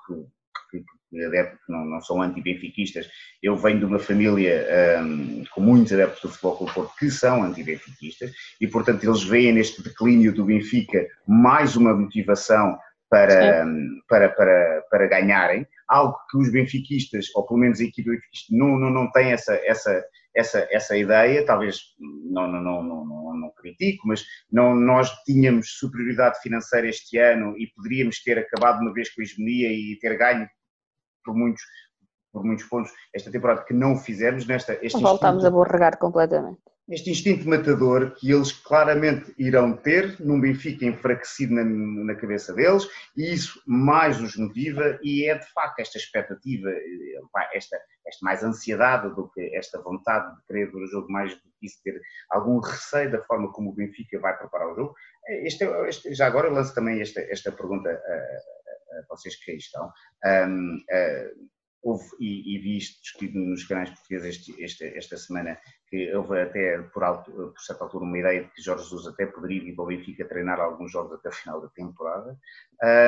que, 0.69 0.83
que, 1.11 1.25
adeptos 1.25 1.65
que 1.65 1.71
não, 1.71 1.83
não 1.85 2.01
são 2.01 2.21
anti-benfiquistas. 2.21 3.09
Eu 3.41 3.57
venho 3.57 3.79
de 3.79 3.85
uma 3.85 3.97
família 3.97 4.63
um, 5.01 5.43
com 5.55 5.61
muitos 5.61 5.93
adeptos 5.93 6.21
do 6.21 6.29
Futebol 6.29 6.57
Clube 6.57 6.73
Porto 6.73 6.93
que 6.99 7.09
são 7.09 7.43
anti-benfiquistas 7.43 8.31
e, 8.61 8.67
portanto, 8.67 9.03
eles 9.03 9.23
veem 9.23 9.53
neste 9.53 9.81
declínio 9.81 10.31
do 10.31 10.45
Benfica 10.45 11.07
mais 11.27 11.75
uma 11.75 11.95
motivação 11.95 12.77
para, 13.09 13.65
para, 14.07 14.29
para, 14.29 14.81
para 14.89 15.07
ganharem, 15.07 15.65
algo 15.87 16.17
que 16.29 16.37
os 16.37 16.51
benfiquistas, 16.51 17.27
ou 17.35 17.45
pelo 17.45 17.59
menos 17.59 17.79
a 17.79 17.83
equipe 17.83 18.09
benfiquista, 18.09 18.55
não, 18.55 18.77
não, 18.77 18.89
não 18.89 19.11
tem 19.11 19.31
essa, 19.31 19.55
essa, 19.65 20.03
essa, 20.35 20.67
essa 20.69 20.97
ideia, 20.97 21.45
talvez 21.45 21.79
não, 21.99 22.47
não, 22.47 22.61
não, 22.61 22.83
não, 22.83 23.37
não 23.37 23.51
critico, 23.55 24.07
mas 24.07 24.25
não, 24.51 24.75
nós 24.75 25.11
tínhamos 25.23 25.71
superioridade 25.77 26.39
financeira 26.41 26.87
este 26.87 27.17
ano 27.17 27.57
e 27.57 27.67
poderíamos 27.67 28.21
ter 28.21 28.37
acabado 28.39 28.81
uma 28.81 28.93
vez 28.93 29.13
com 29.13 29.21
a 29.21 29.23
hegemonia 29.23 29.71
e 29.71 29.97
ter 29.99 30.17
ganho 30.17 30.47
por 31.23 31.35
muitos, 31.35 31.61
por 32.31 32.43
muitos 32.43 32.65
pontos 32.65 32.91
esta 33.13 33.31
temporada 33.31 33.63
que 33.63 33.73
não 33.73 33.97
fizemos 33.97 34.45
nesta. 34.45 34.77
Este 34.81 35.01
Voltámos 35.01 35.45
a 35.45 35.49
borregar 35.49 35.97
completamente 35.97 36.61
este 36.89 37.09
instinto 37.09 37.47
matador 37.47 38.11
que 38.15 38.31
eles 38.31 38.51
claramente 38.51 39.33
irão 39.37 39.75
ter 39.75 40.19
num 40.19 40.39
Benfica 40.39 40.85
enfraquecido 40.85 41.53
na, 41.53 41.63
na, 41.65 42.15
cabeça 42.15 42.53
deles 42.53 42.87
e 43.15 43.33
isso 43.33 43.61
mais 43.65 44.21
os 44.21 44.37
motiva 44.37 44.97
e 45.03 45.25
é 45.25 45.37
de 45.37 45.45
facto 45.51 45.79
esta 45.79 45.97
expectativa, 45.97 46.69
esta, 47.53 47.77
esta 48.05 48.23
mais 48.23 48.43
ansiedade 48.43 49.13
do 49.15 49.29
que 49.29 49.53
esta 49.55 49.81
vontade 49.81 50.33
de 50.35 50.45
querer 50.45 50.71
ver 50.71 50.77
o 50.77 50.87
jogo 50.87 51.11
mais 51.11 51.33
do 51.35 51.41
que 51.59 51.65
isso, 51.65 51.81
ter 51.83 51.99
algum 52.29 52.59
receio 52.59 53.11
da 53.11 53.21
forma 53.23 53.51
como 53.51 53.71
o 53.71 53.75
Benfica 53.75 54.19
vai 54.19 54.37
preparar 54.37 54.71
o 54.71 54.75
jogo. 54.75 54.95
Este, 55.27 55.65
este, 55.87 56.13
já 56.13 56.27
agora 56.27 56.47
eu 56.47 56.53
lanço 56.53 56.73
também 56.73 57.01
esta, 57.01 57.19
esta 57.21 57.51
pergunta 57.51 57.89
a, 57.89 57.93
a, 57.93 59.05
vocês 59.09 59.35
que 59.35 59.51
aí 59.51 59.57
estão. 59.57 59.91
Um, 60.25 60.77
houve, 61.81 62.05
e, 62.19 62.55
e 62.55 62.77
discutido 62.77 63.39
nos 63.39 63.63
canais 63.63 63.89
portugueses 63.89 64.37
este, 64.37 64.63
este, 64.63 64.97
esta 64.97 65.17
semana, 65.17 65.57
que 65.89 66.13
houve 66.15 66.41
até, 66.41 66.79
por, 66.93 67.03
alto, 67.03 67.31
por 67.31 67.59
certa 67.59 67.85
altura, 67.85 68.05
uma 68.05 68.19
ideia 68.19 68.43
de 68.43 68.49
que 68.49 68.61
Jorge 68.61 68.83
Jesus 68.83 69.07
até 69.07 69.25
poderia 69.25 69.63
ir 69.63 69.75
para 69.75 69.83
o 69.83 69.87
Benfica 69.87 70.25
treinar 70.25 70.59
alguns 70.59 70.91
jogos 70.91 71.13
até 71.13 71.29
o 71.29 71.33
final 71.33 71.61
da 71.61 71.69
temporada, 71.69 72.37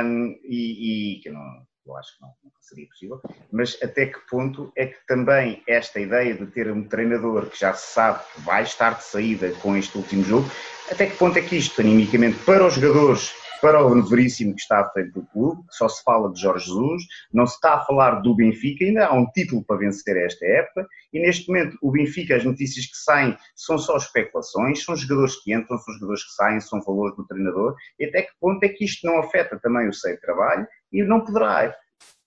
um, 0.03 0.27
e, 0.43 1.17
e, 1.17 1.19
que 1.21 1.29
não, 1.29 1.65
eu 1.85 1.97
acho 1.97 2.15
que 2.15 2.21
não, 2.21 2.29
não, 2.43 2.51
seria 2.61 2.87
possível, 2.87 3.21
mas 3.51 3.77
até 3.81 4.05
que 4.05 4.19
ponto 4.29 4.71
é 4.75 4.87
que 4.87 5.05
também 5.07 5.63
esta 5.67 5.99
ideia 5.99 6.33
de 6.33 6.45
ter 6.47 6.71
um 6.71 6.87
treinador 6.87 7.49
que 7.49 7.59
já 7.59 7.73
sabe 7.73 8.23
que 8.33 8.41
vai 8.41 8.63
estar 8.63 8.91
de 8.95 9.03
saída 9.03 9.51
com 9.55 9.75
este 9.75 9.97
último 9.97 10.23
jogo, 10.23 10.49
até 10.91 11.07
que 11.07 11.17
ponto 11.17 11.37
é 11.37 11.41
que 11.41 11.57
isto, 11.57 11.81
animicamente, 11.81 12.39
para 12.45 12.65
os 12.65 12.75
jogadores 12.75 13.33
para 13.61 13.85
o 13.85 14.01
Veríssimo 14.03 14.55
que 14.55 14.61
está 14.61 14.79
à 14.79 14.89
frente 14.89 15.11
do 15.11 15.25
clube, 15.27 15.61
só 15.69 15.87
se 15.87 16.03
fala 16.03 16.31
de 16.31 16.41
Jorge 16.41 16.65
Jesus, 16.65 17.03
não 17.33 17.45
se 17.45 17.55
está 17.55 17.75
a 17.75 17.85
falar 17.85 18.21
do 18.21 18.35
Benfica, 18.35 18.85
ainda 18.85 19.07
há 19.07 19.13
um 19.13 19.25
título 19.31 19.63
para 19.63 19.77
vencer 19.77 20.17
esta 20.17 20.45
época, 20.45 20.87
e 21.13 21.19
neste 21.19 21.47
momento 21.47 21.77
o 21.81 21.91
Benfica, 21.91 22.35
as 22.35 22.43
notícias 22.43 22.85
que 22.85 22.97
saem 22.97 23.37
são 23.55 23.77
só 23.77 23.97
especulações, 23.97 24.83
são 24.83 24.95
jogadores 24.95 25.35
que 25.43 25.53
entram, 25.53 25.77
são 25.77 25.93
jogadores 25.95 26.23
que 26.23 26.31
saem, 26.33 26.59
são 26.59 26.81
valores 26.81 27.15
do 27.15 27.25
treinador, 27.25 27.75
e 27.99 28.05
até 28.05 28.23
que 28.23 28.31
ponto 28.39 28.63
é 28.63 28.69
que 28.69 28.85
isto 28.85 29.05
não 29.05 29.19
afeta 29.19 29.59
também 29.59 29.87
o 29.87 29.93
seu 29.93 30.19
trabalho 30.19 30.67
e 30.91 31.03
não 31.03 31.23
poderá 31.23 31.75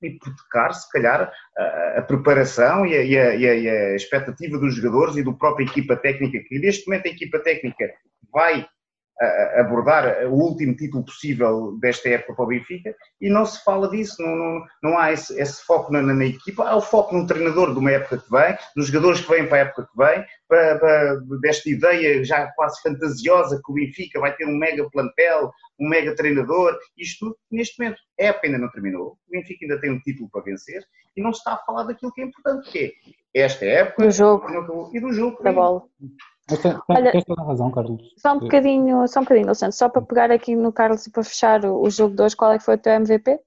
hipotecar, 0.03 0.75
se 0.75 0.91
calhar, 0.91 1.33
a, 1.57 1.99
a 1.99 2.03
preparação 2.03 2.85
e 2.85 2.95
a, 2.95 3.03
e, 3.03 3.19
a, 3.19 3.35
e 3.37 3.69
a, 3.69 3.95
expectativa 3.95 4.59
dos 4.59 4.75
jogadores 4.75 5.17
e 5.17 5.23
do 5.23 5.37
própria 5.37 5.65
equipa 5.65 5.97
técnica, 5.97 6.41
que 6.47 6.59
neste 6.59 6.87
momento 6.87 7.07
a 7.07 7.11
equipa 7.11 7.39
técnica 7.39 7.91
vai 8.33 8.67
abordar 9.57 10.27
o 10.27 10.35
último 10.35 10.75
título 10.75 11.05
possível 11.05 11.79
desta 11.79 12.09
época 12.09 12.35
para 12.35 12.45
o 12.45 12.49
Benfica 12.49 12.95
e 13.21 13.29
não 13.29 13.45
se 13.45 13.63
fala 13.63 13.89
disso, 13.89 14.21
não, 14.21 14.35
não, 14.35 14.67
não 14.83 14.99
há 14.99 15.13
esse, 15.13 15.39
esse 15.41 15.65
foco 15.65 15.93
na, 15.93 16.03
na, 16.03 16.25
equipa, 16.25 16.65
há 16.65 16.75
o 16.75 16.81
foco 16.81 17.15
num 17.15 17.27
treinador 17.27 17.73
de 17.73 17.79
uma 17.79 17.91
época 17.91 18.19
que 18.19 18.31
vem, 18.31 18.57
nos 18.77 18.89
jogadores 18.89 19.21
que 19.21 19.31
vêm 19.31 19.47
para 19.47 19.59
a 19.59 19.61
época 19.61 19.89
que 19.91 19.97
vem, 19.97 20.25
para, 20.49 20.79
para, 20.79 21.21
desta 21.41 21.71
ideia 21.71 22.25
já 22.25 22.51
quase 22.53 22.81
fantasiosa 22.83 23.61
que 23.65 23.71
o 23.71 23.75
Benfica 23.75 24.19
vai 24.19 24.35
ter 24.35 24.47
um 24.47 24.57
mega 24.57 24.89
plantel, 24.91 25.53
um 25.79 25.89
mega 25.89 26.17
treinador, 26.17 26.77
isto 26.97 27.37
neste 27.51 27.79
momento, 27.79 27.99
a 28.21 28.25
época 28.25 28.47
ainda 28.47 28.59
não 28.59 28.71
terminou, 28.71 29.19
o 29.29 29.31
Benfica 29.31 29.65
ainda 29.65 29.81
tem 29.81 29.91
um 29.91 30.01
título 30.01 30.29
para 30.31 30.43
vencer 30.43 30.83
e 31.17 31.23
não 31.23 31.33
se 31.33 31.39
está 31.39 31.55
a 31.55 31.59
falar 31.59 31.85
daquilo 31.85 32.13
que 32.13 32.23
é 32.23 32.25
importante, 32.25 32.71
que 32.71 32.93
é 33.35 33.43
esta 33.45 33.65
época 33.65 34.05
do 34.05 34.11
jogo. 34.11 34.91
e 34.95 35.01
do 35.01 35.13
jogo. 35.13 35.43
Da 35.43 35.53
bola. 35.53 35.83
Tem, 36.49 36.77
Olha, 36.89 37.13
tens 37.13 37.25
toda 37.25 37.43
a 37.43 37.47
razão, 37.47 37.71
Carlos. 37.71 38.03
Só 38.19 38.35
um 38.35 38.41
bocadinho, 38.41 39.07
só 39.09 39.21
um 39.21 39.23
bocadinho, 39.23 39.47
Alexandre, 39.47 39.77
só 39.77 39.89
para 39.89 40.03
pegar 40.03 40.31
aqui 40.31 40.57
no 40.57 40.73
Carlos 40.73 41.07
e 41.07 41.11
para 41.11 41.23
fechar 41.23 41.65
o, 41.65 41.83
o 41.83 41.91
jogo 41.91 42.17
de 42.17 42.23
hoje, 42.23 42.37
qual 42.37 42.53
é 42.53 42.59
que 42.59 42.65
foi 42.65 42.75
o 42.75 42.79
teu 42.79 42.93
MVP? 42.93 43.41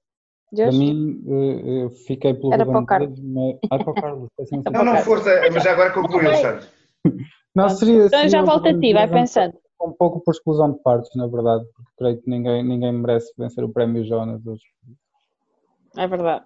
Para 0.54 0.72
mim, 0.72 1.22
eh, 1.28 1.84
eu 1.84 1.90
fiquei 1.90 2.32
pelo 2.34 2.54
Era 2.54 2.64
para 2.64 2.78
o 2.78 2.86
Carlos. 2.86 3.20
Mas... 3.20 3.58
Ah, 3.70 3.78
para 3.78 3.90
o 3.90 3.94
Carlos. 3.94 4.28
não, 4.72 4.84
não, 4.84 4.96
força, 4.98 5.30
mas 5.52 5.62
já 5.62 5.72
agora 5.72 5.92
concluiu, 5.92 6.28
Alexandre. 6.28 6.66
Não, 7.54 7.70
seria, 7.70 8.04
então 8.04 8.28
já 8.28 8.42
volta 8.42 8.68
a 8.68 8.78
ti, 8.78 8.92
vai 8.92 9.08
pensando. 9.08 9.54
Um 9.80 9.90
pouco 9.90 10.20
por 10.20 10.32
exclusão 10.32 10.72
de 10.72 10.82
partes, 10.82 11.10
na 11.16 11.26
verdade, 11.26 11.64
porque 11.74 11.90
creio 11.96 12.20
que 12.20 12.28
ninguém, 12.28 12.62
ninguém 12.62 12.92
merece 12.92 13.32
vencer 13.38 13.64
o 13.64 13.72
prémio 13.72 14.04
Jonas 14.04 14.46
hoje. 14.46 14.62
É 15.96 16.06
verdade. 16.06 16.44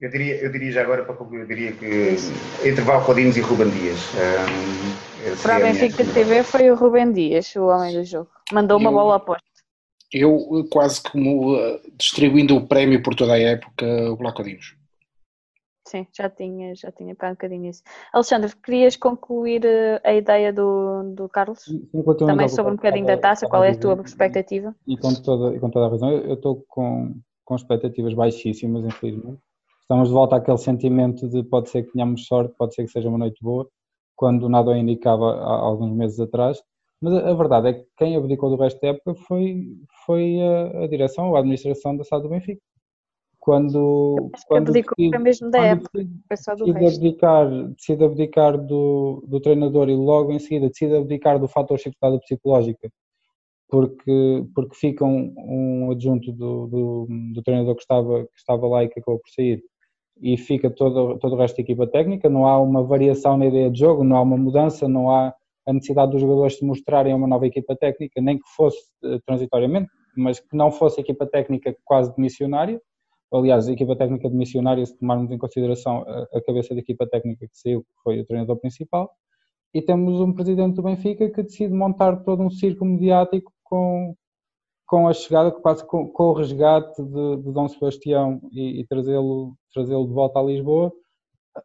Eu 0.00 0.10
diria, 0.10 0.36
eu 0.36 0.52
diria 0.52 0.70
já 0.70 0.82
agora, 0.82 1.04
para 1.04 1.14
concluir, 1.14 1.40
eu 1.40 1.46
diria 1.46 1.72
que 1.72 2.14
entre 2.64 2.84
Valcodinos 2.84 3.36
e 3.36 3.40
Ruben 3.40 3.68
Dias. 3.68 3.98
Um, 4.14 5.42
para 5.42 5.56
a 5.56 5.58
Benfica 5.58 6.04
TV 6.04 6.44
foi 6.44 6.70
o 6.70 6.76
Ruben 6.76 7.12
Dias, 7.12 7.52
o 7.56 7.66
homem 7.66 7.92
do 7.92 8.04
jogo. 8.04 8.30
Mandou 8.52 8.78
uma 8.78 8.90
eu, 8.90 8.94
bola 8.94 9.16
aposta. 9.16 9.42
Eu, 10.12 10.64
quase 10.70 11.02
como 11.02 11.56
uh, 11.56 11.80
distribuindo 11.96 12.54
o 12.56 12.64
prémio 12.64 13.02
por 13.02 13.16
toda 13.16 13.32
a 13.32 13.40
época, 13.40 13.84
o 14.12 14.16
Blacodinos. 14.16 14.76
Sim, 15.84 16.06
já 16.16 16.30
tinha, 16.30 16.76
já 16.76 16.92
tinha 16.92 17.16
para 17.16 17.30
um 17.30 17.32
bocadinho 17.32 17.68
isso. 17.68 17.82
Alexandre, 18.12 18.54
querias 18.62 18.94
concluir 18.94 19.64
uh, 19.64 20.00
a 20.04 20.14
ideia 20.14 20.52
do, 20.52 21.12
do 21.12 21.28
Carlos? 21.28 21.64
Também 22.20 22.48
sobre 22.48 22.70
um 22.70 22.76
bocadinho 22.76 23.06
da 23.06 23.16
taça, 23.16 23.48
qual 23.48 23.64
é 23.64 23.70
a 23.70 23.76
tua 23.76 23.96
perspectiva? 23.96 24.72
E 24.86 24.96
com 24.96 25.12
toda, 25.12 25.56
e 25.56 25.58
com 25.58 25.68
toda 25.68 25.86
a 25.86 25.90
razão, 25.90 26.12
eu 26.12 26.34
estou 26.34 26.64
com, 26.68 27.16
com 27.44 27.56
expectativas 27.56 28.14
baixíssimas, 28.14 28.84
infelizmente 28.84 29.40
estamos 29.88 30.08
de 30.08 30.14
volta 30.14 30.36
àquele 30.36 30.58
sentimento 30.58 31.26
de 31.26 31.42
pode 31.42 31.70
ser 31.70 31.82
que 31.84 31.92
tenhamos 31.92 32.26
sorte, 32.26 32.54
pode 32.58 32.74
ser 32.74 32.84
que 32.84 32.90
seja 32.90 33.08
uma 33.08 33.16
noite 33.16 33.42
boa, 33.42 33.66
quando 34.14 34.46
nada 34.46 34.70
o 34.70 34.76
indicava 34.76 35.32
há 35.32 35.60
alguns 35.60 35.96
meses 35.96 36.20
atrás. 36.20 36.62
Mas 37.00 37.14
a 37.14 37.32
verdade 37.32 37.68
é 37.68 37.72
que 37.72 37.86
quem 37.96 38.14
abdicou 38.14 38.50
do 38.50 38.62
resto 38.62 38.78
da 38.82 38.88
época 38.88 39.14
foi, 39.14 39.78
foi 40.04 40.36
a, 40.42 40.84
a 40.84 40.88
direção 40.88 41.30
ou 41.30 41.36
a 41.36 41.38
administração 41.38 41.96
da 41.96 42.04
SAD 42.04 42.24
do 42.24 42.28
Benfica. 42.28 42.60
Quando, 43.38 44.30
quando 44.46 44.68
abdicou 44.68 44.94
decide, 44.98 45.18
mesmo 45.18 45.50
da 45.50 45.64
época, 45.64 46.04
decide, 46.28 46.72
decide 46.72 46.86
abdicar, 46.86 47.48
decide 47.68 48.04
abdicar 48.04 48.58
do, 48.58 49.24
do 49.26 49.40
treinador 49.40 49.88
e 49.88 49.94
logo 49.94 50.32
em 50.32 50.38
seguida 50.38 50.68
decide 50.68 50.96
abdicar 50.96 51.38
do 51.38 51.48
fator 51.48 51.78
dificuldade 51.78 52.20
psicológica 52.20 52.90
porque, 53.68 54.46
porque 54.54 54.74
fica 54.74 55.04
um, 55.04 55.34
um 55.36 55.90
adjunto 55.92 56.32
do, 56.32 56.66
do, 56.66 57.06
do, 57.34 57.42
treinador 57.42 57.74
que 57.74 57.82
estava, 57.82 58.24
que 58.24 58.38
estava 58.38 58.66
lá 58.66 58.82
e 58.82 58.88
que 58.88 58.98
acabou 58.98 59.20
por 59.20 59.30
sair 59.30 59.62
e 60.20 60.36
fica 60.36 60.70
todo, 60.70 61.18
todo 61.18 61.34
o 61.34 61.38
resto 61.38 61.56
da 61.56 61.62
equipa 61.62 61.86
técnica. 61.86 62.28
Não 62.28 62.46
há 62.46 62.60
uma 62.60 62.82
variação 62.82 63.36
na 63.36 63.46
ideia 63.46 63.70
de 63.70 63.78
jogo, 63.78 64.04
não 64.04 64.16
há 64.16 64.22
uma 64.22 64.36
mudança, 64.36 64.88
não 64.88 65.10
há 65.10 65.34
a 65.66 65.72
necessidade 65.72 66.12
dos 66.12 66.20
jogadores 66.20 66.56
se 66.56 66.64
mostrarem 66.64 67.14
uma 67.14 67.26
nova 67.26 67.46
equipa 67.46 67.76
técnica, 67.76 68.20
nem 68.20 68.38
que 68.38 68.48
fosse 68.56 68.78
uh, 69.04 69.20
transitoriamente, 69.26 69.90
mas 70.16 70.40
que 70.40 70.56
não 70.56 70.70
fosse 70.70 71.00
equipa 71.00 71.26
técnica 71.26 71.76
quase 71.84 72.14
de 72.14 72.20
missionária. 72.20 72.80
Aliás, 73.30 73.68
a 73.68 73.72
equipa 73.72 73.94
técnica 73.94 74.30
de 74.30 74.34
missionária, 74.34 74.84
se 74.86 74.98
tomarmos 74.98 75.30
em 75.30 75.36
consideração 75.36 76.04
a, 76.08 76.38
a 76.38 76.42
cabeça 76.42 76.74
da 76.74 76.80
equipa 76.80 77.06
técnica 77.06 77.46
que 77.46 77.58
saiu, 77.58 77.82
que 77.82 78.02
foi 78.02 78.20
o 78.20 78.26
treinador 78.26 78.56
principal, 78.56 79.10
e 79.74 79.82
temos 79.82 80.18
um 80.20 80.32
presidente 80.32 80.76
do 80.76 80.82
Benfica 80.82 81.28
que 81.28 81.42
decide 81.42 81.74
montar 81.74 82.24
todo 82.24 82.42
um 82.42 82.50
circo 82.50 82.86
mediático 82.86 83.52
com, 83.62 84.14
com 84.88 85.06
a 85.06 85.12
chegada, 85.12 85.52
quase 85.52 85.86
com, 85.86 86.08
com 86.08 86.24
o 86.24 86.32
resgate 86.32 87.00
de, 87.02 87.36
de 87.36 87.52
Dom 87.52 87.68
Sebastião 87.68 88.40
e, 88.50 88.80
e 88.80 88.86
trazê-lo 88.86 89.54
trazê 89.72 89.94
de 89.94 90.12
volta 90.12 90.40
a 90.40 90.42
Lisboa 90.42 90.92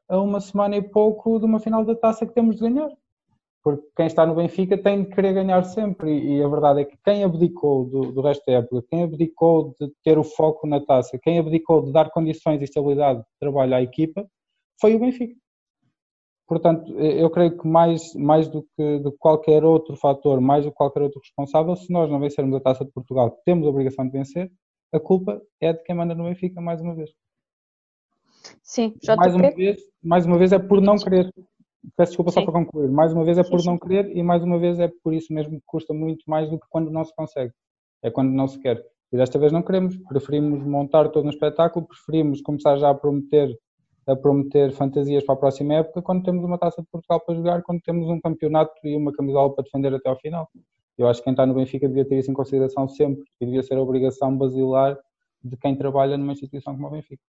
a 0.09 0.19
uma 0.19 0.41
semana 0.41 0.75
e 0.75 0.81
pouco 0.81 1.39
de 1.39 1.45
uma 1.45 1.59
final 1.59 1.85
da 1.85 1.95
taça 1.95 2.25
que 2.25 2.33
temos 2.33 2.57
de 2.57 2.61
ganhar. 2.61 2.89
Porque 3.63 3.87
quem 3.95 4.07
está 4.07 4.25
no 4.25 4.35
Benfica 4.35 4.77
tem 4.77 5.03
de 5.03 5.09
querer 5.09 5.33
ganhar 5.33 5.63
sempre 5.63 6.11
e, 6.11 6.37
e 6.37 6.43
a 6.43 6.47
verdade 6.49 6.81
é 6.81 6.85
que 6.85 6.97
quem 7.03 7.23
abdicou 7.23 7.85
do, 7.85 8.11
do, 8.11 8.21
resto 8.21 8.43
da 8.45 8.53
época, 8.53 8.85
quem 8.89 9.03
abdicou 9.03 9.73
de 9.79 9.89
ter 10.03 10.17
o 10.17 10.23
foco 10.23 10.67
na 10.67 10.83
taça, 10.83 11.17
quem 11.17 11.39
abdicou 11.39 11.81
de 11.81 11.93
dar 11.93 12.09
condições 12.09 12.59
e 12.59 12.65
estabilidade 12.65 13.19
de 13.19 13.25
trabalho 13.39 13.75
à 13.75 13.81
equipa, 13.81 14.27
foi 14.81 14.95
o 14.95 14.99
Benfica. 14.99 15.33
Portanto, 16.47 16.91
eu 16.99 17.29
creio 17.29 17.57
que 17.57 17.67
mais, 17.67 18.13
mais 18.15 18.47
do 18.47 18.63
que 18.75 19.01
qualquer 19.17 19.63
outro 19.63 19.95
fator, 19.95 20.41
mais 20.41 20.65
do 20.65 20.71
que 20.71 20.77
qualquer 20.77 21.01
outro 21.01 21.19
responsável, 21.19 21.75
se 21.75 21.91
nós 21.91 22.09
não 22.09 22.19
vencermos 22.19 22.55
a 22.55 22.59
Taça 22.59 22.83
de 22.83 22.91
Portugal, 22.91 23.31
temos 23.45 23.65
a 23.65 23.69
obrigação 23.69 24.05
de 24.05 24.11
vencer, 24.11 24.51
a 24.93 24.99
culpa 24.99 25.41
é 25.59 25.73
de 25.73 25.81
quem 25.83 25.95
manda 25.95 26.13
no 26.13 26.25
Benfica 26.25 26.61
mais 26.61 26.81
uma 26.81 26.93
vez. 26.93 27.11
Sim, 28.61 28.93
já 29.01 29.15
mais 29.15 29.33
uma 29.33 29.51
vez, 29.51 29.81
mais 30.03 30.25
uma 30.25 30.37
vez 30.37 30.51
é 30.51 30.59
por 30.59 30.81
não 30.81 30.95
querer. 30.97 31.33
Peço 31.97 32.11
desculpa 32.11 32.31
Sim. 32.31 32.41
só 32.41 32.45
para 32.45 32.53
concluir. 32.53 32.89
Mais 32.89 33.11
uma 33.13 33.23
vez 33.23 33.37
é 33.37 33.43
por 33.43 33.63
não 33.65 33.77
querer 33.77 34.15
e 34.15 34.21
mais 34.21 34.43
uma 34.43 34.59
vez 34.59 34.79
é 34.79 34.89
por 35.03 35.13
isso 35.13 35.33
mesmo 35.33 35.57
que 35.59 35.65
custa 35.65 35.93
muito 35.93 36.23
mais 36.27 36.49
do 36.49 36.59
que 36.59 36.65
quando 36.69 36.91
não 36.91 37.03
se 37.03 37.13
consegue. 37.15 37.51
É 38.01 38.11
quando 38.11 38.31
não 38.31 38.47
se 38.47 38.59
quer. 38.59 38.83
E 39.11 39.17
desta 39.17 39.39
vez 39.39 39.51
não 39.51 39.61
queremos, 39.61 39.97
preferimos 40.07 40.63
montar 40.63 41.09
todo 41.09 41.25
um 41.25 41.29
espetáculo, 41.29 41.87
preferimos 41.87 42.41
começar 42.41 42.77
já 42.77 42.89
a 42.89 42.95
prometer 42.95 43.55
a 44.05 44.15
prometer 44.15 44.71
fantasias 44.73 45.23
para 45.23 45.35
a 45.35 45.37
próxima 45.37 45.75
época 45.75 46.01
quando 46.01 46.23
temos 46.23 46.43
uma 46.43 46.57
taça 46.57 46.81
de 46.81 46.87
Portugal 46.89 47.19
para 47.21 47.35
jogar, 47.35 47.61
quando 47.63 47.81
temos 47.81 48.09
um 48.09 48.19
campeonato 48.19 48.73
e 48.83 48.95
uma 48.95 49.13
camisola 49.13 49.53
para 49.53 49.63
defender 49.63 49.93
até 49.93 50.09
ao 50.09 50.19
final. 50.19 50.49
Eu 50.97 51.07
acho 51.07 51.19
que 51.19 51.23
quem 51.23 51.33
está 51.33 51.45
no 51.45 51.55
Benfica 51.55 51.87
devia 51.87 52.05
ter 52.05 52.19
isso 52.19 52.29
em 52.29 52.33
consideração 52.33 52.87
sempre 52.87 53.23
e 53.39 53.45
devia 53.45 53.63
ser 53.63 53.75
a 53.75 53.81
obrigação 53.81 54.35
basilar 54.37 54.97
de 55.43 55.57
quem 55.57 55.75
trabalha 55.75 56.17
numa 56.17 56.33
instituição 56.33 56.75
como 56.75 56.87
a 56.87 56.91
Benfica. 56.91 57.23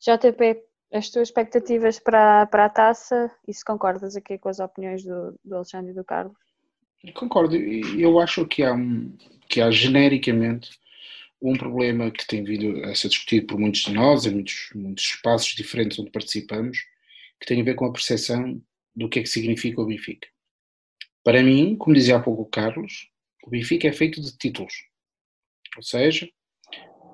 JP, 0.00 0.62
as 0.92 1.10
tuas 1.10 1.28
expectativas 1.28 1.98
para, 1.98 2.46
para 2.46 2.64
a 2.66 2.70
taça 2.70 3.30
e 3.46 3.52
se 3.52 3.64
concordas 3.64 4.16
aqui 4.16 4.38
com 4.38 4.48
as 4.48 4.58
opiniões 4.58 5.04
do, 5.04 5.38
do 5.44 5.56
Alexandre 5.56 5.92
e 5.92 5.94
do 5.94 6.04
Carlos? 6.04 6.36
Concordo, 7.14 7.54
eu 7.54 8.18
acho 8.18 8.44
que 8.46 8.64
há, 8.64 8.74
que 9.48 9.60
há 9.60 9.70
genericamente 9.70 10.70
um 11.40 11.56
problema 11.56 12.10
que 12.10 12.26
tem 12.26 12.42
vindo 12.42 12.84
a 12.84 12.94
ser 12.94 13.08
discutido 13.08 13.46
por 13.46 13.58
muitos 13.58 13.82
de 13.82 13.92
nós, 13.92 14.26
em 14.26 14.30
muitos, 14.30 14.70
muitos 14.74 15.04
espaços 15.04 15.54
diferentes 15.54 15.98
onde 15.98 16.10
participamos, 16.10 16.78
que 17.40 17.46
tem 17.46 17.60
a 17.60 17.64
ver 17.64 17.74
com 17.74 17.84
a 17.84 17.92
percepção 17.92 18.60
do 18.94 19.08
que 19.08 19.20
é 19.20 19.22
que 19.22 19.28
significa 19.28 19.80
o 19.80 19.86
Benfica. 19.86 20.28
Para 21.22 21.42
mim, 21.42 21.76
como 21.76 21.94
dizia 21.94 22.16
há 22.16 22.20
pouco 22.20 22.42
o 22.42 22.46
Carlos, 22.46 23.08
o 23.44 23.50
Benfica 23.50 23.86
é 23.86 23.92
feito 23.92 24.20
de 24.20 24.36
títulos. 24.36 24.74
Ou 25.76 25.82
seja, 25.82 26.28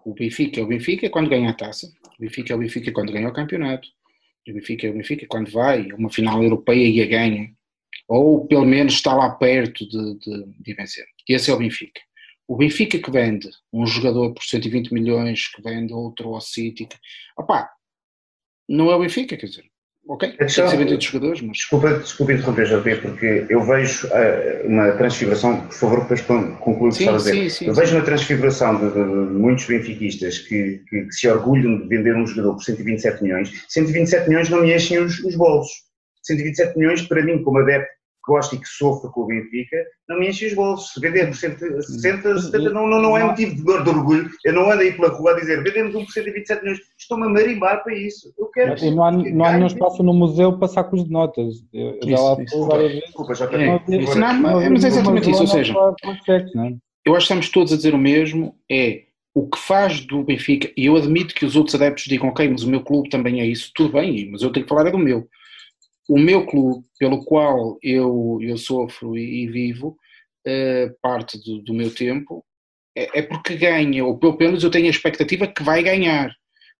o 0.05 0.14
Benfica 0.14 0.61
é 0.61 0.62
o 0.62 0.66
Benfica 0.66 1.11
quando 1.11 1.29
ganha 1.29 1.51
a 1.51 1.55
taça, 1.55 1.93
o 2.18 2.20
Benfica 2.20 2.53
é 2.53 2.57
o 2.57 2.59
Benfica 2.59 2.93
quando 2.93 3.12
ganha 3.12 3.29
o 3.29 3.33
campeonato, 3.33 3.89
o 4.49 4.53
Benfica 4.53 4.87
é 4.87 4.91
o 4.91 4.95
Benfica 4.95 5.27
quando 5.27 5.51
vai 5.51 5.91
a 5.91 5.95
uma 5.97 6.11
final 6.11 6.43
europeia 6.43 6.87
e 6.87 7.03
a 7.03 7.07
ganha, 7.07 7.55
ou 8.09 8.47
pelo 8.47 8.64
menos 8.64 8.95
está 8.95 9.14
lá 9.14 9.31
perto 9.31 9.87
de, 9.87 10.18
de, 10.18 10.45
de 10.61 10.75
vencer. 10.75 11.07
Esse 11.29 11.51
é 11.51 11.55
o 11.55 11.59
Benfica. 11.59 12.01
O 12.47 12.57
Benfica 12.57 12.99
que 12.99 13.11
vende 13.11 13.49
um 13.73 13.87
jogador 13.87 14.35
por 14.35 14.43
120 14.43 14.93
milhões, 14.93 15.49
que 15.49 15.63
vende 15.63 15.93
outro 15.93 16.35
ao 16.35 16.41
City, 16.41 16.87
que, 16.87 16.97
opá, 17.39 17.71
não 18.69 18.91
é 18.91 18.97
o 18.97 19.01
Benfica, 19.01 19.37
quer 19.37 19.47
dizer, 19.47 19.65
ok, 20.07 20.33
tem 20.33 20.47
que 20.47 20.77
vendido 20.77 21.01
jogadores, 21.01 21.41
mas... 21.41 21.57
Desculpa, 21.57 21.99
desculpa 21.99 22.33
interromper, 22.35 22.67
JP, 22.67 22.97
porque 22.97 23.47
eu 23.49 23.63
vejo 23.63 24.07
uh, 24.09 24.67
uma 24.67 24.93
transfiguração, 24.93 25.67
por 25.67 25.75
favor, 25.75 26.01
depois 26.03 26.21
conclui 26.61 26.91
o 26.91 26.93
que 26.93 26.99
estava 26.99 27.17
a 27.17 27.21
dizer. 27.21 27.33
Sim, 27.33 27.49
sim, 27.49 27.67
eu 27.67 27.75
vejo 27.75 27.97
uma 27.97 28.05
transfiguração 28.05 28.77
de, 28.77 28.89
de, 28.89 28.93
de 28.93 29.39
muitos 29.39 29.65
benfiquistas 29.65 30.39
que, 30.39 30.83
que, 30.89 31.05
que, 31.05 31.13
se 31.13 31.29
orgulham 31.29 31.81
de 31.81 31.89
vender 31.89 32.15
um 32.15 32.27
jogador 32.27 32.55
por 32.55 32.63
127 32.63 33.23
milhões. 33.23 33.65
127 33.69 34.29
milhões 34.29 34.51
não 34.51 34.61
me 34.61 34.75
enchem 34.75 34.99
os, 34.99 35.19
os 35.21 35.35
bolsos. 35.37 35.73
127 36.23 36.79
milhões, 36.79 37.03
para 37.03 37.23
mim, 37.23 37.43
como 37.43 37.59
adepto 37.59 37.94
gosta 38.27 38.55
e 38.55 38.59
que 38.59 38.68
sofre 38.68 39.11
com 39.11 39.22
o 39.22 39.27
Benfica, 39.27 39.77
não 40.09 40.18
me 40.18 40.29
enche 40.29 40.47
os 40.47 40.55
bolsos. 40.55 40.93
Se 40.93 41.01
vendermos 41.01 41.39
60, 41.41 41.83
70, 41.83 42.70
não, 42.70 42.87
não, 42.87 43.03
não 43.03 43.16
é 43.16 43.25
motivo 43.25 43.55
de 43.55 43.62
dor 43.62 43.83
de 43.83 43.91
orgulho. 43.91 44.31
Eu 44.45 44.53
não 44.53 44.70
ando 44.70 44.83
aí 44.83 44.93
pela 44.93 45.09
rua 45.09 45.33
a 45.33 45.41
dizer 45.41 45.62
vendemos 45.62 45.95
1 45.95 46.05
por 46.05 46.12
127 46.12 46.62
milhões. 46.62 46.81
Estou-me 46.99 47.27
a 47.27 47.29
marimbar 47.29 47.83
para 47.83 47.95
isso. 47.95 48.33
Eu 48.39 48.47
quero 48.49 48.85
e 48.85 48.91
não 48.91 49.05
há, 49.05 49.12
não 49.12 49.45
há 49.45 49.53
nenhum 49.53 49.66
espaço 49.66 50.03
no 50.03 50.14
museu 50.14 50.57
para 50.59 50.68
sacos 50.68 51.05
de 51.05 51.11
notas. 51.11 51.55
Eu 51.72 51.99
já 52.03 52.18
lá 52.18 52.37
fui 52.37 52.66
várias 52.66 52.93
vezes. 52.93 53.05
Desculpa, 53.07 53.35
já 53.35 53.45
é, 53.53 54.01
isso 54.01 54.18
não, 54.18 54.41
mas 54.70 54.85
é 54.85 54.89
exatamente 54.89 55.31
isso. 55.31 55.41
Ou 55.41 55.47
seja, 55.47 55.72
é? 55.72 56.75
eu 57.05 57.14
acho 57.14 57.27
que 57.27 57.33
estamos 57.35 57.49
todos 57.51 57.72
a 57.72 57.77
dizer 57.77 57.95
o 57.95 57.99
mesmo. 57.99 58.55
É 58.70 59.05
o 59.37 59.49
que 59.49 59.59
faz 59.59 60.01
do 60.01 60.22
Benfica, 60.22 60.70
e 60.77 60.87
eu 60.87 60.95
admito 60.95 61.35
que 61.35 61.45
os 61.45 61.57
outros 61.57 61.75
adeptos 61.75 62.05
digam, 62.05 62.29
ok, 62.29 62.49
mas 62.49 62.62
o 62.62 62.70
meu 62.70 62.81
clube 62.81 63.09
também 63.09 63.41
é 63.41 63.45
isso, 63.45 63.72
tudo 63.75 63.95
bem, 63.95 64.31
mas 64.31 64.43
eu 64.43 64.53
tenho 64.53 64.64
que 64.64 64.68
falar 64.68 64.87
é 64.87 64.93
do 64.93 64.99
meu 64.99 65.29
o 66.09 66.19
meu 66.19 66.47
clube, 66.47 66.85
pelo 66.99 67.25
qual 67.25 67.79
eu, 67.83 68.39
eu 68.41 68.57
sofro 68.57 69.17
e, 69.17 69.45
e 69.45 69.47
vivo, 69.49 69.97
uh, 70.47 70.95
parte 71.01 71.39
do, 71.43 71.63
do, 71.63 71.75
meu 71.75 71.95
tempo, 71.95 72.45
é, 72.97 73.21
é, 73.21 73.23
porque 73.23 73.57
ganha, 73.57 74.05
ou 74.05 74.19
pelo 74.19 74.37
menos 74.37 74.63
eu 74.63 74.71
tenho 74.71 74.87
a 74.87 74.91
expectativa 74.91 75.47
que 75.47 75.63
vai 75.63 75.83
ganhar. 75.83 76.31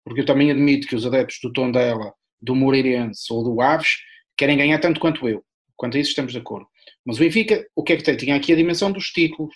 Porque 0.05 0.20
eu 0.20 0.27
também 0.27 0.51
admito 0.51 0.87
que 0.87 0.95
os 0.95 1.07
adeptos 1.07 1.39
do 1.43 1.53
Tondela, 1.53 2.12
do 2.41 2.55
Moreirense 2.55 3.33
ou 3.33 3.43
do 3.43 3.61
Aves 3.61 3.97
querem 4.37 4.59
ganhar 4.59 4.79
tanto 4.79 5.01
quanto 5.01 5.29
eu. 5.29 5.43
Quanto 5.77 5.97
a 5.97 6.01
isso 6.01 6.11
estamos 6.11 6.33
de 6.33 6.39
acordo. 6.39 6.66
Mas 7.05 7.16
o 7.16 7.20
Benfica, 7.20 7.66
o 7.75 7.83
que 7.83 7.95
é 7.95 7.97
que 7.97 8.05
tem? 8.05 8.16
Tinha 8.16 8.37
aqui 8.37 8.53
a 8.53 8.57
dimensão 8.57 8.93
dos 8.93 9.07
títulos. 9.07 9.55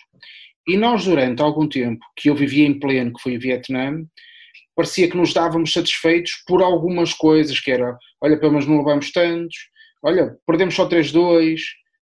E 0.67 0.75
nós, 0.75 1.05
durante 1.05 1.41
algum 1.41 1.67
tempo 1.67 1.99
que 2.15 2.29
eu 2.29 2.35
vivia 2.35 2.65
em 2.65 2.77
pleno, 2.77 3.13
que 3.13 3.21
foi 3.21 3.37
o 3.37 3.39
Vietnã, 3.39 4.03
parecia 4.79 5.09
que 5.09 5.17
nos 5.17 5.33
dávamos 5.33 5.73
satisfeitos 5.73 6.41
por 6.47 6.63
algumas 6.63 7.13
coisas, 7.13 7.59
que 7.59 7.69
era, 7.69 7.97
olha, 8.21 8.39
pelo 8.39 8.53
menos 8.53 8.65
não 8.65 8.77
levamos 8.77 9.11
tantos, 9.11 9.57
olha, 10.01 10.39
perdemos 10.47 10.73
só 10.73 10.87
3-2, 10.87 11.59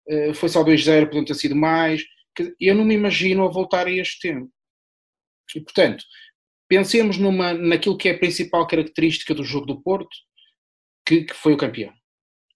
eh, 0.06 0.34
foi 0.34 0.50
só 0.50 0.62
2-0, 0.62 1.06
portanto 1.06 1.28
ter 1.28 1.34
sido 1.36 1.56
mais. 1.56 2.04
Eu 2.60 2.74
não 2.74 2.84
me 2.84 2.92
imagino 2.94 3.46
a 3.46 3.50
voltar 3.50 3.86
a 3.86 3.90
este 3.90 4.28
tempo. 4.28 4.52
E, 5.54 5.60
portanto, 5.62 6.04
pensemos 6.68 7.16
numa, 7.16 7.54
naquilo 7.54 7.96
que 7.96 8.10
é 8.10 8.12
a 8.12 8.18
principal 8.18 8.66
característica 8.66 9.32
do 9.32 9.42
jogo 9.42 9.64
do 9.64 9.80
Porto, 9.80 10.14
que, 11.06 11.24
que 11.24 11.32
foi 11.32 11.54
o 11.54 11.56
campeão. 11.56 11.94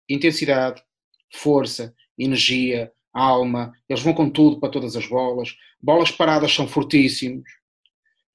Intensidade, 0.07 0.83
força, 1.33 1.95
energia, 2.19 2.93
alma, 3.11 3.73
eles 3.89 4.03
vão 4.03 4.13
com 4.13 4.29
tudo 4.29 4.61
para 4.61 4.69
todas 4.69 4.97
as 4.97 5.07
bolas, 5.07 5.57
bolas 5.81 6.11
paradas 6.11 6.53
são 6.53 6.69
fortíssimos. 6.69 7.51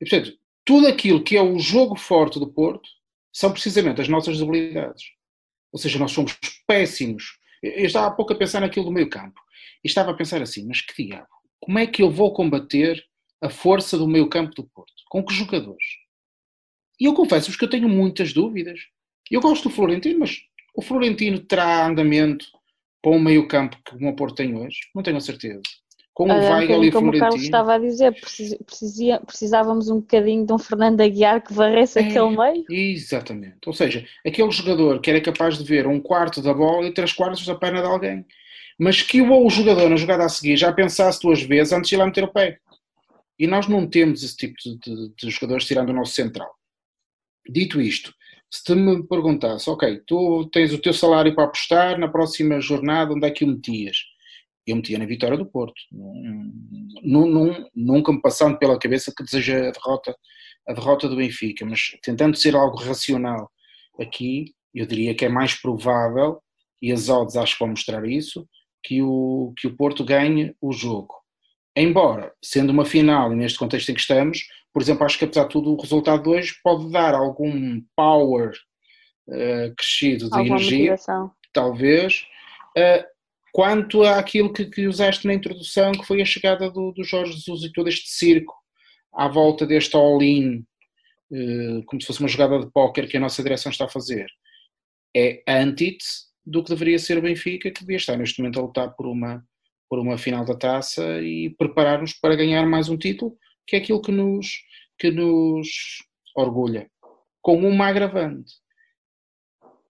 E, 0.01 0.09
portanto, 0.09 0.35
tudo 0.65 0.87
aquilo 0.87 1.23
que 1.23 1.37
é 1.37 1.41
o 1.41 1.59
jogo 1.59 1.95
forte 1.95 2.39
do 2.39 2.51
Porto 2.51 2.89
são 3.31 3.51
precisamente 3.51 4.01
as 4.01 4.09
nossas 4.09 4.39
debilidades. 4.39 5.03
Ou 5.71 5.79
seja, 5.79 5.99
nós 5.99 6.11
somos 6.11 6.35
péssimos. 6.67 7.37
Eu 7.61 7.85
estava 7.85 8.07
há 8.07 8.11
pouco 8.11 8.33
a 8.33 8.35
pensar 8.35 8.61
naquilo 8.61 8.85
do 8.85 8.91
meio 8.91 9.09
campo. 9.09 9.39
E 9.83 9.87
estava 9.87 10.11
a 10.11 10.15
pensar 10.15 10.41
assim, 10.41 10.65
mas 10.67 10.81
que 10.81 11.05
diabo? 11.05 11.27
Como 11.59 11.77
é 11.77 11.85
que 11.85 12.01
eu 12.01 12.09
vou 12.09 12.33
combater 12.33 13.03
a 13.41 13.49
força 13.49 13.97
do 13.97 14.07
meio 14.07 14.27
campo 14.27 14.55
do 14.55 14.63
Porto? 14.63 14.93
Com 15.09 15.23
que 15.23 15.33
jogadores? 15.33 15.85
E 16.99 17.05
eu 17.05 17.13
confesso-vos 17.13 17.57
que 17.57 17.65
eu 17.65 17.69
tenho 17.69 17.87
muitas 17.87 18.33
dúvidas. 18.33 18.79
Eu 19.29 19.41
gosto 19.41 19.69
do 19.69 19.75
Florentino, 19.75 20.19
mas 20.19 20.41
o 20.75 20.81
Florentino 20.81 21.39
terá 21.39 21.85
andamento 21.85 22.47
para 23.01 23.11
um 23.11 23.19
meio 23.19 23.47
campo 23.47 23.77
que 23.85 24.03
o 24.03 24.15
Porto 24.15 24.35
tem 24.35 24.55
hoje? 24.55 24.79
Não 24.95 25.03
tenho 25.03 25.17
a 25.17 25.21
certeza 25.21 25.61
com 26.15 26.29
o 26.29 26.33
Weigl 26.33 26.85
e 26.85 26.91
Como 26.91 27.11
o 27.11 27.19
Carlos 27.19 27.43
estava 27.43 27.75
a 27.75 27.77
dizer, 27.77 28.15
precisia, 28.15 29.19
precisávamos 29.19 29.89
um 29.89 29.99
bocadinho 29.99 30.45
de 30.45 30.53
um 30.53 30.57
Fernando 30.57 31.01
Aguiar 31.01 31.43
que 31.43 31.53
varresse 31.53 31.99
é, 31.99 32.03
aquele 32.03 32.29
meio. 32.29 32.65
Exatamente. 32.69 33.57
Ou 33.67 33.73
seja, 33.73 34.07
aquele 34.25 34.49
jogador 34.49 35.01
que 35.01 35.09
era 35.09 35.19
capaz 35.19 35.57
de 35.57 35.65
ver 35.65 35.85
um 35.85 35.99
quarto 35.99 36.41
da 36.41 36.53
bola 36.53 36.87
e 36.87 36.93
três 36.93 37.11
quartos 37.11 37.45
da 37.45 37.53
perna 37.53 37.81
de 37.81 37.87
alguém. 37.87 38.25
Mas 38.79 39.01
que 39.01 39.21
o 39.21 39.49
jogador 39.49 39.89
na 39.89 39.97
jogada 39.97 40.23
a 40.23 40.29
seguir 40.29 40.55
já 40.55 40.71
pensasse 40.71 41.21
duas 41.21 41.43
vezes 41.43 41.73
antes 41.73 41.89
de 41.89 41.95
ir 41.95 41.97
lá 41.97 42.05
meter 42.05 42.23
o 42.23 42.31
pé. 42.31 42.59
E 43.37 43.45
nós 43.45 43.67
não 43.67 43.85
temos 43.85 44.23
esse 44.23 44.37
tipo 44.37 44.55
de, 44.63 44.77
de, 44.77 45.15
de 45.17 45.29
jogadores 45.29 45.65
tirando 45.65 45.89
o 45.89 45.93
nosso 45.93 46.13
central. 46.13 46.49
Dito 47.49 47.81
isto, 47.81 48.13
se 48.49 48.63
te 48.63 48.73
me 48.73 49.05
perguntasse, 49.05 49.69
ok, 49.69 50.01
tu 50.07 50.49
tens 50.49 50.71
o 50.71 50.77
teu 50.77 50.93
salário 50.93 51.35
para 51.35 51.43
apostar 51.43 51.99
na 51.99 52.07
próxima 52.07 52.61
jornada, 52.61 53.13
onde 53.13 53.27
é 53.27 53.31
que 53.31 53.43
o 53.43 53.47
metias? 53.47 53.97
Eu 54.67 54.75
metia 54.75 54.97
na 54.97 55.05
vitória 55.05 55.37
do 55.37 55.45
Porto. 55.45 55.75
Num, 55.91 57.27
num, 57.27 57.69
nunca 57.75 58.11
me 58.11 58.21
passando 58.21 58.57
pela 58.57 58.79
cabeça 58.79 59.13
que 59.15 59.23
deseja 59.23 59.67
a 59.67 59.71
derrota, 59.71 60.15
a 60.67 60.73
derrota 60.73 61.07
do 61.07 61.15
Benfica, 61.15 61.65
mas 61.65 61.97
tentando 62.01 62.35
ser 62.35 62.55
algo 62.55 62.77
racional 62.77 63.49
aqui, 63.99 64.53
eu 64.73 64.85
diria 64.85 65.15
que 65.15 65.25
é 65.25 65.29
mais 65.29 65.53
provável, 65.53 66.41
e 66.81 66.91
as 66.91 67.09
odds 67.09 67.35
acho 67.35 67.53
que 67.53 67.59
vão 67.59 67.69
mostrar 67.69 68.05
isso, 68.05 68.47
que 68.83 69.01
o, 69.01 69.53
que 69.57 69.67
o 69.67 69.75
Porto 69.75 70.03
ganhe 70.03 70.55
o 70.61 70.71
jogo. 70.71 71.15
Embora, 71.75 72.31
sendo 72.43 72.71
uma 72.71 72.85
final, 72.85 73.33
e 73.33 73.35
neste 73.35 73.59
contexto 73.59 73.89
em 73.89 73.93
que 73.93 74.01
estamos, 74.01 74.39
por 74.73 74.81
exemplo, 74.81 75.05
acho 75.05 75.17
que 75.17 75.25
apesar 75.25 75.43
de 75.43 75.49
tudo 75.49 75.73
o 75.73 75.81
resultado 75.81 76.23
de 76.23 76.29
hoje 76.29 76.55
pode 76.63 76.91
dar 76.91 77.15
algum 77.15 77.81
power 77.95 78.51
uh, 79.27 79.75
crescido 79.75 80.29
de 80.29 80.37
Alguma 80.37 80.57
energia, 80.57 80.91
motivação. 80.91 81.31
talvez, 81.53 82.27
uh, 82.77 83.14
quanto 83.55 84.03
àquilo 84.03 84.51
que, 84.51 84.65
que 84.65 84.85
usaste 84.85 85.25
na 85.25 85.33
introdução, 85.33 85.93
que 85.93 86.03
foi 86.03 86.21
a 86.21 86.25
chegada 86.25 86.69
do, 86.69 86.91
do 86.91 87.05
Jorge 87.05 87.31
Jesus 87.31 87.63
e 87.63 87.71
todo 87.71 87.87
este 87.87 88.09
circo 88.09 88.53
à 89.13 89.29
volta 89.29 89.65
deste 89.65 89.95
all-in, 89.95 90.65
eh, 91.31 91.81
como 91.85 92.01
se 92.01 92.05
fosse 92.05 92.19
uma 92.19 92.27
jogada 92.27 92.59
de 92.59 92.69
póquer 92.69 93.07
que 93.07 93.15
a 93.15 93.19
nossa 93.19 93.41
direção 93.41 93.71
está 93.71 93.85
a 93.85 93.89
fazer. 93.89 94.27
É 95.15 95.41
antítese 95.47 96.25
do 96.45 96.61
que 96.61 96.69
deveria 96.71 96.99
ser 96.99 97.17
o 97.17 97.21
Benfica, 97.21 97.71
que 97.71 97.79
devia 97.79 97.95
estar 97.95 98.17
neste 98.17 98.41
momento 98.41 98.59
a 98.59 98.63
lutar 98.63 98.93
por 98.93 99.07
uma, 99.07 99.41
por 99.89 99.99
uma 99.99 100.17
final 100.17 100.43
da 100.43 100.57
taça 100.57 101.21
e 101.21 101.49
preparar-nos 101.51 102.11
para 102.11 102.35
ganhar 102.35 102.65
mais 102.65 102.89
um 102.89 102.97
título, 102.97 103.37
que 103.65 103.77
é 103.77 103.79
aquilo 103.79 104.01
que 104.01 104.11
nos, 104.11 104.49
que 104.99 105.11
nos 105.11 105.69
orgulha. 106.35 106.91
Com 107.41 107.65
uma 107.65 107.87
agravante 107.87 108.51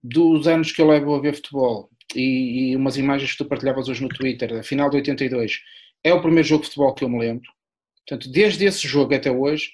dos 0.04 0.48
anos 0.48 0.72
que 0.72 0.84
eu 0.84 0.88
levo 0.88 1.16
a 1.16 1.20
ver 1.20 1.34
futebol 1.34 1.90
e, 2.14 2.72
e 2.72 2.76
umas 2.76 2.98
imagens 2.98 3.32
que 3.32 3.38
tu 3.38 3.46
partilhavas 3.46 3.88
hoje 3.88 4.02
no 4.02 4.10
Twitter, 4.10 4.54
da 4.54 4.64
final 4.64 4.90
de 4.90 4.98
82, 4.98 5.62
é 6.04 6.14
o 6.14 6.22
primeiro 6.22 6.48
jogo 6.48 6.64
de 6.64 6.70
futebol 6.70 6.94
que 6.94 7.04
eu 7.04 7.10
me 7.10 7.20
lembro. 7.20 7.50
Portanto, 8.08 8.32
desde 8.32 8.66
esse 8.66 8.88
jogo 8.88 9.16
até 9.16 9.32
hoje, 9.32 9.72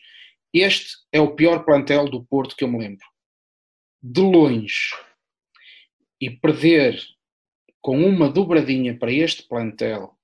este 0.54 0.96
é 1.12 1.20
o 1.20 1.36
pior 1.36 1.66
plantel 1.66 2.06
do 2.06 2.24
Porto 2.24 2.56
que 2.56 2.64
eu 2.64 2.68
me 2.68 2.78
lembro. 2.78 3.06
De 4.02 4.22
longe. 4.22 4.96
E 6.20 6.30
perder 6.30 7.02
com 7.82 8.00
uma 8.06 8.30
dobradinha 8.30 8.98
para 8.98 9.12
este 9.12 9.44
plantel, 9.48 10.16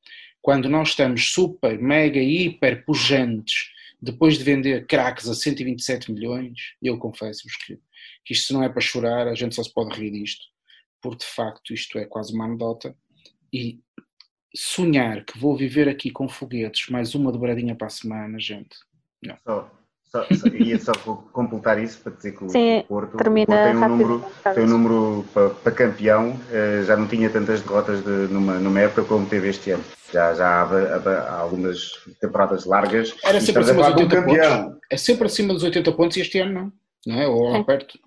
quando 0.42 0.70
nós 0.70 0.90
estamos 0.90 1.32
super, 1.32 1.78
mega, 1.80 2.20
hiper 2.20 2.86
pujantes, 2.86 3.72
depois 4.02 4.38
de 4.38 4.44
vender 4.44 4.86
craques 4.86 5.28
a 5.28 5.34
127 5.34 6.12
milhões, 6.12 6.76
eu 6.82 6.98
confesso-vos 6.98 7.56
que, 7.58 7.80
que 8.24 8.34
isto 8.34 8.54
não 8.54 8.64
é 8.64 8.70
para 8.70 8.80
chorar, 8.80 9.28
a 9.28 9.34
gente 9.34 9.56
só 9.56 9.64
se 9.64 9.74
pode 9.74 10.00
rir 10.00 10.12
disto, 10.12 10.46
porque 11.08 11.26
de 11.26 11.32
facto 11.32 11.74
isto 11.74 11.98
é 11.98 12.06
quase 12.06 12.34
uma 12.34 12.44
anedota. 12.44 12.94
E 13.54 13.80
sonhar 14.54 15.24
que 15.24 15.40
vou 15.40 15.56
viver 15.56 15.88
aqui 15.88 16.12
com 16.12 16.28
foguetes 16.28 16.90
mais 16.90 17.16
uma 17.16 17.32
dobradinha 17.32 17.76
para 17.76 17.88
a 17.88 17.92
semana, 17.92 18.38
gente. 18.38 18.76
Não. 19.24 19.38
Só, 19.46 19.72
só, 20.04 20.26
só, 20.36 20.48
ia 20.48 20.78
só 20.80 20.92
completar 21.32 21.82
isso 21.82 22.02
para 22.02 22.12
dizer 22.12 22.34
que 22.34 22.44
o, 22.44 22.50
Sim, 22.50 22.84
Porto, 22.88 23.16
termina 23.16 23.46
o 23.46 23.48
Porto 23.48 23.64
tem, 23.64 23.76
um 23.76 23.88
número, 23.88 24.26
tem 24.54 24.64
um 24.64 24.68
número 24.68 25.26
para, 25.34 25.50
para 25.50 25.72
campeão, 25.72 26.38
eh, 26.52 26.84
já 26.86 26.98
não 26.98 27.08
tinha 27.08 27.30
tantas 27.30 27.62
derrotas 27.62 28.04
de, 28.04 28.34
numa, 28.34 28.60
numa 28.60 28.80
época 28.82 29.06
como 29.06 29.26
teve 29.26 29.50
este 29.50 29.72
ano. 29.72 29.84
Já, 30.12 30.34
já 30.34 30.48
há, 30.48 30.64
há, 30.64 31.20
há 31.30 31.40
algumas 31.40 31.92
temporadas 32.20 32.66
largas. 32.66 33.16
Era 33.24 33.40
sempre 33.40 33.62
acima 33.64 33.84
dos 33.84 33.94
80 33.94 34.16
campeão. 34.16 34.64
pontos. 34.64 34.80
É 34.90 34.98
sempre 34.98 35.26
acima 35.26 35.54
dos 35.54 35.64
80 35.64 35.92
pontos 35.94 36.18
e 36.18 36.22
este 36.22 36.40
ano 36.40 36.54
não, 36.54 36.74
não 37.06 37.22
é? 37.22 37.28
Ou 37.28 37.50
lá 37.50 37.64
perto. 37.64 37.98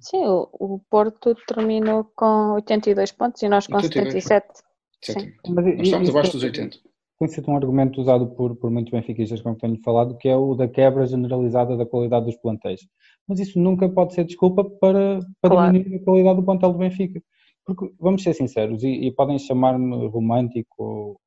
Sim, 0.00 0.24
o, 0.24 0.48
o 0.52 0.80
Porto 0.90 1.34
terminou 1.46 2.04
com 2.16 2.52
82 2.54 3.12
pontos 3.12 3.42
e 3.42 3.48
nós 3.48 3.66
com 3.66 3.76
82. 3.76 4.24
77. 4.24 4.70
Sim. 5.02 5.32
Mas, 5.48 5.64
Nós 5.64 5.80
estamos 5.80 6.10
abaixo 6.10 6.32
dos 6.32 6.42
80. 6.42 6.76
Tem 7.18 7.28
sido 7.28 7.50
um 7.50 7.56
argumento 7.56 8.00
usado 8.00 8.28
por, 8.28 8.56
por 8.56 8.70
muitos 8.70 8.90
benfiquistas, 8.90 9.42
como 9.42 9.56
tenho 9.56 9.78
falado, 9.82 10.16
que 10.16 10.28
é 10.28 10.36
o 10.36 10.54
da 10.54 10.66
quebra 10.66 11.06
generalizada 11.06 11.76
da 11.76 11.84
qualidade 11.84 12.26
dos 12.26 12.36
plantéis. 12.36 12.80
Mas 13.28 13.38
isso 13.40 13.58
nunca 13.58 13.88
pode 13.88 14.14
ser 14.14 14.24
desculpa 14.24 14.64
para, 14.64 15.20
para 15.40 15.50
claro. 15.50 15.72
diminuir 15.72 16.00
a 16.00 16.04
qualidade 16.04 16.36
do 16.36 16.44
plantel 16.44 16.72
do 16.72 16.78
Benfica. 16.78 17.22
Porque, 17.64 17.92
vamos 18.00 18.22
ser 18.22 18.32
sinceros, 18.34 18.82
e, 18.82 18.88
e 18.88 19.12
podem 19.12 19.38
chamar-me 19.38 20.08
romântico, 20.08 20.82
ou 20.82 21.20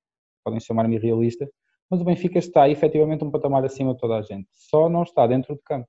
podem 0.44 0.60
chamar-me 0.60 0.98
realista, 0.98 1.48
mas 1.90 2.02
o 2.02 2.04
Benfica 2.04 2.40
está 2.40 2.68
efetivamente 2.68 3.24
um 3.24 3.30
patamar 3.30 3.64
acima 3.64 3.94
de 3.94 4.00
toda 4.00 4.18
a 4.18 4.22
gente. 4.24 4.48
Só 4.52 4.90
não 4.90 5.04
está 5.04 5.28
dentro 5.28 5.54
de 5.54 5.62
campo. 5.62 5.88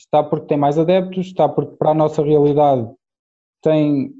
Está 0.00 0.22
porque 0.22 0.46
tem 0.46 0.56
mais 0.56 0.78
adeptos, 0.78 1.26
está 1.26 1.46
porque 1.46 1.76
para 1.76 1.90
a 1.90 1.94
nossa 1.94 2.22
realidade 2.22 2.90
tem 3.62 4.10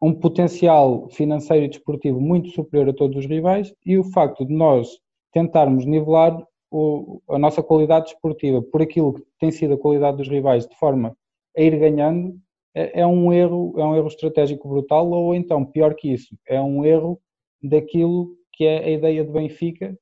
um 0.00 0.14
potencial 0.14 1.06
financeiro 1.10 1.66
e 1.66 1.68
desportivo 1.68 2.18
muito 2.18 2.48
superior 2.48 2.88
a 2.88 2.94
todos 2.94 3.18
os 3.18 3.26
rivais 3.26 3.74
e 3.84 3.98
o 3.98 4.04
facto 4.04 4.46
de 4.46 4.54
nós 4.54 4.88
tentarmos 5.30 5.84
nivelar 5.84 6.42
o, 6.70 7.20
a 7.28 7.38
nossa 7.38 7.62
qualidade 7.62 8.06
desportiva 8.06 8.62
por 8.62 8.80
aquilo 8.80 9.12
que 9.12 9.22
tem 9.38 9.50
sido 9.50 9.74
a 9.74 9.78
qualidade 9.78 10.16
dos 10.16 10.28
rivais 10.28 10.66
de 10.66 10.74
forma 10.78 11.14
a 11.54 11.60
ir 11.60 11.78
ganhando 11.78 12.34
é, 12.74 13.00
é, 13.00 13.06
um 13.06 13.30
erro 13.30 13.74
é 13.76 13.84
um 13.84 13.96
erro 13.96 14.08
estratégico 14.08 14.66
brutal 14.66 15.10
ou 15.10 15.34
então 15.34 15.62
pior 15.62 15.94
que 15.94 16.10
isso 16.10 16.34
é 16.46 16.58
um 16.60 16.84
erro 16.86 17.20
daquilo 17.62 18.30
que 18.54 18.64
é 18.64 18.78
a 18.78 18.90
ideia 18.90 19.24
de 19.24 19.30
Benfica 19.30 19.98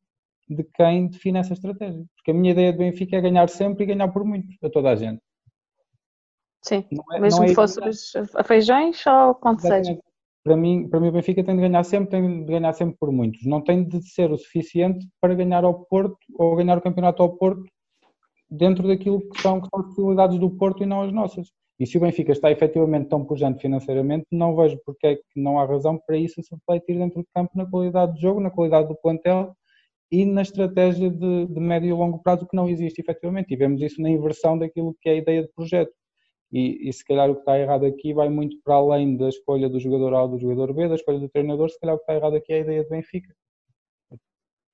de 0.49 0.64
quem 0.74 1.09
define 1.09 1.38
essa 1.38 1.53
estratégia 1.53 2.05
porque 2.16 2.30
a 2.30 2.34
minha 2.34 2.53
ideia 2.53 2.72
de 2.72 2.78
Benfica 2.78 3.16
é 3.16 3.20
ganhar 3.20 3.49
sempre 3.49 3.84
e 3.84 3.86
ganhar 3.86 4.09
por 4.09 4.24
muito 4.24 4.49
a 4.62 4.70
toda 4.70 4.90
a 4.90 4.97
gente 4.97 5.20
Sim, 6.66 6.84
é, 7.12 7.20
mesmo 7.20 7.44
que 7.44 7.53
é 7.53 7.55
fosse 7.55 7.78
a 8.34 8.42
feijões 8.42 9.07
ou 9.07 9.36
quanto 9.36 9.62
seja. 9.62 9.97
Para 10.42 10.57
mim, 10.57 10.88
para 10.88 10.99
mim 10.99 11.09
o 11.09 11.12
Benfica 11.12 11.44
tem 11.44 11.55
de 11.55 11.61
ganhar 11.61 11.84
sempre, 11.84 12.11
tem 12.11 12.44
de 12.44 12.53
ganhar 12.53 12.72
sempre 12.72 12.97
por 12.99 13.12
muitos. 13.12 13.44
Não 13.47 13.61
tem 13.61 13.84
de 13.84 14.03
ser 14.03 14.32
o 14.32 14.38
suficiente 14.38 15.07
para 15.20 15.34
ganhar 15.34 15.64
ao 15.64 15.84
Porto 15.84 16.18
ou 16.36 16.57
ganhar 16.57 16.76
o 16.76 16.80
campeonato 16.80 17.22
ao 17.22 17.36
Porto 17.36 17.62
dentro 18.51 18.86
daquilo 18.88 19.20
que 19.30 19.40
são, 19.40 19.61
que 19.61 19.68
são 19.68 19.80
as 19.80 19.86
possibilidades 19.86 20.38
do 20.38 20.51
Porto 20.51 20.82
e 20.82 20.86
não 20.86 21.03
as 21.03 21.12
nossas. 21.12 21.49
E 21.78 21.86
se 21.86 21.99
o 21.99 22.01
Benfica 22.01 22.32
está 22.32 22.51
efetivamente 22.51 23.09
tão 23.09 23.24
pujante 23.24 23.61
financeiramente, 23.61 24.26
não 24.32 24.57
vejo 24.57 24.78
porque 24.84 25.07
é 25.07 25.16
que 25.16 25.22
não 25.40 25.61
há 25.61 25.66
razão 25.66 26.01
para 26.05 26.16
isso 26.16 26.42
se 26.42 26.55
refletir 26.55 26.97
dentro 26.97 27.20
do 27.20 27.28
campo 27.34 27.51
na 27.55 27.66
qualidade 27.66 28.14
do 28.14 28.20
jogo, 28.20 28.40
na 28.40 28.51
qualidade 28.51 28.88
do 28.88 28.97
plantel 28.97 29.55
e 30.11 30.25
na 30.25 30.43
estratégia 30.43 31.11
de, 31.11 31.47
de 31.47 31.61
médio 31.61 31.89
e 31.89 31.93
longo 31.93 32.23
prazo 32.23 32.47
que 32.47 32.57
não 32.57 32.69
existe 32.69 33.01
efetivamente. 33.01 33.53
E 33.53 33.57
vemos 33.57 33.83
isso 33.83 34.01
na 34.01 34.11
inversão 34.11 34.59
daquilo 34.59 34.97
que 35.01 35.09
é 35.09 35.13
a 35.13 35.17
ideia 35.17 35.43
de 35.43 35.49
projeto. 35.49 35.93
E, 36.53 36.89
e, 36.89 36.93
se 36.93 37.05
calhar 37.05 37.29
o 37.29 37.35
que 37.35 37.41
está 37.41 37.59
errado 37.59 37.85
aqui 37.85 38.15
vai 38.15 38.29
muito 38.29 38.57
para 38.63 38.75
além 38.77 39.17
da 39.17 39.29
escolha 39.29 39.69
do 39.69 39.81
jogador 39.81 40.15
A 40.15 40.23
ou 40.23 40.29
do 40.29 40.39
jogador 40.39 40.73
B, 40.73 40.89
da 40.89 40.95
escolha 40.95 41.19
do 41.19 41.29
treinador, 41.29 41.69
se 41.69 41.79
calhar 41.81 41.97
o 41.97 41.99
que 41.99 42.05
está 42.05 42.15
errado 42.15 42.37
aqui 42.37 42.53
é 42.53 42.57
a 42.57 42.61
ideia 42.61 42.85
de 42.85 42.89
Benfica. 42.89 43.35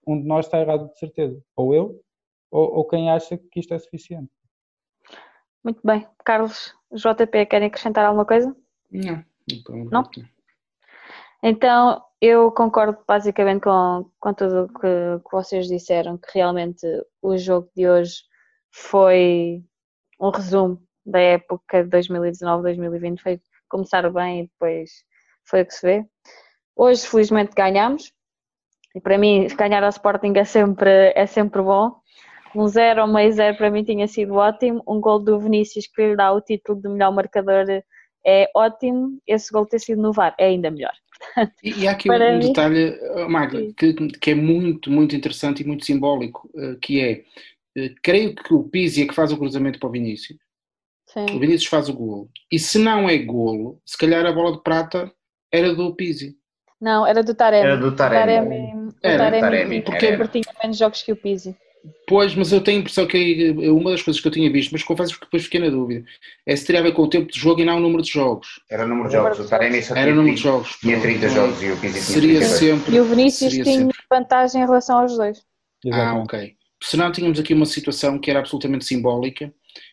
Um 0.06 0.20
de 0.20 0.26
nós 0.26 0.46
está 0.46 0.60
errado 0.60 0.90
de 0.90 0.98
certeza, 0.98 1.42
ou 1.56 1.74
eu, 1.74 2.02
ou, 2.50 2.76
ou 2.76 2.84
quem 2.86 3.10
acha 3.10 3.38
que 3.38 3.60
isto 3.60 3.72
é 3.72 3.78
suficiente. 3.78 4.30
Muito 5.64 5.80
bem. 5.82 6.06
Carlos, 6.24 6.74
JP, 6.92 7.46
querem 7.46 7.68
acrescentar 7.68 8.04
alguma 8.04 8.26
coisa? 8.26 8.54
Não. 8.90 9.24
Não? 9.90 10.02
Então, 11.42 12.00
eu 12.20 12.52
concordo 12.52 12.98
basicamente 13.06 13.62
com, 13.62 14.08
com 14.20 14.32
tudo 14.32 14.64
o 14.64 14.68
que, 14.68 15.28
que 15.28 15.32
vocês 15.32 15.66
disseram, 15.66 16.16
que 16.16 16.28
realmente 16.34 16.86
o 17.20 17.36
jogo 17.36 17.68
de 17.76 17.88
hoje 17.88 18.22
foi 18.70 19.62
um 20.20 20.30
resumo 20.30 20.80
da 21.04 21.18
época 21.18 21.82
de 21.82 21.90
2019-2020 21.90 23.20
foi 23.20 23.40
começar 23.68 24.08
bem 24.12 24.40
e 24.40 24.42
depois 24.44 24.90
foi 25.44 25.62
o 25.62 25.66
que 25.66 25.74
se 25.74 25.84
vê. 25.84 26.06
Hoje, 26.76 27.06
felizmente, 27.06 27.52
ganhamos. 27.56 28.12
E 28.94 29.00
para 29.00 29.18
mim, 29.18 29.48
ganhar 29.56 29.82
ao 29.82 29.90
Sporting 29.90 30.34
é 30.36 30.44
sempre, 30.44 31.12
é 31.16 31.26
sempre 31.26 31.60
bom. 31.60 31.96
Um 32.54 32.68
0 32.68 33.02
ou 33.02 33.08
meio 33.08 33.32
0 33.32 33.56
para 33.56 33.70
mim 33.70 33.82
tinha 33.82 34.06
sido 34.06 34.34
ótimo. 34.34 34.82
Um 34.86 35.00
gol 35.00 35.18
do 35.18 35.40
Vinícius 35.40 35.86
que 35.86 36.08
lhe 36.08 36.16
dá 36.16 36.32
o 36.32 36.40
título 36.40 36.80
de 36.80 36.88
melhor 36.88 37.10
marcador 37.12 37.64
é 38.24 38.50
ótimo. 38.54 39.18
Esse 39.26 39.50
gol 39.50 39.66
ter 39.66 39.80
sido 39.80 40.00
no 40.00 40.12
VAR 40.12 40.34
é 40.38 40.46
ainda 40.46 40.70
melhor. 40.70 40.92
Portanto, 41.22 41.52
e, 41.62 41.80
e 41.80 41.88
há 41.88 41.92
aqui 41.92 42.10
um 42.10 42.38
mim... 42.38 42.46
detalhe, 42.46 42.98
Magda, 43.28 43.72
que, 43.76 43.92
que, 43.94 44.30
é 44.30 44.34
muito, 44.34 44.90
muito 44.90 45.14
interessante 45.14 45.62
e 45.62 45.66
muito 45.66 45.84
simbólico, 45.84 46.50
eh, 46.56 46.76
que 46.80 47.00
é, 47.00 47.24
eh, 47.76 47.94
creio 48.02 48.34
que 48.34 48.52
o 48.52 48.64
Pizzi 48.64 49.02
é 49.02 49.06
que 49.06 49.14
faz 49.14 49.32
o 49.32 49.38
cruzamento 49.38 49.78
para 49.78 49.88
o 49.88 49.92
Vinícius 49.92 50.38
Sim. 51.06 51.26
O 51.36 51.38
Vinícius 51.38 51.66
faz 51.66 51.88
o 51.90 51.92
golo. 51.92 52.30
E 52.50 52.58
se 52.58 52.78
não 52.78 53.08
é 53.08 53.18
golo, 53.18 53.78
se 53.84 53.98
calhar 53.98 54.24
a 54.24 54.32
bola 54.32 54.52
de 54.52 54.62
prata 54.62 55.12
era 55.52 55.74
do 55.74 55.94
Pizzi. 55.94 56.34
Não, 56.80 57.06
era 57.06 57.22
do 57.22 57.34
Taremi. 57.34 57.66
Era 57.66 57.76
do 57.76 57.94
Taremi. 57.94 58.24
Taremi, 58.24 58.94
era, 59.02 59.18
Taremi, 59.18 59.40
Taremi 59.40 59.82
porque 59.82 60.06
era. 60.06 60.28
tinha 60.28 60.44
menos 60.62 60.78
jogos 60.78 61.02
que 61.02 61.12
o 61.12 61.16
Pizzi. 61.16 61.54
Pois, 62.06 62.34
mas 62.34 62.52
eu 62.52 62.60
tenho 62.60 62.78
a 62.78 62.80
impressão 62.80 63.06
que 63.06 63.50
uma 63.68 63.90
das 63.90 64.02
coisas 64.02 64.20
que 64.20 64.28
eu 64.28 64.32
tinha 64.32 64.50
visto, 64.52 64.70
mas 64.70 64.82
confesso 64.82 65.14
que 65.14 65.24
depois 65.24 65.44
fiquei 65.44 65.60
na 65.60 65.68
dúvida, 65.68 66.04
é 66.46 66.54
se 66.54 66.64
teria 66.64 66.80
a 66.80 66.84
ver 66.84 66.92
com 66.92 67.02
o 67.02 67.08
tempo 67.08 67.32
de 67.32 67.38
jogo 67.38 67.60
e 67.60 67.64
não 67.64 67.78
o 67.78 67.80
número 67.80 68.02
de 68.02 68.10
jogos. 68.10 68.60
Era 68.70 68.84
o 68.84 68.88
número 68.88 69.08
de 69.08 69.14
jogos, 69.14 69.40
o 69.40 69.48
Taremi 69.48 69.82
só 69.82 69.96
era 69.96 70.12
o 70.12 70.14
número 70.14 70.34
de 70.34 70.42
jogos. 70.42 70.76
Tinha 70.80 71.00
30 71.00 71.28
jogos 71.28 71.62
e 71.62 71.70
o 71.70 71.76
Pizzi 71.80 72.00
Seria 72.00 72.42
sempre. 72.42 72.94
E 72.94 73.00
o 73.00 73.04
Vinícius 73.04 73.52
tinha 73.52 73.64
sempre. 73.64 73.98
vantagem 74.08 74.62
em 74.62 74.64
relação 74.64 75.00
aos 75.00 75.16
dois. 75.16 75.42
Ah, 75.92 76.14
ok. 76.14 76.54
Senão 76.82 77.10
tínhamos 77.10 77.38
aqui 77.38 77.54
uma 77.54 77.66
situação 77.66 78.18
que 78.18 78.30
era 78.30 78.40
absolutamente 78.40 78.84
simbólica, 78.84 79.52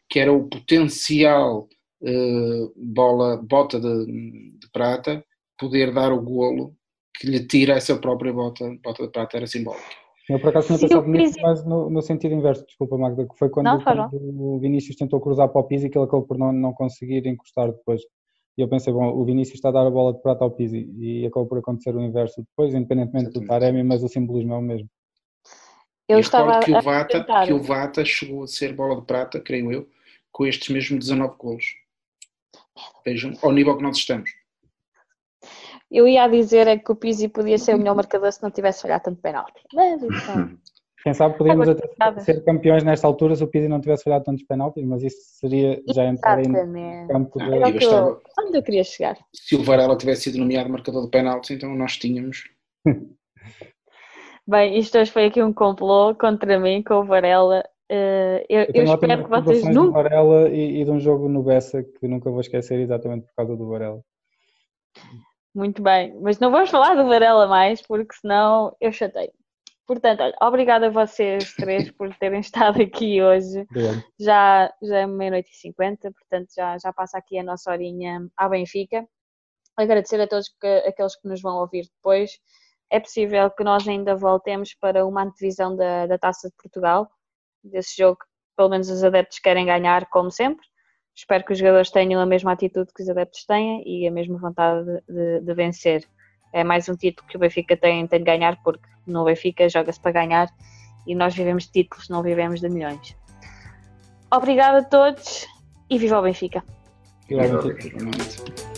que 0.10 0.20
era 0.20 0.32
o 0.32 0.48
potencial 0.48 1.68
uh, 2.02 2.74
bola, 2.76 3.38
bota 3.38 3.80
de, 3.80 4.06
de, 4.06 4.70
prata, 4.72 5.24
poder 5.58 5.94
dar 5.94 6.12
o 6.12 6.22
golo 6.22 6.76
que 7.16 7.28
lhe 7.28 7.46
tira 7.46 7.74
essa 7.74 7.96
própria 7.98 8.34
bota, 8.34 8.76
bota 8.84 9.04
de 9.04 9.12
prata, 9.12 9.38
era 9.38 9.48
simbólica. 9.48 10.09
Eu 10.30 10.39
por 10.39 10.49
acaso 10.49 10.67
tinha 10.67 10.80
pensado 10.80 11.07
nisso, 11.07 11.38
mas 11.41 11.65
no, 11.65 11.89
no, 11.89 12.01
sentido 12.03 12.36
inverso, 12.36 12.63
desculpa 12.65 12.97
Magda, 12.97 13.27
que 13.27 13.36
foi 13.38 13.49
quando, 13.49 13.65
não, 13.65 13.82
quando 13.84 14.09
o 14.13 14.59
Vinícius 14.59 14.95
tentou 14.95 15.19
cruzar 15.19 15.49
para 15.49 15.59
o 15.59 15.63
Pizzi 15.63 15.89
que 15.89 15.97
ele 15.97 16.05
acabou 16.05 16.25
por 16.25 16.38
não, 16.38 16.53
não 16.53 16.71
conseguir 16.71 17.25
encostar 17.25 17.71
depois. 17.71 18.01
E 18.55 18.61
eu 18.61 18.67
pensei, 18.67 18.93
bom, 18.93 19.09
o 19.09 19.25
Vinícius 19.25 19.55
está 19.55 19.69
a 19.69 19.71
dar 19.71 19.88
a 19.88 19.89
bola 19.89 20.13
de 20.13 20.21
prata 20.21 20.43
ao 20.43 20.51
Pizzi 20.51 20.88
e 20.97 21.25
acabou 21.25 21.47
por 21.47 21.57
acontecer 21.57 21.95
o 21.95 22.01
inverso 22.01 22.43
depois, 22.43 22.75
independentemente 22.75 23.30
Exatamente. 23.30 23.47
do 23.47 23.47
Taremi, 23.47 23.84
mas 23.84 24.03
o 24.03 24.07
simbolismo 24.07 24.53
é 24.53 24.57
o 24.57 24.61
mesmo. 24.61 24.88
Eu 26.07 26.17
e 26.17 26.21
estava 26.21 26.59
que 26.59 26.71
o, 26.71 26.82
Vata, 26.82 27.25
que 27.45 27.53
o 27.53 27.61
Vata 27.61 28.05
chegou 28.05 28.43
a 28.43 28.47
ser 28.47 28.73
bola 28.73 28.99
de 28.99 29.07
prata, 29.07 29.39
creio 29.39 29.71
eu, 29.71 29.88
com 30.32 30.45
estes 30.45 30.69
mesmos 30.69 30.99
19 30.99 31.36
golos. 31.38 31.65
Vejam 33.03 33.34
ao 33.41 33.51
nível 33.51 33.75
que 33.77 33.84
nós 33.84 33.97
estamos. 33.97 34.30
Eu 35.92 36.08
ia 36.08 36.28
dizer 36.28 36.68
é 36.68 36.78
que 36.78 36.92
o 36.92 36.96
Pizzi 36.96 37.28
podia 37.28 37.58
ser 37.58 37.76
o 37.76 37.78
melhor 37.78 37.96
marcador 37.96 38.32
se 38.32 38.44
não 38.44 38.52
tivesse 38.52 38.82
falhado 38.82 39.04
tanto 39.06 39.22
penalti. 39.22 39.62
Mas 39.74 40.02
então... 40.04 40.52
Quem 41.02 41.14
sabe 41.14 41.38
podíamos 41.38 41.70
até 41.70 41.88
ser 42.20 42.44
campeões 42.44 42.84
nesta 42.84 43.08
altura 43.08 43.34
se 43.34 43.42
o 43.42 43.48
Pizzi 43.48 43.70
não 43.70 43.80
tivesse 43.80 44.04
falhado 44.04 44.26
tantos 44.26 44.44
penaltis, 44.44 44.84
mas 44.84 45.02
isso 45.02 45.18
seria 45.40 45.82
já 45.94 46.04
entrar 46.04 46.42
em 46.42 46.52
campo 47.08 47.40
de... 47.40 47.54
Era 47.54 47.72
que 47.72 47.86
eu, 47.86 48.22
onde 48.38 48.58
eu 48.58 48.62
queria 48.62 48.84
chegar. 48.84 49.18
Se 49.34 49.56
o 49.56 49.64
Varela 49.64 49.96
tivesse 49.96 50.24
sido 50.24 50.40
nomeado 50.40 50.70
marcador 50.70 51.06
de 51.06 51.10
penaltis, 51.10 51.52
então 51.52 51.74
nós 51.74 51.96
tínhamos... 51.96 52.44
Bem, 54.46 54.78
isto 54.78 54.98
hoje 54.98 55.10
foi 55.10 55.28
aqui 55.28 55.42
um 55.42 55.54
complô 55.54 56.14
contra 56.16 56.60
mim 56.60 56.84
com 56.84 56.96
o 56.96 57.06
Varela 57.06 57.64
Uh, 57.92 58.46
eu, 58.48 58.62
eu, 58.62 58.68
eu 58.76 58.84
espero 58.84 59.24
que 59.24 59.30
vocês 59.32 59.64
nunca. 59.64 60.04
Varela 60.04 60.48
e, 60.50 60.80
e, 60.80 60.86
de 60.86 60.92
um 60.92 61.00
jogo 61.00 61.28
no 61.28 61.42
Bessa 61.42 61.82
que 61.82 62.08
nunca 62.08 62.30
vou 62.30 62.40
esquecer 62.40 62.80
exatamente 62.80 63.26
por 63.26 63.34
causa 63.36 63.58
do 63.58 63.68
Varela. 63.68 64.00
Muito 65.54 65.82
bem, 65.82 66.14
mas 66.22 66.39
não 66.39 66.52
vamos 66.52 66.70
falar 66.70 66.95
do 66.95 67.08
Varela 67.08 67.47
mais 67.47 67.82
porque 67.82 68.16
senão 68.16 68.76
eu 68.80 68.91
chatei. 68.91 69.32
Portanto, 69.88 70.22
olha, 70.22 70.36
obrigada 70.41 70.86
a 70.88 70.91
vocês 70.91 71.54
três 71.56 71.89
por 71.91 72.16
terem 72.18 72.39
estado 72.41 72.82
aqui 72.82 73.22
hoje. 73.22 73.66
Já, 74.20 74.72
já 74.84 75.00
é 75.00 75.08
meia-noite 75.08 75.50
e 75.52 75.56
cinquenta, 75.56 76.12
portanto 76.12 76.50
já, 76.56 76.78
já 76.78 76.93
passa 76.93 77.18
aqui 77.18 77.39
a 77.39 77.43
nossa 77.43 77.72
horinha 77.72 78.28
à 78.38 78.47
Benfica. 78.47 79.08
Agradecer 79.76 80.22
a 80.22 80.28
todos 80.28 80.47
que, 80.62 80.68
aqueles 80.68 81.16
que 81.16 81.28
nos 81.28 81.41
vão 81.41 81.58
ouvir 81.58 81.88
depois. 81.95 82.38
É 82.91 83.00
possível 83.00 83.50
que 83.50 83.64
nós 83.64 83.88
ainda 83.88 84.16
voltemos 84.16 84.76
para 84.76 85.06
uma 85.06 85.24
antevisão 85.24 85.76
da, 85.76 86.06
da 86.06 86.18
Taça 86.20 86.50
de 86.50 86.56
Portugal 86.56 87.10
desse 87.64 87.97
jogo 87.97 88.20
que 88.20 88.28
pelo 88.56 88.70
menos 88.70 88.89
os 88.89 89.04
adeptos 89.04 89.39
querem 89.39 89.66
ganhar, 89.66 90.06
como 90.10 90.30
sempre. 90.30 90.66
Espero 91.16 91.43
que 91.43 91.53
os 91.53 91.60
jogadores 91.60 91.91
tenham 91.91 92.22
a 92.22 92.26
mesma 92.26 92.53
atitude 92.53 92.91
que 92.95 93.03
os 93.03 93.10
adeptos 93.10 93.43
têm 93.45 93.84
e 93.86 94.07
a 94.07 94.12
mesma 94.12 94.38
vontade 94.38 94.86
de, 95.07 95.41
de, 95.41 95.53
vencer. 95.53 96.03
É 96.53 96.64
mais 96.64 96.88
um 96.88 96.95
título 96.95 97.28
que 97.28 97.36
o 97.36 97.39
Benfica 97.39 97.76
tem, 97.76 98.07
tem 98.07 98.20
de 98.20 98.26
ganhar, 98.26 98.62
porque 98.64 98.88
no 99.05 99.26
Benfica 99.26 99.68
joga-se 99.68 99.99
para 99.99 100.12
ganhar 100.12 100.49
e 101.05 101.14
nós 101.14 101.36
vivemos 101.36 101.66
de 101.66 101.72
títulos, 101.72 102.10
não 102.10 102.24
vivemos 102.24 102.62
de 102.62 102.70
milhões. 102.70 103.18
Obrigada 104.32 104.80
a 104.80 104.84
todos 104.84 105.47
e 105.89 105.97
viva 105.97 106.20
o 106.20 106.22
Benfica! 106.22 106.64
Viva 107.28 107.60
o 107.60 107.64
Benfica! 107.64 108.68